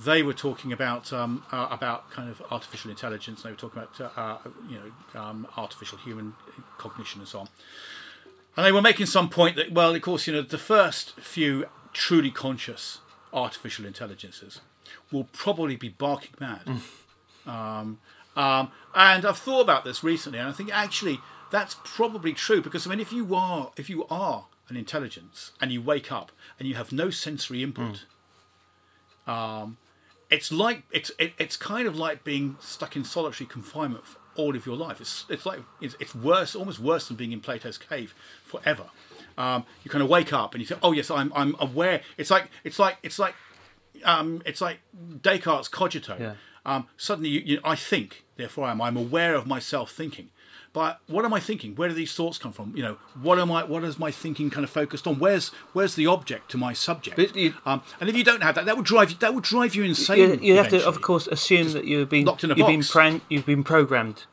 they 0.05 0.23
were 0.23 0.33
talking 0.33 0.73
about 0.73 1.13
um, 1.13 1.45
uh, 1.53 1.69
about 1.71 2.11
kind 2.11 2.31
of 2.31 2.43
artificial 2.51 2.91
intelligence. 2.91 3.43
They 3.43 3.51
were 3.51 3.57
talking 3.57 3.83
about 3.83 4.01
uh, 4.01 4.21
uh, 4.21 4.39
you 4.69 4.79
know 4.79 5.21
um, 5.21 5.47
artificial 5.57 5.99
human 5.99 6.35
cognition 6.79 7.21
and 7.21 7.29
so 7.29 7.41
on. 7.41 7.49
And 8.57 8.65
they 8.65 8.73
were 8.73 8.83
making 8.83 9.07
some 9.07 9.29
point 9.29 9.57
that 9.57 9.73
well, 9.73 9.95
of 9.95 10.03
course, 10.03 10.27
you 10.27 10.33
know, 10.33 10.43
the 10.43 10.59
first 10.59 11.19
few 11.21 11.67
truly 11.93 12.31
conscious 12.31 12.99
artificial 13.33 13.85
intelligences 13.85 14.61
will 15.13 15.29
probably 15.33 15.77
be 15.77 15.89
barking 15.89 16.35
mad. 16.41 16.63
Um, 17.47 17.99
um, 18.35 18.71
and 18.95 19.25
I've 19.25 19.39
thought 19.39 19.61
about 19.61 19.85
this 19.85 20.03
recently, 20.03 20.39
and 20.39 20.49
I 20.49 20.53
think 20.53 20.71
actually 20.73 21.21
that's 21.51 21.77
probably 21.85 22.33
true 22.33 22.61
because 22.61 22.87
I 22.87 22.91
mean, 22.91 23.01
if 23.01 23.13
you 23.13 23.35
are 23.35 23.71
if 23.77 23.89
you 23.89 24.07
are 24.09 24.47
an 24.69 24.77
intelligence 24.77 25.53
and 25.61 25.73
you 25.73 25.81
wake 25.81 26.11
up 26.11 26.33
and 26.59 26.69
you 26.69 26.75
have 26.75 26.93
no 26.93 27.11
sensory 27.11 27.63
input, 27.63 28.05
um, 29.27 29.77
it's 30.31 30.51
like 30.51 30.83
it's 30.91 31.11
it, 31.19 31.33
it's 31.39 31.57
kind 31.57 31.87
of 31.87 31.97
like 31.97 32.25
being 32.25 32.57
stuck 32.61 32.97
in 32.97 33.05
solitary 33.05 33.47
confinement 33.47 34.07
for 34.07 34.19
all 34.37 34.57
of 34.57 34.67
your 34.67 34.77
life. 34.77 35.01
It's 35.01 35.25
it's 35.29 35.47
like 35.47 35.61
it's, 35.81 35.97
it's 36.01 36.15
worse, 36.15 36.55
almost 36.55 36.79
worse 36.79 37.09
than 37.09 37.17
being 37.17 37.33
in 37.33 37.41
Plato's 37.41 37.79
cave 37.79 38.15
forever. 38.45 38.85
Um, 39.39 39.65
you 39.85 39.91
kind 39.91 40.03
of 40.03 40.09
wake 40.09 40.33
up 40.33 40.55
and 40.55 40.61
you 40.61 40.67
say, 40.67 40.77
"Oh 40.83 40.93
yes, 40.93 41.11
I'm 41.11 41.33
I'm 41.35 41.55
aware." 41.59 42.03
It's 42.17 42.31
like 42.31 42.51
it's 42.65 42.79
like 42.79 42.99
it's 43.03 43.19
like 43.19 43.35
um, 44.05 44.43
it's 44.45 44.61
like 44.61 44.81
Descartes' 45.23 45.69
cogito. 45.69 46.17
Yeah. 46.19 46.35
Um, 46.65 46.89
suddenly, 46.97 47.31
you, 47.31 47.41
you, 47.45 47.61
I 47.63 47.77
think, 47.77 48.25
therefore 48.37 48.67
I 48.67 48.73
am. 48.73 48.83
I'm 48.83 48.97
aware 48.97 49.35
of 49.37 49.47
myself 49.47 49.93
thinking. 49.93 50.31
But 50.77 51.01
what 51.07 51.25
am 51.25 51.33
I 51.33 51.41
thinking? 51.41 51.75
Where 51.75 51.89
do 51.89 51.95
these 51.95 52.13
thoughts 52.13 52.37
come 52.37 52.53
from? 52.53 52.75
You 52.77 52.83
know, 52.83 52.97
what 53.23 53.39
am 53.39 53.51
I? 53.51 53.65
What 53.65 53.83
is 53.83 53.99
my 53.99 54.11
thinking 54.11 54.51
kind 54.51 54.63
of 54.63 54.69
focused 54.69 55.07
on? 55.07 55.19
Where's 55.19 55.49
Where's 55.73 55.95
the 55.95 56.07
object 56.07 56.51
to 56.51 56.59
my 56.59 56.75
subject? 56.75 57.19
You- 57.35 57.55
um, 57.65 57.81
and 57.99 58.11
if 58.11 58.15
you 58.15 58.23
don't 58.23 58.43
have 58.43 58.57
that, 58.57 58.67
that 58.67 58.77
would 58.77 58.85
drive 58.85 59.09
you. 59.11 59.17
That 59.21 59.33
would 59.35 59.45
drive 59.45 59.75
you 59.75 59.85
insane. 59.85 60.19
You, 60.19 60.39
you 60.49 60.57
have 60.59 60.69
to, 60.69 60.87
of 60.87 61.01
course, 61.01 61.27
assume 61.29 61.73
that 61.73 61.87
you've 61.87 62.11
been 62.11 62.27
locked 62.27 62.45
in 62.45 62.51
a 62.51 62.55
you've 62.55 62.67
been 62.67 62.81
box. 62.81 62.93
pran- 62.93 63.23
you've 63.31 63.47
been 63.47 63.65
programmed 63.65 64.25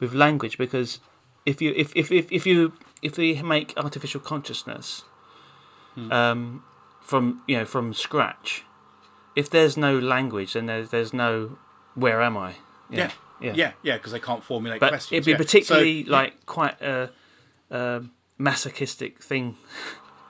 with 0.00 0.12
language 0.12 0.58
because 0.58 0.98
if 1.46 1.62
you 1.62 1.72
if 1.76 1.94
if 1.94 2.10
if, 2.10 2.32
if 2.32 2.44
you 2.46 2.72
if 3.00 3.16
we 3.16 3.40
make 3.40 3.72
artificial 3.76 4.20
consciousness 4.20 5.04
Hmm. 5.94 6.10
um, 6.12 6.64
from 7.00 7.42
you 7.46 7.56
know 7.58 7.64
from 7.64 7.94
scratch, 7.94 8.64
if 9.36 9.48
there's 9.48 9.76
no 9.76 9.96
language, 9.96 10.54
then 10.54 10.66
there's 10.66 10.90
there's 10.90 11.12
no 11.12 11.58
where 11.94 12.20
am 12.22 12.36
I? 12.36 12.50
Know, 12.90 12.98
Yeah, 13.04 13.10
yeah, 13.40 13.52
yeah, 13.54 13.72
yeah, 13.82 13.96
because 13.96 14.12
they 14.12 14.20
can't 14.20 14.42
formulate 14.44 14.80
But 14.80 14.90
questions. 14.90 15.12
it'd 15.12 15.24
be 15.26 15.30
yeah. 15.32 15.36
particularly 15.36 16.04
So, 16.04 16.10
like 16.10 16.46
quite 16.46 16.80
a, 16.82 17.10
a 17.70 18.02
masochistic 18.38 19.22
thing 19.22 19.56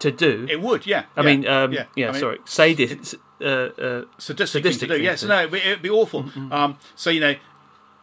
to 0.01 0.11
do. 0.11 0.47
it 0.51 0.61
would, 0.61 0.87
yeah. 0.87 1.05
I 1.17 1.21
yeah, 1.21 1.27
mean, 1.27 1.47
um, 1.47 1.73
yeah, 1.73 1.87
I 1.97 2.13
mean, 2.13 2.15
sorry, 2.21 2.39
sadist. 2.45 3.15
Uh, 3.41 3.45
uh, 3.45 4.05
sadistic, 4.19 4.63
Sadistic 4.63 4.81
thing 4.81 4.89
to 4.91 4.99
do. 4.99 5.03
Yes, 5.03 5.21
to- 5.21 5.29
no, 5.29 5.39
it'd 5.41 5.53
be, 5.53 5.59
it'd 5.59 5.83
be 5.83 5.91
awful. 5.91 6.25
Um, 6.51 6.79
so 6.95 7.11
you 7.11 7.21
know, 7.21 7.35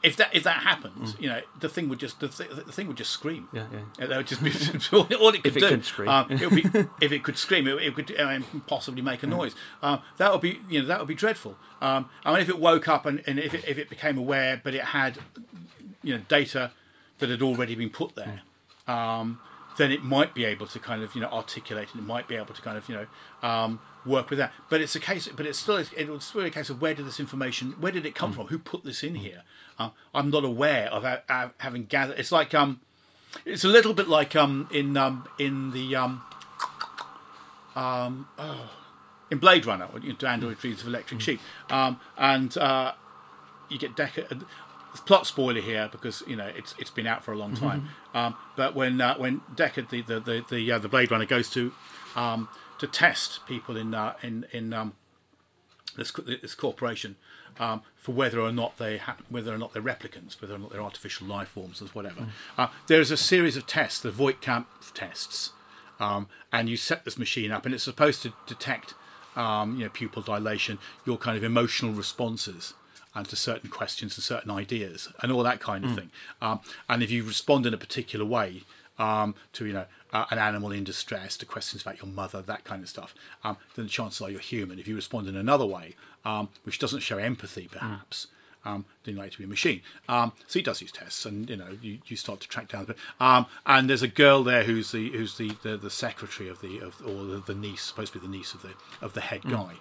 if 0.04 0.16
that 0.18 0.36
if 0.36 0.44
that 0.44 0.62
happens, 0.64 1.16
you 1.20 1.28
know, 1.28 1.42
the 1.60 1.68
thing 1.68 1.90
would 1.90 2.00
just 2.00 2.20
the, 2.20 2.28
th- 2.28 2.50
the 2.52 2.72
thing 2.72 2.88
would 2.88 2.98
just 2.98 3.10
scream. 3.12 3.48
yeah, 3.52 3.66
yeah. 3.72 3.80
Yeah, 4.00 4.06
That 4.08 4.18
would 4.18 4.28
just 4.28 4.44
be 4.44 4.52
all 5.18 5.30
it 5.34 5.44
could 5.44 5.46
if 5.48 5.58
it 5.58 5.60
do. 5.62 5.70
could 5.70 5.86
scream. 5.86 6.10
Um, 6.10 6.32
it 6.32 6.42
would 6.52 6.56
be, 6.72 6.86
if 7.02 7.12
it 7.12 7.24
could 7.24 7.38
scream, 7.38 7.68
it, 7.68 7.76
it 7.82 7.96
could 7.96 8.20
uh, 8.20 8.40
possibly 8.68 9.02
make 9.02 9.24
a 9.24 9.28
noise. 9.28 9.56
Um, 9.82 10.02
that 10.18 10.32
would 10.32 10.42
be, 10.42 10.60
you 10.70 10.82
know, 10.82 10.88
that 10.88 11.00
would 11.00 11.08
be 11.08 11.16
dreadful. 11.16 11.56
Um, 11.82 12.10
I 12.24 12.32
mean, 12.32 12.42
if 12.42 12.50
it 12.50 12.60
woke 12.60 12.88
up 12.88 13.06
and, 13.06 13.24
and 13.28 13.40
if, 13.40 13.54
it, 13.54 13.66
if 13.68 13.78
it 13.78 13.90
became 13.90 14.18
aware, 14.18 14.62
but 14.64 14.74
it 14.76 14.82
had, 14.84 15.18
you 16.04 16.16
know, 16.16 16.22
data 16.28 16.72
that 17.20 17.30
had 17.30 17.42
already 17.42 17.74
been 17.76 17.90
put 17.90 18.16
there, 18.16 18.42
um, 18.88 19.40
then 19.78 19.92
it 19.92 20.04
might 20.04 20.34
be 20.34 20.46
able 20.46 20.68
to 20.68 20.80
kind 20.80 21.04
of, 21.04 21.14
you 21.16 21.22
know, 21.22 21.28
articulate 21.30 21.90
and 21.94 22.02
it 22.02 22.06
might 22.06 22.28
be 22.28 22.36
able 22.36 22.54
to 22.54 22.62
kind 22.62 22.78
of, 22.78 22.88
you 22.90 22.96
know, 22.96 23.48
um, 23.48 23.80
work 24.08 24.30
with 24.30 24.40
that. 24.40 24.52
But 24.70 24.82
it's 24.82 24.96
a 24.96 25.00
case, 25.00 25.28
but 25.28 25.46
it's 25.46 25.60
still, 25.60 25.78
it 25.78 26.10
was 26.10 26.24
still 26.24 26.42
a 26.42 26.50
case 26.50 26.70
of 26.70 26.82
where 26.82 26.94
did 26.94 27.06
this 27.06 27.20
information, 27.20 27.74
where 27.80 27.92
did 27.92 28.06
it 28.06 28.16
come 28.16 28.34
from? 28.34 28.48
Who 28.48 28.58
put 28.58 28.84
this 28.84 29.04
in 29.04 29.16
here? 29.16 29.44
Uh, 29.78 29.90
I'm 30.14 30.30
not 30.30 30.44
aware 30.44 30.88
of 30.88 31.04
ha- 31.04 31.52
having 31.58 31.86
gathered. 31.86 32.18
It's 32.18 32.32
like, 32.32 32.54
um, 32.54 32.80
it's 33.46 33.64
a 33.64 33.68
little 33.68 33.94
bit 33.94 34.08
like 34.08 34.36
um 34.36 34.68
in 34.72 34.96
um 34.98 35.28
in 35.38 35.72
the 35.72 35.96
um 35.96 36.24
um 37.76 38.28
oh, 38.40 38.72
in 39.30 39.38
Blade 39.38 39.66
Runner 39.66 39.88
when 39.92 40.02
you 40.04 40.14
do 40.14 40.26
Android 40.26 40.52
retrieves 40.52 40.82
of 40.82 40.88
electric 40.88 41.22
sheep 41.22 41.40
um 41.70 42.00
and 42.18 42.58
uh, 42.58 42.94
you 43.70 43.78
get 43.78 43.96
Deckard. 43.96 44.46
Plot 45.06 45.28
spoiler 45.28 45.62
here 45.62 45.90
because 45.92 46.24
you 46.26 46.36
know 46.36 46.48
it's 46.56 46.74
it's 46.80 46.90
been 46.90 47.06
out 47.06 47.24
for 47.24 47.32
a 47.32 47.38
long 47.38 47.56
time. 47.56 47.90
Um, 48.16 48.36
but 48.56 48.74
when 48.74 49.00
uh, 49.00 49.16
when 49.18 49.42
Deckard 49.54 49.90
the 49.90 50.02
the 50.02 50.20
the 50.20 50.46
the, 50.50 50.72
uh, 50.72 50.80
the 50.80 50.88
Blade 50.88 51.12
Runner 51.12 51.26
goes 51.26 51.52
to 51.52 51.72
um, 52.16 52.50
to 52.80 52.88
test 52.88 53.46
people 53.48 53.78
in 53.78 53.94
uh, 53.94 54.14
in 54.22 54.46
in 54.52 54.74
um, 54.74 54.94
this 55.96 56.12
this 56.12 56.56
corporation 56.56 57.16
um, 57.60 57.82
for 57.96 58.14
whether 58.14 58.40
or 58.40 58.52
not 58.52 58.78
they 58.78 58.98
ha- 58.98 59.18
whether 59.30 59.54
or 59.54 59.58
not 59.58 59.74
they're 59.74 59.82
replicants, 59.82 60.42
whether 60.42 60.56
or 60.56 60.60
not 60.60 60.72
they're 60.72 60.82
artificial 60.82 61.28
life 61.28 61.50
forms, 61.50 61.82
or 61.82 61.88
whatever. 61.88 62.28
Uh, 62.58 62.68
there's 62.88 63.12
a 63.12 63.18
series 63.18 63.58
of 63.58 63.66
tests, 63.66 64.00
the 64.00 64.12
Voight-Kampff 64.12 64.94
tests, 64.94 65.52
um, 66.00 66.28
and 66.52 66.70
you 66.70 66.78
set 66.78 67.04
this 67.06 67.18
machine 67.18 67.52
up, 67.52 67.66
and 67.66 67.74
it's 67.74 67.84
supposed 67.84 68.22
to 68.22 68.34
detect 68.46 68.94
um, 69.36 69.78
you 69.78 69.86
know 69.86 69.90
pupil 69.90 70.22
dilation, 70.22 70.78
your 71.06 71.18
kind 71.18 71.38
of 71.38 71.44
emotional 71.44 71.94
responses. 71.94 72.74
And 73.16 73.28
to 73.30 73.36
certain 73.36 73.72
questions 73.72 74.16
and 74.16 74.24
certain 74.24 74.52
ideas 74.52 75.12
and 75.24 75.32
all 75.32 75.42
that 75.42 75.60
kind 75.60 75.84
of 75.84 75.96
thing, 75.96 76.12
um, 76.40 76.60
and 76.88 77.02
if 77.02 77.10
you 77.10 77.24
respond 77.24 77.66
in 77.66 77.74
a 77.74 77.78
particular 77.78 78.24
way 78.24 78.62
um, 79.00 79.36
to 79.54 79.66
you 79.66 79.74
know 79.74 79.86
uh, 80.14 80.26
an 80.32 80.40
animal 80.40 80.72
in 80.72 80.84
distress, 80.84 81.38
to 81.38 81.46
questions 81.46 81.82
about 81.82 81.98
your 82.02 82.12
mother, 82.12 82.42
that 82.42 82.64
kind 82.64 82.82
of 82.84 82.90
stuff, 82.90 83.14
um, 83.44 83.58
then 83.76 83.86
the 83.86 83.92
chances 83.92 84.22
are 84.22 84.30
you're 84.30 84.40
human. 84.40 84.80
If 84.80 84.88
you 84.88 84.96
respond 84.96 85.28
in 85.28 85.36
another 85.36 85.66
way, 85.66 85.96
um, 86.26 86.50
which 86.64 86.80
doesn't 86.80 87.02
show 87.02 87.18
empathy, 87.18 87.68
perhaps, 87.72 88.28
um, 88.66 88.86
then 89.04 89.16
you're 89.16 89.24
likely 89.24 89.32
to 89.32 89.38
be 89.40 89.44
a 89.46 89.48
machine. 89.48 89.82
Um, 90.10 90.34
so 90.48 90.60
he 90.60 90.64
does 90.64 90.82
use 90.82 90.92
tests, 90.92 91.26
and 91.26 91.50
you 91.50 91.56
know 91.56 91.78
you, 91.82 92.00
you 92.08 92.16
start 92.18 92.40
to 92.42 92.48
track 92.48 92.70
down. 92.70 92.86
But 92.86 92.98
um, 93.20 93.46
and 93.66 93.90
there's 93.90 94.02
a 94.04 94.08
girl 94.08 94.44
there 94.44 94.64
who's 94.64 94.92
the 94.92 95.10
who's 95.12 95.38
the, 95.38 95.56
the, 95.64 95.78
the 95.78 95.90
secretary 95.90 96.50
of 96.50 96.62
the 96.62 96.80
of 96.80 97.02
or 97.06 97.24
the, 97.26 97.40
the 97.46 97.56
niece, 97.56 97.84
supposed 97.84 98.14
to 98.14 98.20
be 98.20 98.26
the 98.26 98.32
niece 98.32 98.54
of 98.54 98.62
the 98.62 98.74
of 99.02 99.14
the 99.14 99.22
head 99.22 99.42
guy. 99.44 99.74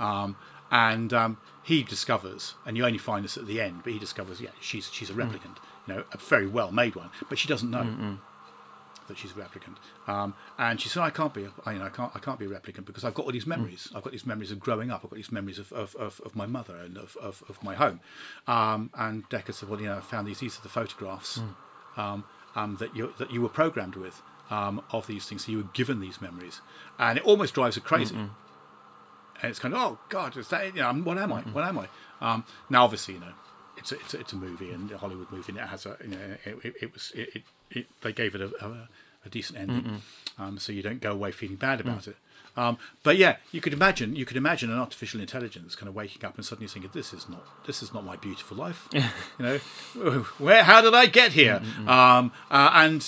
Um, 0.00 0.36
and 0.70 1.12
um, 1.12 1.38
he 1.62 1.82
discovers, 1.84 2.54
and 2.66 2.76
you 2.76 2.84
only 2.84 2.98
find 2.98 3.24
this 3.24 3.36
at 3.36 3.46
the 3.46 3.60
end, 3.60 3.82
but 3.84 3.92
he 3.92 3.98
discovers, 3.98 4.40
yeah, 4.40 4.50
she's 4.60 4.90
she's 4.92 5.08
a 5.08 5.12
replicant, 5.12 5.56
you 5.86 5.94
know, 5.94 6.04
a 6.12 6.18
very 6.18 6.48
well 6.48 6.72
made 6.72 6.96
one, 6.96 7.10
but 7.28 7.38
she 7.38 7.46
doesn't 7.48 7.70
know. 7.70 8.18
That 9.08 9.18
she's 9.18 9.32
a 9.32 9.34
replicant. 9.34 9.76
Um, 10.06 10.34
and 10.58 10.80
she 10.80 10.88
said, 10.88 11.02
"I 11.02 11.10
can't 11.10 11.34
be. 11.34 11.46
I, 11.66 11.72
you 11.72 11.78
know, 11.78 11.86
I 11.86 11.90
can't. 11.90 12.10
I 12.14 12.18
can't 12.18 12.38
be 12.38 12.46
a 12.46 12.48
replicant 12.48 12.86
because 12.86 13.04
I've 13.04 13.14
got 13.14 13.26
all 13.26 13.32
these 13.32 13.46
memories. 13.46 13.88
I've 13.94 14.02
got 14.02 14.12
these 14.12 14.24
memories 14.26 14.50
of 14.50 14.60
growing 14.60 14.90
up. 14.90 15.02
I've 15.04 15.10
got 15.10 15.16
these 15.16 15.32
memories 15.32 15.58
of, 15.58 15.72
of, 15.72 15.94
of, 15.96 16.20
of 16.24 16.34
my 16.34 16.46
mother 16.46 16.76
and 16.76 16.96
of, 16.96 17.16
of, 17.20 17.42
of 17.48 17.62
my 17.62 17.74
home." 17.74 18.00
Um, 18.46 18.90
and 18.94 19.28
Deckard 19.28 19.54
said, 19.54 19.68
"Well, 19.68 19.80
you 19.80 19.86
know, 19.86 19.98
I 19.98 20.00
found 20.00 20.26
these. 20.26 20.38
These 20.40 20.58
are 20.58 20.62
the 20.62 20.68
photographs 20.68 21.40
um, 21.96 22.24
um, 22.56 22.76
that 22.80 22.96
you 22.96 23.12
that 23.18 23.30
you 23.30 23.42
were 23.42 23.48
programmed 23.48 23.96
with 23.96 24.22
um, 24.50 24.82
of 24.90 25.06
these 25.06 25.26
things. 25.26 25.44
So 25.44 25.52
you 25.52 25.58
were 25.58 25.70
given 25.74 26.00
these 26.00 26.20
memories, 26.20 26.60
and 26.98 27.18
it 27.18 27.24
almost 27.24 27.54
drives 27.54 27.76
her 27.76 27.82
crazy." 27.82 28.16
And 29.42 29.50
it's 29.50 29.58
kind 29.58 29.74
of, 29.74 29.80
oh 29.80 29.98
God, 30.08 30.36
is 30.36 30.48
that? 30.48 30.74
You 30.74 30.82
know, 30.82 30.92
what 30.94 31.18
am 31.18 31.32
I? 31.32 31.40
What 31.42 31.64
am 31.64 31.78
I? 31.78 31.88
Um, 32.20 32.44
now, 32.70 32.84
obviously, 32.84 33.14
you 33.14 33.20
know, 33.20 33.32
it's 33.76 33.90
a, 33.92 33.96
it's 33.96 34.14
a, 34.14 34.20
it's 34.20 34.32
a 34.32 34.36
movie 34.36 34.70
and 34.70 34.90
a 34.92 34.96
Hollywood 34.96 35.30
movie, 35.32 35.50
and 35.52 35.58
it 35.58 35.66
has 35.66 35.86
a, 35.86 35.96
you 36.02 36.10
know, 36.10 36.36
it, 36.44 36.58
it, 36.64 36.74
it 36.82 36.92
was 36.92 37.12
it, 37.14 37.28
it, 37.36 37.42
it 37.76 37.86
they 38.02 38.12
gave 38.12 38.34
it 38.34 38.40
a, 38.40 38.64
a, 38.64 38.88
a 39.26 39.28
decent 39.30 39.58
ending, 39.58 40.02
um, 40.38 40.58
so 40.58 40.72
you 40.72 40.82
don't 40.82 41.00
go 41.00 41.12
away 41.12 41.32
feeling 41.32 41.56
bad 41.56 41.80
about 41.80 42.06
it. 42.08 42.16
Um, 42.56 42.78
but 43.02 43.16
yeah, 43.16 43.36
you 43.50 43.60
could 43.60 43.72
imagine 43.72 44.14
you 44.14 44.24
could 44.24 44.36
imagine 44.36 44.70
an 44.70 44.78
artificial 44.78 45.20
intelligence 45.20 45.74
kind 45.74 45.88
of 45.88 45.94
waking 45.94 46.24
up 46.24 46.36
and 46.36 46.44
suddenly 46.44 46.68
thinking, 46.68 46.90
"This 46.94 47.12
is 47.12 47.28
not 47.28 47.44
this 47.66 47.82
is 47.82 47.92
not 47.92 48.04
my 48.04 48.16
beautiful 48.16 48.56
life." 48.56 48.88
you 48.92 49.02
know, 49.40 49.58
where 50.38 50.62
how 50.62 50.80
did 50.80 50.94
I 50.94 51.06
get 51.06 51.32
here? 51.32 51.60
Um, 51.86 52.32
uh, 52.50 52.70
and 52.74 53.06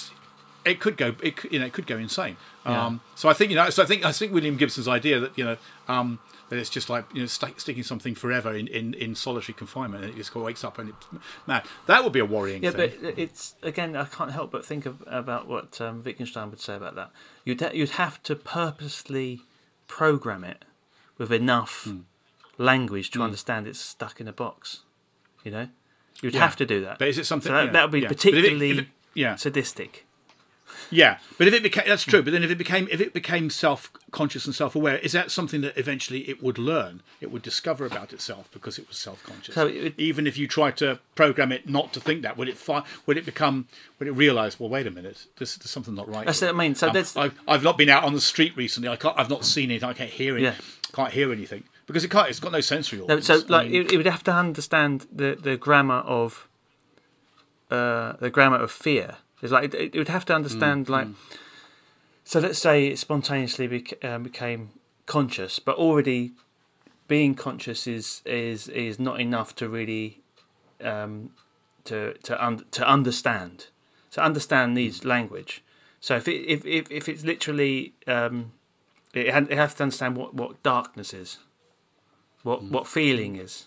it 0.66 0.80
could 0.80 0.96
go 0.96 1.14
it 1.22 1.34
you 1.52 1.58
know 1.60 1.66
it 1.66 1.72
could 1.72 1.86
go 1.86 1.96
insane. 1.96 2.36
Um, 2.64 3.00
So 3.14 3.28
I 3.28 3.32
think 3.34 3.50
you 3.50 3.56
know 3.56 3.70
so 3.70 3.82
I 3.82 3.86
think 3.86 4.04
I 4.04 4.12
think 4.12 4.32
William 4.32 4.56
Gibson's 4.56 4.88
idea 4.88 5.20
that 5.20 5.36
you 5.38 5.44
know 5.44 5.56
um, 5.88 6.18
that 6.48 6.58
it's 6.58 6.70
just 6.70 6.88
like 6.90 7.04
you 7.14 7.20
know 7.20 7.26
st- 7.26 7.60
sticking 7.60 7.82
something 7.82 8.14
forever 8.14 8.54
in, 8.54 8.66
in, 8.68 8.94
in 8.94 9.14
solitary 9.14 9.54
confinement 9.54 10.04
and 10.04 10.12
it 10.12 10.16
just 10.16 10.34
wakes 10.34 10.62
up 10.64 10.78
and 10.78 10.90
it's 10.90 11.06
mad. 11.46 11.64
That 11.86 12.04
would 12.04 12.12
be 12.12 12.20
a 12.20 12.24
worrying 12.24 12.62
Yeah, 12.62 12.70
thing. 12.72 12.92
but 13.02 13.18
it's 13.18 13.54
again. 13.62 13.96
I 13.96 14.04
can't 14.04 14.32
help 14.32 14.50
but 14.50 14.64
think 14.64 14.86
of, 14.86 15.02
about 15.06 15.46
what 15.48 15.80
um, 15.80 16.02
Wittgenstein 16.04 16.50
would 16.50 16.60
say 16.60 16.74
about 16.76 16.94
that. 16.96 17.10
You'd 17.44 17.60
ha- 17.60 17.70
you'd 17.72 17.90
have 17.90 18.22
to 18.24 18.34
purposely 18.36 19.40
program 19.88 20.44
it 20.44 20.64
with 21.18 21.32
enough 21.32 21.84
Hmm. 21.84 22.00
language 22.58 23.10
to 23.12 23.22
understand 23.22 23.66
it's 23.66 23.78
stuck 23.80 24.20
in 24.20 24.28
a 24.28 24.32
box. 24.32 24.80
You 25.44 25.50
know, 25.52 25.68
you'd 26.22 26.34
Yeah. 26.34 26.40
have 26.40 26.56
to 26.56 26.66
do 26.66 26.80
that. 26.82 26.98
But 26.98 27.08
is 27.08 27.18
it 27.18 27.26
something 27.26 27.50
So 27.50 27.54
that, 27.56 27.66
yeah, 27.66 27.72
that 27.72 27.82
would 27.84 27.92
be 27.92 28.00
yeah. 28.00 28.08
But 28.08 28.16
if 28.18 28.24
it- 28.26 28.30
particularly 28.32 28.70
if 28.70 28.78
it- 28.78 28.88
yeah 29.14 29.36
sadistic. 29.36 30.05
Yeah, 30.90 31.18
but 31.38 31.48
if 31.48 31.54
it 31.54 31.62
became 31.62 31.84
that's 31.86 32.02
true. 32.04 32.22
But 32.22 32.32
then 32.32 32.42
if 32.42 32.50
it 32.50 32.58
became 32.58 32.86
if 32.90 33.00
it 33.00 33.12
became 33.14 33.50
self 33.50 33.90
conscious 34.10 34.46
and 34.46 34.54
self 34.54 34.74
aware, 34.76 34.98
is 34.98 35.12
that 35.12 35.30
something 35.30 35.60
that 35.62 35.76
eventually 35.76 36.28
it 36.28 36.42
would 36.42 36.58
learn? 36.58 37.02
It 37.20 37.30
would 37.32 37.42
discover 37.42 37.86
about 37.86 38.12
itself 38.12 38.48
because 38.52 38.78
it 38.78 38.86
was 38.88 38.96
self 38.98 39.22
conscious. 39.24 39.54
So 39.54 39.66
it 39.66 39.94
even 39.98 40.26
if 40.26 40.36
you 40.36 40.46
try 40.46 40.70
to 40.72 40.98
program 41.14 41.50
it 41.52 41.68
not 41.68 41.92
to 41.94 42.00
think 42.00 42.22
that, 42.22 42.36
would 42.36 42.48
it 42.48 42.56
fi- 42.58 42.82
would 43.06 43.16
it 43.16 43.24
become 43.24 43.66
would 43.98 44.08
it 44.08 44.12
realise? 44.12 44.60
Well, 44.60 44.68
wait 44.68 44.86
a 44.86 44.90
minute, 44.90 45.26
this, 45.38 45.56
there's 45.56 45.70
something 45.70 45.94
not 45.94 46.08
right. 46.08 46.26
That's 46.26 46.40
what 46.42 46.50
I 46.50 46.52
mean. 46.52 46.74
So 46.74 46.88
Um, 46.88 46.92
that's- 46.92 47.16
I've, 47.16 47.38
I've 47.48 47.62
not 47.62 47.78
been 47.78 47.88
out 47.88 48.04
on 48.04 48.12
the 48.14 48.20
street 48.20 48.56
recently. 48.56 48.88
I 48.88 48.96
can't. 48.96 49.18
I've 49.18 49.30
not 49.30 49.44
seen 49.44 49.70
it. 49.70 49.82
I 49.82 49.92
can't 49.92 50.10
hear 50.10 50.36
it. 50.36 50.42
Yeah. 50.42 50.54
Can't 50.92 51.12
hear 51.12 51.32
anything 51.32 51.64
because 51.86 52.04
it 52.04 52.10
can't. 52.10 52.28
It's 52.28 52.40
got 52.40 52.52
no 52.52 52.60
sensory 52.60 52.98
No, 52.98 53.04
organs. 53.04 53.26
so 53.26 53.34
I 53.34 53.38
like 53.48 53.70
mean, 53.70 53.82
it, 53.82 53.92
it 53.92 53.96
would 53.96 54.06
have 54.06 54.24
to 54.24 54.32
understand 54.32 55.06
the, 55.12 55.36
the 55.40 55.56
grammar 55.56 55.96
of 55.98 56.48
uh, 57.70 58.14
the 58.20 58.30
grammar 58.30 58.56
of 58.58 58.70
fear. 58.70 59.16
It's 59.42 59.52
like 59.52 59.74
it, 59.74 59.94
it 59.94 59.98
would 59.98 60.08
have 60.08 60.24
to 60.26 60.32
Mm, 60.32 60.36
understand 60.36 60.88
like. 60.88 61.08
So 62.24 62.40
let's 62.40 62.58
say 62.58 62.88
it 62.88 62.98
spontaneously 62.98 63.66
bec- 63.68 64.04
um, 64.04 64.24
became 64.24 64.70
conscious, 65.06 65.58
but 65.60 65.76
already 65.76 66.32
being 67.08 67.34
conscious 67.34 67.86
is 67.86 68.22
is 68.24 68.68
is 68.68 68.98
not 68.98 69.20
enough 69.20 69.54
to 69.56 69.68
really 69.68 70.20
um, 70.82 71.30
to 71.84 72.14
to 72.14 72.44
un- 72.44 72.64
to 72.72 72.88
understand. 72.88 73.66
To 74.12 74.22
understand 74.24 74.74
needs 74.74 75.04
language. 75.04 75.62
So 76.00 76.16
if 76.16 76.26
it 76.26 76.46
if 76.46 76.64
if, 76.64 76.90
if 76.90 77.08
it's 77.08 77.24
literally 77.24 77.92
um, 78.06 78.52
it, 79.12 79.26
it 79.26 79.58
has 79.58 79.74
to 79.74 79.82
understand 79.84 80.16
what, 80.16 80.34
what 80.34 80.62
darkness 80.62 81.12
is, 81.14 81.38
what 82.42 82.62
what 82.64 82.86
feeling 82.86 83.36
is, 83.36 83.66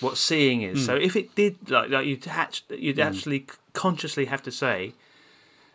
what 0.00 0.16
seeing 0.16 0.62
is. 0.62 0.84
So 0.84 0.96
hmm. 0.96 1.02
if 1.02 1.16
it 1.16 1.34
did 1.34 1.70
like 1.70 1.90
like 1.90 2.06
you'd 2.06 2.24
hatch, 2.24 2.64
you'd 2.70 2.96
hmm. 2.96 3.02
actually 3.02 3.46
consciously 3.72 4.26
have 4.26 4.42
to 4.42 4.50
say, 4.50 4.94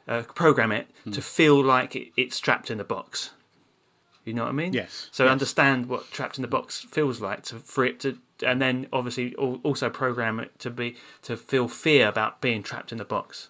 uh, 0.07 0.23
program 0.35 0.71
it 0.71 0.87
hmm. 1.03 1.11
to 1.11 1.21
feel 1.21 1.63
like 1.63 1.95
it, 1.95 2.09
it's 2.17 2.39
trapped 2.39 2.71
in 2.71 2.79
a 2.79 2.83
box. 2.83 3.31
You 4.23 4.33
know 4.33 4.43
what 4.43 4.49
I 4.49 4.53
mean? 4.53 4.73
Yes, 4.73 5.09
So 5.11 5.23
yes. 5.23 5.31
understand 5.31 5.87
what 5.87 6.11
trapped 6.11 6.37
in 6.37 6.43
the 6.43 6.47
box 6.47 6.85
feels 6.91 7.21
like 7.21 7.41
to 7.45 7.55
for 7.55 7.83
it 7.83 7.99
to, 8.01 8.19
and 8.45 8.61
then 8.61 8.87
obviously 8.93 9.33
also 9.35 9.89
program 9.89 10.39
it 10.39 10.57
to 10.59 10.69
be 10.69 10.95
to 11.23 11.35
feel 11.35 11.67
fear 11.67 12.07
about 12.07 12.39
being 12.39 12.61
trapped 12.61 12.91
in 12.91 12.99
the 12.99 13.05
box. 13.05 13.49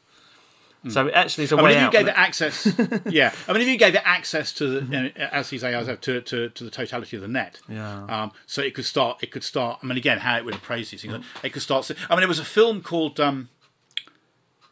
So 0.89 1.08
it 1.08 1.13
actually 1.13 1.44
is 1.44 1.52
a. 1.52 1.58
Way 1.58 1.63
mean, 1.63 1.72
if 1.72 1.78
you 1.78 1.86
out. 1.86 1.91
gave 1.91 2.08
it 2.08 2.17
access, 2.17 2.65
yeah. 3.06 3.34
I 3.48 3.54
mean, 3.54 3.62
if 3.62 3.67
you 3.67 3.78
gave 3.78 3.94
it 3.94 4.02
access 4.04 4.52
to, 4.54 4.80
the, 4.80 4.86
you 4.86 5.04
know, 5.04 5.10
as 5.32 5.50
these 5.52 5.63
AIs 5.63 5.86
have, 5.86 6.02
to, 6.02 6.22
to, 6.22 6.50
to 6.50 6.63
the 6.63 6.72
totality 6.72 7.15
of 7.15 7.22
the 7.22 7.28
net, 7.28 7.60
Yeah. 7.70 8.06
Um, 8.06 8.32
so 8.48 8.63
it 8.63 8.74
could 8.74 8.86
start. 8.86 9.22
It 9.22 9.30
could 9.30 9.44
start. 9.44 9.80
I 9.84 9.86
mean, 9.86 9.98
again, 9.98 10.17
how 10.20 10.38
it 10.38 10.46
would 10.46 10.56
appraise 10.56 10.89
these 10.89 11.04
things. 11.04 11.24
It 11.44 11.54
could 11.54 11.62
start. 11.62 11.91
I 12.10 12.15
mean, 12.15 12.22
there 12.22 12.28
was 12.28 12.39
a 12.39 12.46
film 12.46 12.82
called. 12.82 13.20
Um, 13.20 13.50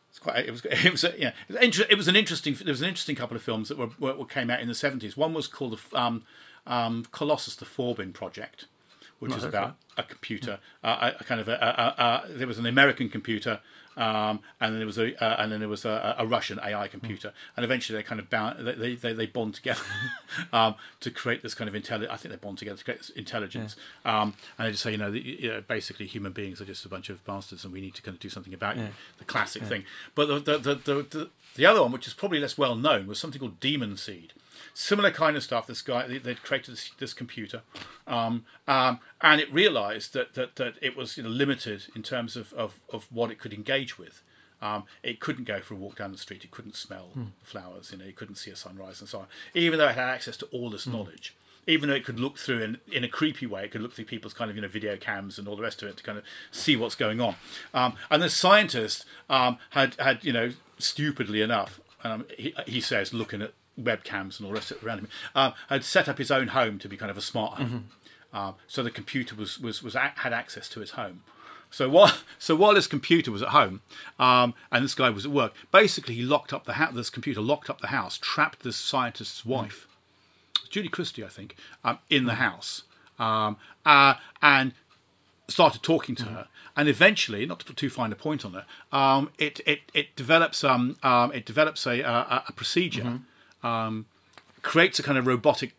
it's 0.09 0.17
quite. 0.17 0.47
It 0.47 0.51
was. 0.51 0.65
It 0.65 0.91
was. 0.91 1.03
A, 1.03 1.13
yeah. 1.15 1.33
It 1.47 1.53
was, 1.53 1.63
inter- 1.63 1.85
it 1.87 1.95
was 1.95 2.07
an 2.07 2.15
interesting. 2.15 2.55
There 2.55 2.71
was 2.71 2.81
an 2.81 2.87
interesting 2.87 3.15
couple 3.15 3.37
of 3.37 3.43
films 3.43 3.69
that 3.69 3.77
were, 3.77 3.89
were 3.99 4.25
came 4.25 4.49
out 4.49 4.61
in 4.61 4.67
the 4.67 4.73
seventies. 4.75 5.15
One 5.15 5.35
was 5.35 5.45
called 5.45 5.79
um, 5.93 6.23
um, 6.65 7.05
Colossus: 7.11 7.55
The 7.55 7.65
Forbin 7.65 8.13
Project, 8.13 8.65
which 9.19 9.31
was 9.31 9.43
about 9.43 9.75
a 9.95 10.01
computer, 10.01 10.57
uh, 10.83 11.11
a, 11.13 11.21
a 11.21 11.23
kind 11.23 11.39
of 11.39 11.47
a, 11.47 11.53
a, 11.53 12.01
a, 12.03 12.03
a. 12.03 12.33
There 12.33 12.47
was 12.47 12.57
an 12.57 12.65
American 12.65 13.09
computer. 13.09 13.59
Um, 13.99 14.39
and 14.61 14.71
then 14.71 14.79
there 14.79 14.85
was 14.85 14.97
a 14.97 15.21
uh, 15.21 15.41
and 15.41 15.51
then 15.51 15.59
there 15.59 15.67
was 15.67 15.83
a, 15.83 16.15
a 16.17 16.25
Russian 16.25 16.57
AI 16.63 16.87
computer, 16.87 17.33
and 17.57 17.65
eventually 17.65 17.99
they 17.99 18.03
kind 18.03 18.19
of 18.19 18.29
bound 18.29 18.65
they 18.65 18.95
they, 18.95 19.11
they 19.11 19.25
bond 19.25 19.55
together 19.55 19.81
um, 20.53 20.75
to 21.01 21.11
create 21.11 21.43
this 21.43 21.53
kind 21.53 21.67
of 21.67 21.75
intelligence. 21.75 22.11
I 22.11 22.15
think 22.15 22.33
they 22.33 22.37
bond 22.37 22.57
together 22.57 22.77
to 22.77 22.83
create 22.83 22.99
this 22.99 23.09
intelligence, 23.09 23.75
um, 24.05 24.35
and 24.57 24.67
they 24.67 24.71
just 24.71 24.83
say 24.83 24.91
you 24.91 24.97
know, 24.97 25.11
that, 25.11 25.23
you 25.23 25.49
know 25.49 25.61
basically 25.67 26.05
human 26.05 26.31
beings 26.31 26.61
are 26.61 26.65
just 26.65 26.85
a 26.85 26.89
bunch 26.89 27.09
of 27.09 27.23
bastards, 27.25 27.65
and 27.65 27.73
we 27.73 27.81
need 27.81 27.93
to 27.95 28.01
kind 28.01 28.15
of 28.15 28.21
do 28.21 28.29
something 28.29 28.53
about 28.53 28.77
you. 28.77 28.87
The 29.17 29.25
classic 29.25 29.63
thing. 29.63 29.83
But 30.15 30.27
the 30.27 30.39
the, 30.39 30.57
the 30.57 30.75
the 30.75 30.93
the 31.03 31.29
the 31.55 31.65
other 31.65 31.81
one, 31.81 31.91
which 31.91 32.07
is 32.07 32.13
probably 32.13 32.39
less 32.39 32.57
well 32.57 32.75
known, 32.75 33.05
was 33.05 33.19
something 33.19 33.39
called 33.39 33.59
Demon 33.59 33.97
Seed. 33.97 34.31
Similar 34.81 35.11
kind 35.11 35.35
of 35.35 35.43
stuff. 35.43 35.67
This 35.67 35.81
guy 35.81 36.07
they, 36.07 36.19
they'd 36.19 36.41
created 36.41 36.71
this, 36.71 36.91
this 36.99 37.13
computer, 37.13 37.63
um, 38.07 38.45
um, 38.65 39.01
and 39.19 39.41
it 39.41 39.53
realised 39.53 40.13
that, 40.13 40.35
that 40.35 40.55
that 40.55 40.75
it 40.81 40.95
was 40.95 41.17
you 41.17 41.23
know, 41.23 41.29
limited 41.29 41.87
in 41.97 42.01
terms 42.01 42.37
of, 42.37 42.53
of, 42.53 42.79
of 42.89 43.05
what 43.11 43.29
it 43.29 43.39
could 43.39 43.51
engage 43.53 43.99
with. 43.99 44.23
Um, 44.61 44.85
it 45.03 45.19
couldn't 45.19 45.43
go 45.43 45.59
for 45.59 45.73
a 45.73 45.77
walk 45.77 45.97
down 45.97 46.13
the 46.13 46.17
street. 46.17 46.45
It 46.45 46.51
couldn't 46.51 46.77
smell 46.77 47.09
flowers. 47.43 47.91
You 47.91 47.97
know, 47.97 48.05
it 48.05 48.15
couldn't 48.15 48.35
see 48.35 48.51
a 48.51 48.55
sunrise 48.55 49.01
and 49.01 49.09
so 49.09 49.19
on. 49.19 49.27
Even 49.53 49.79
though 49.79 49.89
it 49.89 49.95
had 49.95 50.07
access 50.07 50.37
to 50.37 50.45
all 50.45 50.69
this 50.69 50.87
knowledge, 50.87 51.35
even 51.67 51.89
though 51.89 51.95
it 51.95 52.05
could 52.05 52.21
look 52.21 52.37
through 52.37 52.61
in, 52.61 52.77
in 52.89 53.03
a 53.03 53.09
creepy 53.09 53.47
way, 53.47 53.65
it 53.65 53.71
could 53.71 53.81
look 53.81 53.93
through 53.93 54.05
people's 54.05 54.33
kind 54.33 54.49
of 54.49 54.55
you 54.55 54.61
know 54.61 54.69
video 54.69 54.95
cams 54.95 55.37
and 55.37 55.45
all 55.45 55.57
the 55.57 55.61
rest 55.61 55.83
of 55.83 55.89
it 55.89 55.97
to 55.97 56.03
kind 56.03 56.17
of 56.17 56.23
see 56.51 56.77
what's 56.77 56.95
going 56.95 57.19
on. 57.19 57.35
Um, 57.73 57.95
and 58.09 58.23
the 58.23 58.29
scientist 58.29 59.03
um, 59.29 59.57
had 59.71 59.95
had 59.95 60.23
you 60.23 60.31
know 60.31 60.51
stupidly 60.77 61.41
enough, 61.41 61.81
um, 62.05 62.25
he, 62.37 62.53
he 62.65 62.79
says 62.79 63.13
looking 63.13 63.41
at 63.41 63.51
webcams 63.83 64.37
and 64.37 64.45
all 64.45 64.49
the 64.49 64.59
rest 64.59 64.71
of 64.71 64.77
it 64.77 64.83
around 64.83 64.99
him, 64.99 65.07
um, 65.35 65.53
had 65.69 65.83
set 65.83 66.07
up 66.09 66.17
his 66.17 66.31
own 66.31 66.49
home 66.49 66.79
to 66.79 66.87
be 66.89 66.97
kind 66.97 67.11
of 67.11 67.17
a 67.17 67.21
smart 67.21 67.57
home. 67.59 67.89
Um, 68.31 68.55
so 68.67 68.83
the 68.83 68.91
computer 68.91 69.35
was 69.35 69.59
was 69.59 69.81
was 69.81 69.95
a- 69.95 70.13
had 70.17 70.33
access 70.33 70.69
to 70.69 70.79
his 70.79 70.91
home. 70.91 71.23
So 71.71 71.89
while 71.89 72.13
so 72.39 72.55
while 72.55 72.75
his 72.75 72.87
computer 72.87 73.31
was 73.31 73.41
at 73.41 73.49
home, 73.49 73.81
um, 74.19 74.53
and 74.71 74.83
this 74.83 74.95
guy 74.95 75.09
was 75.09 75.25
at 75.25 75.31
work, 75.31 75.53
basically 75.71 76.15
he 76.15 76.23
locked 76.23 76.53
up 76.53 76.65
the 76.65 76.73
house. 76.73 76.93
This 76.93 77.09
computer 77.09 77.41
locked 77.41 77.69
up 77.69 77.81
the 77.81 77.87
house, 77.87 78.17
trapped 78.21 78.63
this 78.63 78.75
scientist's 78.77 79.45
wife, 79.45 79.87
Judy 80.69 80.89
Christie, 80.89 81.23
I 81.23 81.29
think, 81.29 81.55
um, 81.83 81.99
in 82.09 82.25
the 82.25 82.35
house, 82.35 82.83
um, 83.17 83.57
uh, 83.85 84.15
and 84.41 84.73
started 85.47 85.81
talking 85.81 86.15
to 86.15 86.25
her. 86.25 86.47
And 86.75 86.87
eventually, 86.87 87.45
not 87.45 87.59
to 87.59 87.65
put 87.65 87.75
too 87.75 87.89
fine 87.89 88.11
a 88.11 88.15
point 88.15 88.45
on 88.45 88.55
it, 88.55 88.63
um, 88.91 89.31
it, 89.37 89.59
it 89.65 89.81
it 89.93 90.15
develops 90.15 90.63
um, 90.63 90.97
um, 91.03 91.31
it 91.33 91.45
develops 91.45 91.85
a, 91.87 92.01
a, 92.01 92.43
a 92.47 92.53
procedure, 92.53 93.21
um, 93.63 94.05
creates 94.61 94.99
a 94.99 95.03
kind 95.03 95.17
of 95.17 95.27
robotic 95.27 95.73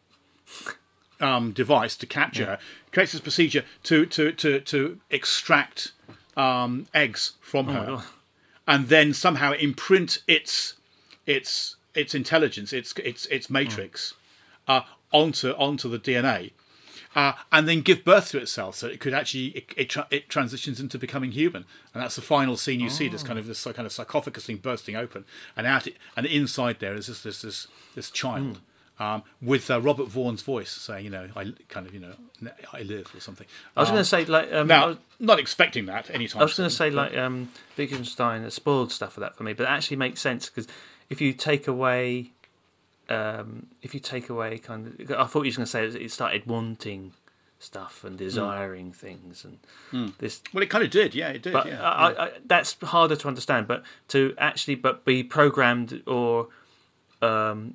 um, 1.20 1.52
device 1.52 1.96
to 1.96 2.06
capture 2.06 2.46
her, 2.46 2.58
creates 2.92 3.12
this 3.12 3.20
procedure 3.20 3.64
to 3.84 4.06
to 4.06 4.32
to 4.32 4.60
to 4.60 5.00
extract 5.10 5.92
um, 6.36 6.86
eggs 6.94 7.32
from 7.40 7.68
her, 7.68 8.02
and 8.66 8.88
then 8.88 9.12
somehow 9.12 9.52
imprint 9.52 10.22
its 10.26 10.74
its 11.26 11.76
its 11.94 12.14
intelligence, 12.14 12.72
its 12.72 12.92
its 12.98 13.26
its 13.26 13.50
matrix 13.50 14.14
uh, 14.66 14.82
onto 15.12 15.50
onto 15.52 15.88
the 15.88 15.98
DNA. 15.98 16.52
Uh, 17.16 17.32
and 17.50 17.66
then 17.66 17.80
give 17.80 18.04
birth 18.04 18.30
to 18.30 18.38
itself, 18.38 18.76
so 18.76 18.86
it 18.86 19.00
could 19.00 19.12
actually 19.12 19.46
it 19.46 19.74
it, 19.76 19.90
tra- 19.90 20.06
it 20.12 20.28
transitions 20.28 20.78
into 20.78 20.96
becoming 20.96 21.32
human, 21.32 21.64
and 21.92 22.00
that's 22.02 22.14
the 22.14 22.22
final 22.22 22.56
scene 22.56 22.78
you 22.78 22.88
see. 22.88 23.08
This 23.08 23.24
kind 23.24 23.36
of 23.36 23.46
this 23.46 23.64
kind 23.64 23.84
of 23.84 23.90
sarcophagus 23.92 24.46
thing 24.46 24.58
bursting 24.58 24.94
open, 24.94 25.24
and 25.56 25.66
out 25.66 25.88
it, 25.88 25.96
and 26.16 26.24
inside 26.24 26.78
there 26.78 26.94
is 26.94 27.08
this 27.08 27.22
this 27.24 27.42
this, 27.42 27.66
this 27.96 28.10
child 28.12 28.60
um, 29.00 29.22
with 29.42 29.68
uh, 29.70 29.80
Robert 29.80 30.08
Vaughn's 30.08 30.42
voice 30.42 30.70
saying, 30.70 31.04
you 31.04 31.10
know, 31.10 31.28
I 31.34 31.52
kind 31.68 31.86
of 31.86 31.94
you 31.94 32.00
know 32.00 32.12
I 32.72 32.82
live 32.82 33.12
or 33.12 33.20
something. 33.20 33.46
I 33.76 33.80
was 33.80 33.88
Um, 33.88 33.94
going 33.96 34.04
to 34.04 34.08
say 34.08 34.24
like 34.26 34.52
um, 34.52 34.68
now, 34.68 34.88
was, 34.88 34.96
not 35.18 35.40
expecting 35.40 35.86
that 35.86 36.10
anytime. 36.10 36.42
I 36.42 36.44
was 36.44 36.54
going 36.56 36.68
to 36.68 36.74
say 36.74 36.90
like 36.90 37.16
um, 37.16 37.48
Wittgenstein 37.76 38.48
spoiled 38.50 38.92
stuff 38.92 39.14
for 39.14 39.20
that 39.20 39.34
for 39.36 39.42
me, 39.42 39.52
but 39.52 39.64
it 39.64 39.70
actually 39.70 39.96
makes 39.96 40.20
sense 40.20 40.48
because 40.48 40.68
if 41.08 41.20
you 41.20 41.32
take 41.32 41.66
away, 41.66 42.30
um, 43.10 43.66
if 43.82 43.92
you 43.92 44.00
take 44.00 44.28
away 44.30 44.58
kind 44.58 44.86
of, 44.86 45.10
I 45.10 45.24
thought 45.24 45.44
you 45.44 45.50
were 45.50 45.56
going 45.56 45.66
to 45.66 45.66
say 45.66 45.84
it 45.84 46.10
started 46.10 46.46
wanting 46.46 47.12
stuff 47.58 48.04
and 48.04 48.16
desiring 48.16 48.90
things 48.92 49.44
and 49.44 50.14
this 50.18 50.40
Well, 50.54 50.62
it 50.62 50.70
kind 50.70 50.82
of 50.84 50.90
did. 50.90 51.14
Yeah, 51.14 51.28
it 51.28 51.42
did. 51.42 51.52
but 51.52 51.66
yeah. 51.66 51.82
I, 51.82 52.24
I, 52.26 52.30
that's 52.46 52.76
harder 52.82 53.16
to 53.16 53.28
understand. 53.28 53.66
But 53.68 53.82
to 54.08 54.34
actually, 54.38 54.76
but 54.76 55.04
be 55.04 55.22
programmed 55.22 56.02
or, 56.06 56.48
um, 57.20 57.74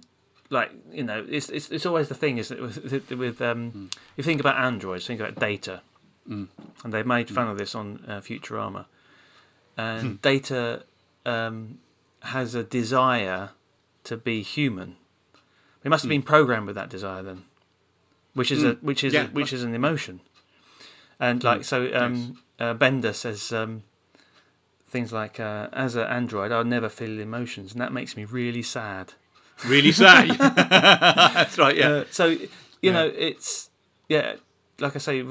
like 0.49 0.71
you 0.91 1.03
know, 1.03 1.25
it's 1.29 1.49
it's, 1.49 1.69
it's 1.69 1.85
always 1.85 2.07
the 2.07 2.15
thing 2.15 2.37
is 2.37 2.47
that 2.47 2.61
with, 2.61 3.11
with 3.11 3.41
um, 3.41 3.89
you 4.15 4.23
think 4.23 4.39
about 4.39 4.57
androids, 4.57 5.05
think 5.05 5.19
about 5.19 5.35
data, 5.35 5.81
and 6.27 6.49
they 6.93 7.03
made 7.03 7.29
fun 7.29 7.47
of 7.47 7.57
this 7.57 7.75
on 7.75 8.03
uh, 8.07 8.21
Futurama, 8.21 8.85
and 9.77 10.21
data 10.21 10.83
um, 11.25 11.79
has 12.21 12.55
a 12.55 12.63
desire 12.63 13.51
to 14.05 14.17
be 14.17 14.41
human. 14.41 14.95
It 15.85 15.89
must 15.89 16.03
have 16.03 16.09
been 16.09 16.23
programmed 16.23 16.65
with 16.65 16.75
that 16.75 16.89
desire 16.89 17.21
then, 17.21 17.43
which 18.33 18.51
is 18.51 18.63
a 18.63 18.73
which 18.81 19.03
is 19.03 19.13
Yeah, 19.13 19.25
a, 19.25 19.27
which 19.27 19.53
is 19.53 19.63
an 19.63 19.73
emotion, 19.73 20.19
and 21.19 21.43
like 21.43 21.63
so, 21.63 21.89
um, 21.93 22.39
uh, 22.59 22.73
Bender 22.73 23.13
says 23.13 23.53
um, 23.53 23.83
things 24.87 25.13
like, 25.13 25.39
uh, 25.39 25.67
"As 25.71 25.95
an 25.95 26.07
android, 26.07 26.51
I'll 26.51 26.63
never 26.63 26.89
feel 26.89 27.19
emotions, 27.19 27.71
and 27.71 27.79
that 27.81 27.93
makes 27.93 28.17
me 28.17 28.25
really 28.25 28.63
sad." 28.63 29.13
really 29.63 29.91
sad. 29.91 30.29
That's 30.55 31.57
right. 31.57 31.75
Yeah. 31.75 31.89
Uh, 31.89 32.05
so 32.11 32.35
you 32.81 32.91
know, 32.91 33.11
it's 33.15 33.69
yeah, 34.09 34.35
like 34.79 34.95
I 34.95 34.99
say, 34.99 35.23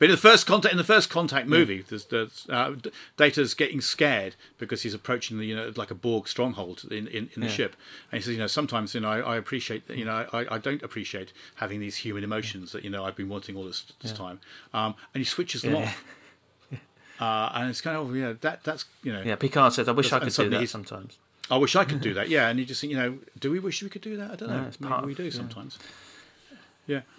But 0.00 0.06
in 0.06 0.10
the 0.12 0.16
first 0.16 0.46
contact, 0.46 0.72
in 0.72 0.78
the 0.78 0.82
first 0.84 1.10
contact 1.10 1.46
movie, 1.46 1.82
there's, 1.88 2.06
there's 2.06 2.46
uh, 2.48 2.74
Data's 3.18 3.54
getting 3.54 3.80
scared 3.82 4.34
because 4.58 4.80
he's 4.82 4.94
approaching 4.94 5.38
the 5.38 5.44
you 5.44 5.54
know 5.54 5.72
like 5.76 5.90
a 5.92 5.94
Borg 5.94 6.26
stronghold 6.26 6.84
in, 6.90 7.06
in, 7.06 7.28
in 7.34 7.40
the 7.42 7.46
Yeah. 7.46 7.52
ship, 7.52 7.76
and 8.10 8.18
he 8.18 8.24
says, 8.24 8.32
you 8.32 8.38
know, 8.38 8.46
sometimes 8.48 8.94
you 8.94 9.00
know 9.02 9.10
I, 9.10 9.18
I 9.20 9.36
appreciate 9.36 9.88
you 9.90 10.04
know 10.06 10.26
I, 10.32 10.56
I 10.56 10.58
don't 10.58 10.82
appreciate 10.82 11.32
having 11.56 11.78
these 11.80 11.96
human 11.96 12.24
emotions 12.24 12.72
that 12.72 12.82
you 12.82 12.88
know 12.90 13.04
I've 13.04 13.14
been 13.14 13.28
wanting 13.28 13.56
all 13.56 13.64
this 13.64 13.84
this 14.00 14.12
time, 14.12 14.40
um, 14.72 14.94
and 15.14 15.20
he 15.20 15.24
switches 15.24 15.60
them 15.62 15.72
Yeah. 15.74 15.82
off, 15.82 16.04
uh, 17.20 17.50
and 17.54 17.68
it's 17.70 17.80
kind 17.82 17.96
of 17.96 18.14
you 18.16 18.22
know 18.22 18.32
that 18.40 18.64
that's 18.64 18.86
you 19.02 19.12
know 19.12 19.22
yeah. 19.22 19.36
Picard 19.36 19.74
says, 19.74 19.86
"I 19.86 19.92
wish 19.92 20.12
I 20.12 20.18
could 20.20 20.32
do 20.32 20.48
that 20.48 20.68
sometimes." 20.68 21.18
I 21.50 21.56
wish 21.56 21.74
I 21.76 21.84
could 21.84 22.00
do 22.00 22.14
that. 22.18 22.28
Yeah, 22.30 22.48
and 22.48 22.58
you 22.58 22.64
just 22.64 22.80
think, 22.80 22.92
you 22.92 22.96
know, 22.96 23.18
do 23.38 23.50
we 23.50 23.58
wish 23.58 23.82
we 23.82 23.88
could 23.90 24.02
do 24.02 24.16
that? 24.16 24.30
I 24.30 24.36
don't 24.36 24.48
know. 24.48 24.56
No, 24.56 24.62
Maybe 24.78 24.88
part 24.88 25.04
we 25.04 25.14
do 25.14 25.24
yeah. 25.24 25.30
sometimes. 25.30 25.78
Yeah, 25.80 25.86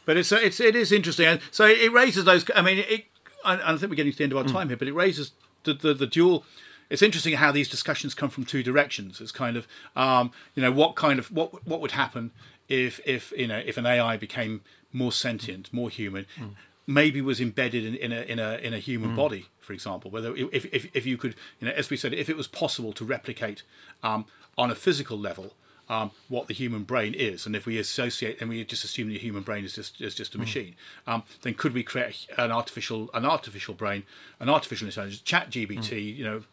but 0.05 0.17
it's 0.17 0.31
uh, 0.31 0.39
it's 0.41 0.59
it 0.59 0.75
is 0.75 0.91
interesting, 0.91 1.25
and 1.27 1.39
so 1.51 1.65
it 1.65 1.91
raises 1.91 2.25
those. 2.25 2.45
I 2.55 2.61
mean, 2.61 2.79
it. 2.79 3.05
I, 3.43 3.73
I 3.73 3.77
think 3.77 3.89
we're 3.89 3.95
getting 3.95 4.11
to 4.11 4.17
the 4.17 4.23
end 4.25 4.33
of 4.33 4.39
Hmm. 4.41 4.47
our 4.47 4.53
time 4.53 4.67
here, 4.67 4.77
but 4.77 4.87
it 4.87 4.93
raises 4.93 5.31
the, 5.63 5.73
the 5.73 5.93
the 5.93 6.07
dual. 6.07 6.43
It's 6.89 7.01
interesting 7.01 7.35
how 7.35 7.51
these 7.53 7.69
discussions 7.69 8.13
come 8.13 8.29
from 8.29 8.43
two 8.45 8.63
directions. 8.63 9.21
It's 9.21 9.31
kind 9.31 9.55
of, 9.55 9.65
um, 9.95 10.31
you 10.55 10.61
know, 10.61 10.71
what 10.71 10.95
kind 10.95 11.17
of 11.19 11.31
what 11.31 11.65
what 11.65 11.79
would 11.81 11.91
happen 11.91 12.31
if 12.67 12.99
if 13.05 13.31
you 13.37 13.47
know 13.47 13.61
if 13.65 13.77
an 13.77 13.85
AI 13.85 14.17
became 14.17 14.61
more 14.91 15.11
sentient, 15.11 15.71
more 15.73 15.89
human, 15.89 16.25
Hmm. 16.37 16.47
maybe 16.85 17.21
was 17.21 17.39
embedded 17.39 17.85
in, 17.85 17.95
in 17.95 18.11
a 18.11 18.21
in 18.23 18.39
a 18.39 18.57
in 18.57 18.73
a 18.73 18.79
human 18.79 19.15
body, 19.15 19.45
for 19.61 19.71
example. 19.73 20.11
Whether 20.11 20.35
if, 20.35 20.65
if 20.73 20.93
if 20.93 21.05
you 21.05 21.17
could, 21.17 21.35
you 21.59 21.67
know, 21.67 21.73
as 21.73 21.89
we 21.89 21.95
said, 21.97 22.13
if 22.13 22.29
it 22.29 22.35
was 22.35 22.47
possible 22.47 22.91
to 22.93 23.05
replicate 23.05 23.63
um, 24.03 24.25
on 24.57 24.69
a 24.69 24.75
physical 24.75 25.17
level 25.17 25.53
um, 25.91 26.09
what 26.29 26.47
the 26.47 26.53
human 26.53 26.83
brain 26.83 27.13
is, 27.13 27.45
and 27.45 27.53
if 27.53 27.65
we 27.65 27.77
associate 27.77 28.39
and 28.39 28.49
we 28.49 28.63
just 28.63 28.85
assume 28.85 29.09
the 29.09 29.17
human 29.17 29.43
brain 29.43 29.65
is 29.65 29.75
just 29.75 29.99
is 29.99 30.15
just 30.15 30.33
a 30.33 30.37
machine, 30.37 30.73
um, 31.05 31.21
then 31.41 31.53
could 31.53 31.73
we 31.73 31.83
create 31.83 32.27
an 32.37 32.49
artificial 32.49 33.09
an 33.13 33.25
artificial 33.25 33.73
brain, 33.73 34.03
an 34.39 34.47
artificial 34.47 34.87
intelligence, 34.87 35.21
ChatGPT, 35.21 36.15
you 36.15 36.23
know, 36.23 36.43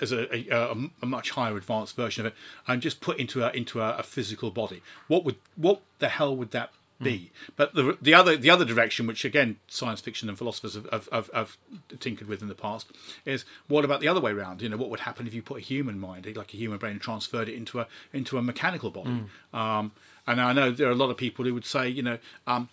as 0.00 0.12
a, 0.12 0.32
a, 0.32 0.48
a, 0.50 0.76
a 1.02 1.06
much 1.06 1.30
higher 1.30 1.56
advanced 1.56 1.96
version 1.96 2.24
of 2.24 2.32
it, 2.32 2.38
and 2.68 2.80
just 2.80 3.00
put 3.00 3.18
into 3.18 3.44
a 3.44 3.50
into 3.50 3.82
a, 3.82 3.96
a 3.96 4.04
physical 4.04 4.52
body? 4.52 4.82
What 5.08 5.24
would 5.24 5.36
what 5.56 5.80
the 5.98 6.08
hell 6.08 6.36
would 6.36 6.52
that 6.52 6.70
be? 7.02 7.30
But 7.56 7.74
the 7.74 7.98
the 8.00 8.14
other 8.14 8.36
the 8.36 8.50
other 8.50 8.64
direction, 8.64 9.06
which 9.06 9.24
again 9.24 9.56
science 9.68 10.00
fiction 10.00 10.28
and 10.28 10.38
philosophers 10.38 10.74
have, 10.74 10.88
have, 10.90 11.08
have, 11.12 11.30
have 11.34 11.56
tinkered 12.00 12.28
with 12.28 12.42
in 12.42 12.48
the 12.48 12.54
past, 12.54 12.90
is 13.24 13.44
what 13.68 13.84
about 13.84 14.00
the 14.00 14.08
other 14.08 14.20
way 14.20 14.32
around? 14.32 14.62
You 14.62 14.68
know, 14.68 14.76
what 14.76 14.90
would 14.90 15.00
happen 15.00 15.26
if 15.26 15.34
you 15.34 15.42
put 15.42 15.58
a 15.58 15.60
human 15.60 15.98
mind, 15.98 16.26
like 16.36 16.54
a 16.54 16.56
human 16.56 16.78
brain, 16.78 16.92
and 16.92 17.00
transferred 17.00 17.48
it 17.48 17.54
into 17.54 17.80
a 17.80 17.86
into 18.12 18.38
a 18.38 18.42
mechanical 18.42 18.90
body? 18.90 19.10
Um, 19.52 19.92
and 20.26 20.40
I 20.40 20.52
know 20.52 20.70
there 20.70 20.88
are 20.88 20.92
a 20.92 20.96
lot 20.96 21.10
of 21.10 21.16
people 21.16 21.44
who 21.44 21.52
would 21.54 21.66
say, 21.66 21.88
you 21.88 22.02
know, 22.02 22.18
um, 22.46 22.68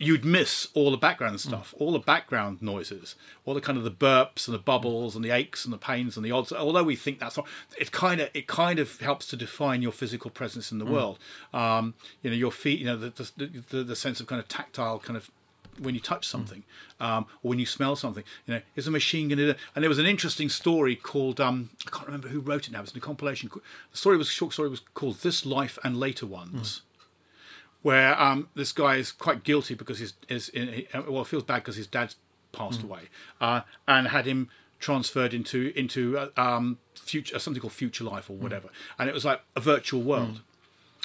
you'd 0.00 0.24
miss 0.24 0.68
all 0.72 0.90
the 0.90 0.96
background 0.96 1.38
stuff, 1.40 1.74
all 1.78 1.92
the 1.92 1.98
background 1.98 2.62
noises, 2.62 3.14
all 3.44 3.52
the 3.52 3.60
kind 3.60 3.76
of 3.76 3.84
the 3.84 3.90
burps 3.90 4.48
and 4.48 4.54
the 4.54 4.58
bubbles 4.58 5.14
and 5.14 5.22
the 5.22 5.30
aches 5.30 5.66
and 5.66 5.74
the 5.74 5.78
pains 5.78 6.16
and 6.16 6.24
the 6.24 6.32
odds. 6.32 6.52
Although 6.52 6.82
we 6.82 6.96
think 6.96 7.20
that's 7.20 7.36
not, 7.36 7.46
it 7.78 7.92
kind 7.92 8.20
of 8.20 8.30
it 8.32 8.46
kind 8.46 8.78
of 8.78 8.98
helps 9.00 9.26
to 9.26 9.36
define 9.36 9.82
your 9.82 9.92
physical 9.92 10.30
presence 10.30 10.72
in 10.72 10.78
the 10.78 10.86
world. 10.86 11.18
Um, 11.52 11.94
you 12.22 12.30
know, 12.30 12.36
your 12.36 12.50
feet, 12.50 12.80
you 12.80 12.86
know, 12.86 12.96
the 12.96 13.10
the, 13.36 13.62
the 13.68 13.84
the 13.84 13.96
sense 13.96 14.20
of 14.20 14.26
kind 14.26 14.40
of 14.40 14.48
tactile 14.48 14.98
kind 14.98 15.18
of 15.18 15.30
when 15.78 15.94
you 15.94 16.00
touch 16.00 16.26
something 16.26 16.62
um, 16.98 17.26
or 17.42 17.50
when 17.50 17.58
you 17.58 17.66
smell 17.66 17.94
something. 17.94 18.24
You 18.46 18.54
know, 18.54 18.60
is 18.76 18.86
a 18.86 18.90
machine 18.90 19.28
going 19.28 19.38
to? 19.38 19.56
And 19.74 19.82
there 19.82 19.88
was 19.88 19.98
an 19.98 20.06
interesting 20.06 20.48
story 20.48 20.96
called 20.96 21.40
um, 21.40 21.70
I 21.86 21.90
can't 21.90 22.06
remember 22.06 22.28
who 22.28 22.40
wrote 22.40 22.66
it 22.68 22.72
now. 22.72 22.78
It 22.78 22.82
was 22.82 22.92
in 22.92 22.98
a 22.98 23.00
compilation. 23.00 23.50
The 23.52 23.98
story 23.98 24.16
was 24.16 24.28
short 24.28 24.54
story 24.54 24.70
was 24.70 24.80
called 24.94 25.16
"This 25.18 25.44
Life 25.44 25.78
and 25.84 26.00
Later 26.00 26.26
Ones." 26.26 26.80
Where 27.82 28.20
um, 28.20 28.48
this 28.54 28.72
guy 28.72 28.96
is 28.96 29.12
quite 29.12 29.42
guilty 29.42 29.74
because 29.74 29.98
he's 29.98 30.14
is 30.28 30.48
in, 30.50 30.86
well 31.08 31.24
feels 31.24 31.42
bad 31.42 31.56
because 31.56 31.76
his 31.76 31.86
dad's 31.86 32.16
passed 32.52 32.82
away 32.82 33.02
uh, 33.40 33.62
and 33.86 34.08
had 34.08 34.26
him 34.26 34.48
transferred 34.78 35.32
into 35.34 35.72
into 35.76 36.18
uh, 36.18 36.28
um, 36.36 36.78
future 36.94 37.38
something 37.38 37.60
called 37.60 37.72
future 37.72 38.04
life 38.04 38.28
or 38.30 38.36
whatever. 38.36 38.68
And 38.98 39.08
it 39.08 39.14
was 39.14 39.24
like 39.24 39.42
a 39.56 39.60
virtual 39.60 40.02
world. 40.02 40.40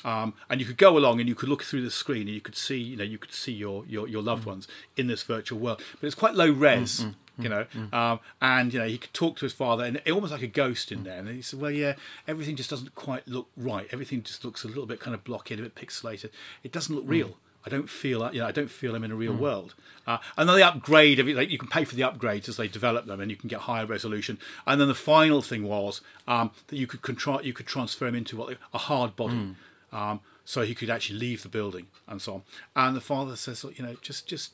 Um, 0.03 0.35
and 0.49 0.59
you 0.61 0.67
could 0.67 0.77
go 0.77 0.97
along 0.97 1.19
and 1.19 1.27
you 1.27 1.33
could 1.33 1.49
look 1.49 1.63
through 1.63 1.81
the 1.81 1.89
screen 1.89 2.23
and 2.23 2.35
you 2.35 2.41
could 2.41 2.55
see 2.55 2.77
you 2.77 2.95
know 2.95 3.03
you 3.03 3.17
could 3.17 3.33
see 3.33 3.53
your 3.53 3.85
your, 3.87 4.07
your 4.07 4.21
loved 4.21 4.45
ones 4.45 4.67
in 4.97 5.07
this 5.07 5.23
virtual 5.23 5.59
world. 5.59 5.81
But 5.99 6.07
it's 6.07 6.15
quite 6.15 6.35
low 6.35 6.51
res 6.51 7.05
you 7.37 7.49
know 7.49 7.65
um, 7.91 8.19
and 8.41 8.73
you 8.73 8.79
know 8.79 8.87
he 8.87 8.97
could 8.97 9.13
talk 9.13 9.37
to 9.37 9.45
his 9.45 9.53
father 9.53 9.83
and 9.83 9.97
it, 9.97 10.11
almost 10.11 10.31
like 10.31 10.41
a 10.41 10.47
ghost 10.47 10.91
in 10.91 11.03
there. 11.03 11.19
And 11.19 11.27
he 11.29 11.41
said 11.41 11.59
well 11.59 11.71
yeah 11.71 11.95
everything 12.27 12.55
just 12.55 12.69
doesn't 12.69 12.95
quite 12.95 13.27
look 13.27 13.47
right. 13.57 13.87
Everything 13.91 14.23
just 14.23 14.45
looks 14.45 14.63
a 14.63 14.67
little 14.67 14.85
bit 14.85 14.99
kind 14.99 15.13
of 15.13 15.23
blocky 15.23 15.53
a 15.53 15.57
bit 15.57 15.75
pixelated. 15.75 16.29
It 16.63 16.71
doesn't 16.71 16.95
look 16.95 17.05
real. 17.07 17.37
I 17.65 17.69
don't 17.69 17.89
feel 17.89 18.19
like 18.19 18.33
you 18.33 18.41
know 18.41 18.47
I 18.47 18.51
don't 18.51 18.69
feel 18.69 18.95
I'm 18.95 19.03
in 19.03 19.11
a 19.11 19.15
real 19.15 19.33
world. 19.33 19.73
Uh, 20.05 20.19
and 20.37 20.47
then 20.47 20.55
they 20.55 20.61
upgrade 20.63 21.19
every 21.19 21.33
like 21.33 21.49
you 21.49 21.57
can 21.57 21.67
pay 21.67 21.83
for 21.83 21.95
the 21.95 22.03
upgrades 22.03 22.47
as 22.47 22.57
they 22.57 22.67
develop 22.67 23.07
them, 23.07 23.19
and 23.19 23.31
you 23.31 23.37
can 23.37 23.47
get 23.49 23.61
higher 23.61 23.87
resolution. 23.87 24.37
And 24.67 24.79
then 24.79 24.87
the 24.87 24.93
final 24.93 25.41
thing 25.41 25.63
was 25.63 26.01
um, 26.27 26.51
that 26.67 26.77
you 26.77 26.85
could 26.85 27.01
control 27.01 27.41
you 27.43 27.53
could 27.53 27.65
transfer 27.65 28.05
him 28.05 28.13
into 28.15 28.37
what 28.37 28.55
a 28.73 28.77
hard 28.77 29.15
body, 29.15 29.55
um, 29.91 30.19
so 30.45 30.61
he 30.61 30.75
could 30.75 30.91
actually 30.91 31.17
leave 31.17 31.41
the 31.41 31.49
building 31.49 31.87
and 32.07 32.21
so 32.21 32.35
on. 32.35 32.41
And 32.75 32.95
the 32.95 33.01
father 33.01 33.35
says, 33.35 33.63
"Look, 33.63 33.79
you 33.79 33.83
know, 33.85 33.95
just 34.01 34.27
just 34.27 34.51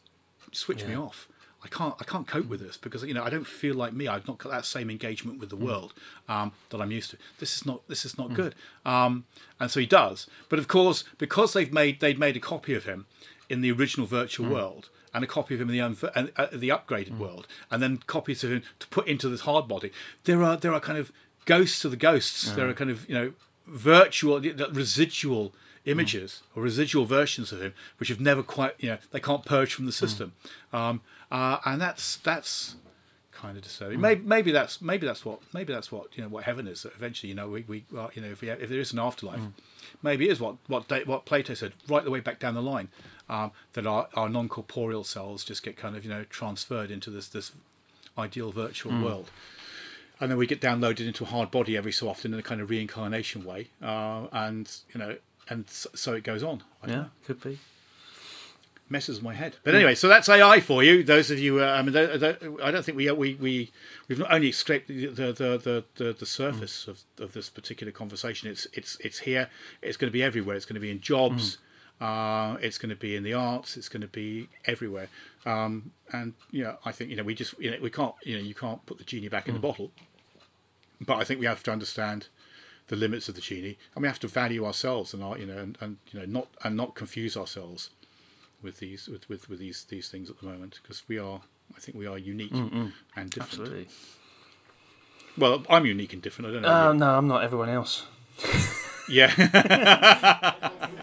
switch 0.54 0.86
me 0.86 0.96
off. 0.96 1.28
I 1.64 1.68
can't 1.68 1.94
I 2.00 2.04
can't 2.04 2.28
cope 2.28 2.48
with 2.48 2.60
this 2.60 2.78
because 2.78 3.04
you 3.04 3.14
know 3.14 3.24
I 3.24 3.30
don't 3.30 3.46
feel 3.46 3.76
like 3.76 3.94
me. 3.94 4.08
I've 4.08 4.28
not 4.28 4.40
got 4.40 4.52
that 4.52 4.66
same 4.66 4.90
engagement 4.90 5.40
with 5.40 5.50
the 5.50 5.56
world 5.56 5.94
um, 6.28 6.52
that 6.70 6.82
I'm 6.82 6.92
used 6.92 7.12
to. 7.12 7.18
This 7.40 7.56
is 7.56 7.66
not 7.66 7.88
this 7.88 8.04
is 8.06 8.18
not 8.18 8.34
good. 8.34 8.56
Um, 8.86 9.26
and 9.60 9.70
so 9.70 9.80
he 9.80 9.86
does. 9.86 10.28
But 10.50 10.60
of 10.60 10.68
course, 10.68 11.04
because 11.18 11.54
they've 11.54 11.72
made 11.72 12.00
they'd 12.00 12.20
made 12.20 12.36
a 12.36 12.40
copy 12.40 12.74
of 12.74 12.86
him 12.86 13.06
in 13.50 13.62
the 13.62 13.72
original 13.72 14.08
virtual 14.08 14.50
world 14.50 14.90
and 15.14 15.24
a 15.24 15.28
copy 15.28 15.54
of 15.54 15.62
him 15.62 15.70
in 15.70 15.74
the 15.78 15.80
unv- 15.80 16.12
uh, 16.16 16.28
uh, 16.42 16.48
the 16.52 16.70
upgraded 16.70 17.18
world, 17.18 17.46
and 17.70 17.84
then 17.84 17.98
copies 18.08 18.44
of 18.44 18.52
him 18.52 18.64
to 18.80 18.88
put 18.88 19.08
into 19.08 19.30
this 19.30 19.42
hard 19.42 19.68
body. 19.68 19.92
There 20.24 20.42
are 20.44 20.58
there 20.58 20.74
are 20.74 20.80
kind 20.80 20.98
of 20.98 21.12
ghosts 21.46 21.86
of 21.86 21.92
the 21.92 21.98
ghosts. 21.98 22.52
There 22.52 22.68
are 22.70 22.74
kind 22.74 22.90
of 22.90 23.08
you 23.08 23.16
know 23.16 23.34
virtual 23.68 24.42
residual 24.72 25.54
images 25.86 26.44
or 26.56 26.62
residual 26.62 27.06
versions 27.06 27.52
of 27.52 27.62
him 27.62 27.74
which 28.00 28.10
have 28.10 28.20
never 28.20 28.44
quite 28.44 28.76
you 28.78 28.90
know 28.90 28.98
they 29.12 29.20
can't 29.20 29.46
purge 29.46 29.74
from 29.74 29.88
the 29.88 29.92
system 29.92 30.34
um, 30.74 31.02
uh, 31.32 31.58
and 31.66 31.82
that's 31.82 32.18
that's 32.18 32.76
kind 33.32 33.58
of 33.58 33.64
disturbing 33.64 34.00
maybe, 34.00 34.22
maybe 34.24 34.52
that's 34.52 34.82
maybe 34.82 35.08
that's 35.08 35.26
what 35.26 35.40
maybe 35.52 35.74
that's 35.74 35.92
what 35.92 36.16
you 36.16 36.22
know 36.22 36.30
what 36.30 36.44
heaven 36.44 36.68
is 36.68 36.86
eventually 36.96 37.30
you 37.30 37.36
know 37.36 37.48
we, 37.48 37.64
we 37.68 37.84
well, 37.92 38.12
you 38.14 38.22
know 38.22 38.28
if, 38.28 38.42
we, 38.42 38.50
if 38.50 38.70
there 38.70 38.80
is 38.80 38.94
an 38.94 39.00
afterlife 39.00 39.40
maybe 40.04 40.28
it 40.28 40.32
is 40.32 40.40
what 40.40 40.58
what 40.68 40.86
what 41.08 41.26
Plato 41.26 41.56
said 41.56 41.74
right 41.88 42.04
the 42.04 42.12
way 42.12 42.20
back 42.20 42.40
down 42.40 42.54
the 42.54 42.62
line 42.62 42.90
um, 43.30 43.52
that 43.74 43.88
our, 43.88 44.08
our 44.14 44.30
non-corporeal 44.30 45.04
selves 45.04 45.44
just 45.44 45.64
get 45.64 45.76
kind 45.76 45.96
of 45.96 46.04
you 46.04 46.10
know 46.10 46.24
transferred 46.26 46.92
into 46.92 47.10
this 47.10 47.30
this 47.30 47.52
ideal 48.18 48.52
virtual 48.52 49.02
world 49.02 49.32
and 50.22 50.30
then 50.30 50.38
we 50.38 50.46
get 50.46 50.62
downloaded 50.62 51.08
into 51.08 51.24
a 51.24 51.28
hard 51.28 51.50
body 51.50 51.76
every 51.76 51.92
so 51.92 52.08
often 52.08 52.32
in 52.34 52.40
a 52.40 52.44
kind 52.44 52.62
of 52.62 52.70
reincarnation 52.70 53.44
way, 53.44 53.68
uh, 53.82 54.28
and 54.32 54.72
you 54.94 55.00
know, 55.00 55.18
and 55.50 55.68
so, 55.68 56.14
it 56.14 56.24
goes 56.24 56.44
on. 56.44 56.64
Yeah, 56.88 56.96
know. 56.96 57.06
could 57.26 57.42
be. 57.42 57.58
Messes 58.92 59.22
my 59.22 59.34
head. 59.34 59.56
But 59.64 59.74
anyway, 59.74 59.96
so 59.96 60.08
that's 60.08 60.28
AI 60.28 60.60
for 60.60 60.84
you. 60.84 61.04
Those 61.04 61.32
of 61.32 61.40
you, 61.40 61.64
uh, 61.64 61.68
I 61.68 61.82
mean, 61.82 61.94
th- 61.94 62.20
th- 62.20 62.38
I 62.62 62.70
don't 62.70 62.84
think 62.84 62.98
we 62.98 63.10
we 63.12 63.36
we 63.36 63.72
we've 64.08 64.20
not 64.20 64.32
only 64.32 64.52
scraped 64.52 64.90
the 64.90 65.08
the 65.08 65.32
the 65.32 65.86
the, 65.96 66.14
the, 66.14 66.26
surface 66.26 66.88
of, 66.88 67.02
of 67.20 67.34
this 67.34 67.50
particular 67.50 67.92
conversation. 67.92 68.52
It's 68.52 68.68
it's 68.74 68.98
it's 69.00 69.20
here. 69.20 69.50
It's 69.82 69.98
going 69.98 70.10
to 70.10 70.14
be 70.14 70.22
everywhere. 70.22 70.56
It's 70.56 70.66
going 70.66 70.76
to 70.76 70.82
be 70.82 70.92
in 70.92 71.00
jobs. 71.00 71.58
Uh, 72.02 72.58
it's 72.62 72.78
going 72.78 72.90
to 72.90 72.96
be 72.96 73.16
in 73.16 73.24
the 73.24 73.34
arts. 73.34 73.78
It's 73.78 73.88
going 73.88 74.02
to 74.02 74.08
be 74.08 74.50
everywhere. 74.66 75.08
Um, 75.46 75.92
and 76.12 76.34
you 76.52 76.64
know, 76.64 76.78
I 76.84 76.92
think 76.92 77.10
you 77.10 77.16
know 77.16 77.24
we 77.24 77.34
just 77.34 77.58
you 77.60 77.72
know 77.72 77.78
we 77.82 77.90
can't 77.90 78.14
you 78.24 78.38
know 78.38 78.44
you 78.44 78.54
can't 78.54 78.86
put 78.86 78.98
the 78.98 79.06
genie 79.06 79.30
back 79.30 79.48
in 79.48 79.54
the 79.54 79.60
bottle. 79.60 79.92
But 81.00 81.18
I 81.18 81.24
think 81.24 81.40
we 81.40 81.48
have 81.48 81.64
to 81.64 81.72
understand 81.72 82.28
the 82.88 82.96
limits 82.96 83.30
of 83.30 83.36
the 83.36 83.42
genie, 83.42 83.78
and 83.96 84.02
we 84.02 84.08
have 84.08 84.20
to 84.20 84.28
value 84.28 84.66
ourselves 84.66 85.14
and 85.14 85.24
our, 85.24 85.38
you 85.38 85.46
know, 85.48 85.58
and, 85.58 85.78
and 85.80 85.98
you 86.12 86.20
know, 86.20 86.26
not 86.26 86.48
and 86.64 86.76
not 86.76 86.94
confuse 86.94 87.38
ourselves 87.38 87.90
with 88.62 88.80
these 88.80 89.08
with, 89.08 89.28
with, 89.30 89.50
with 89.50 89.60
these 89.60 89.84
these 89.86 90.10
things 90.10 90.30
at 90.30 90.40
the 90.40 90.46
moment 90.46 90.80
because 90.82 91.04
we 91.08 91.18
are, 91.18 91.42
I 91.76 91.80
think, 91.80 91.98
we 91.98 92.08
are 92.08 92.18
unique 92.18 92.52
and 92.52 92.94
different. 93.30 93.42
Absolutely. 93.42 93.88
Well, 95.38 95.64
I'm 95.70 95.86
unique 95.86 96.14
and 96.14 96.22
different. 96.22 96.50
I 96.50 96.54
don't 96.54 96.62
know. 96.64 96.90
Uh, 96.90 96.94
no, 96.94 97.18
I'm 97.18 97.28
not 97.28 97.44
everyone 97.44 97.70
else. 97.70 98.06
Yeah. 99.10 99.32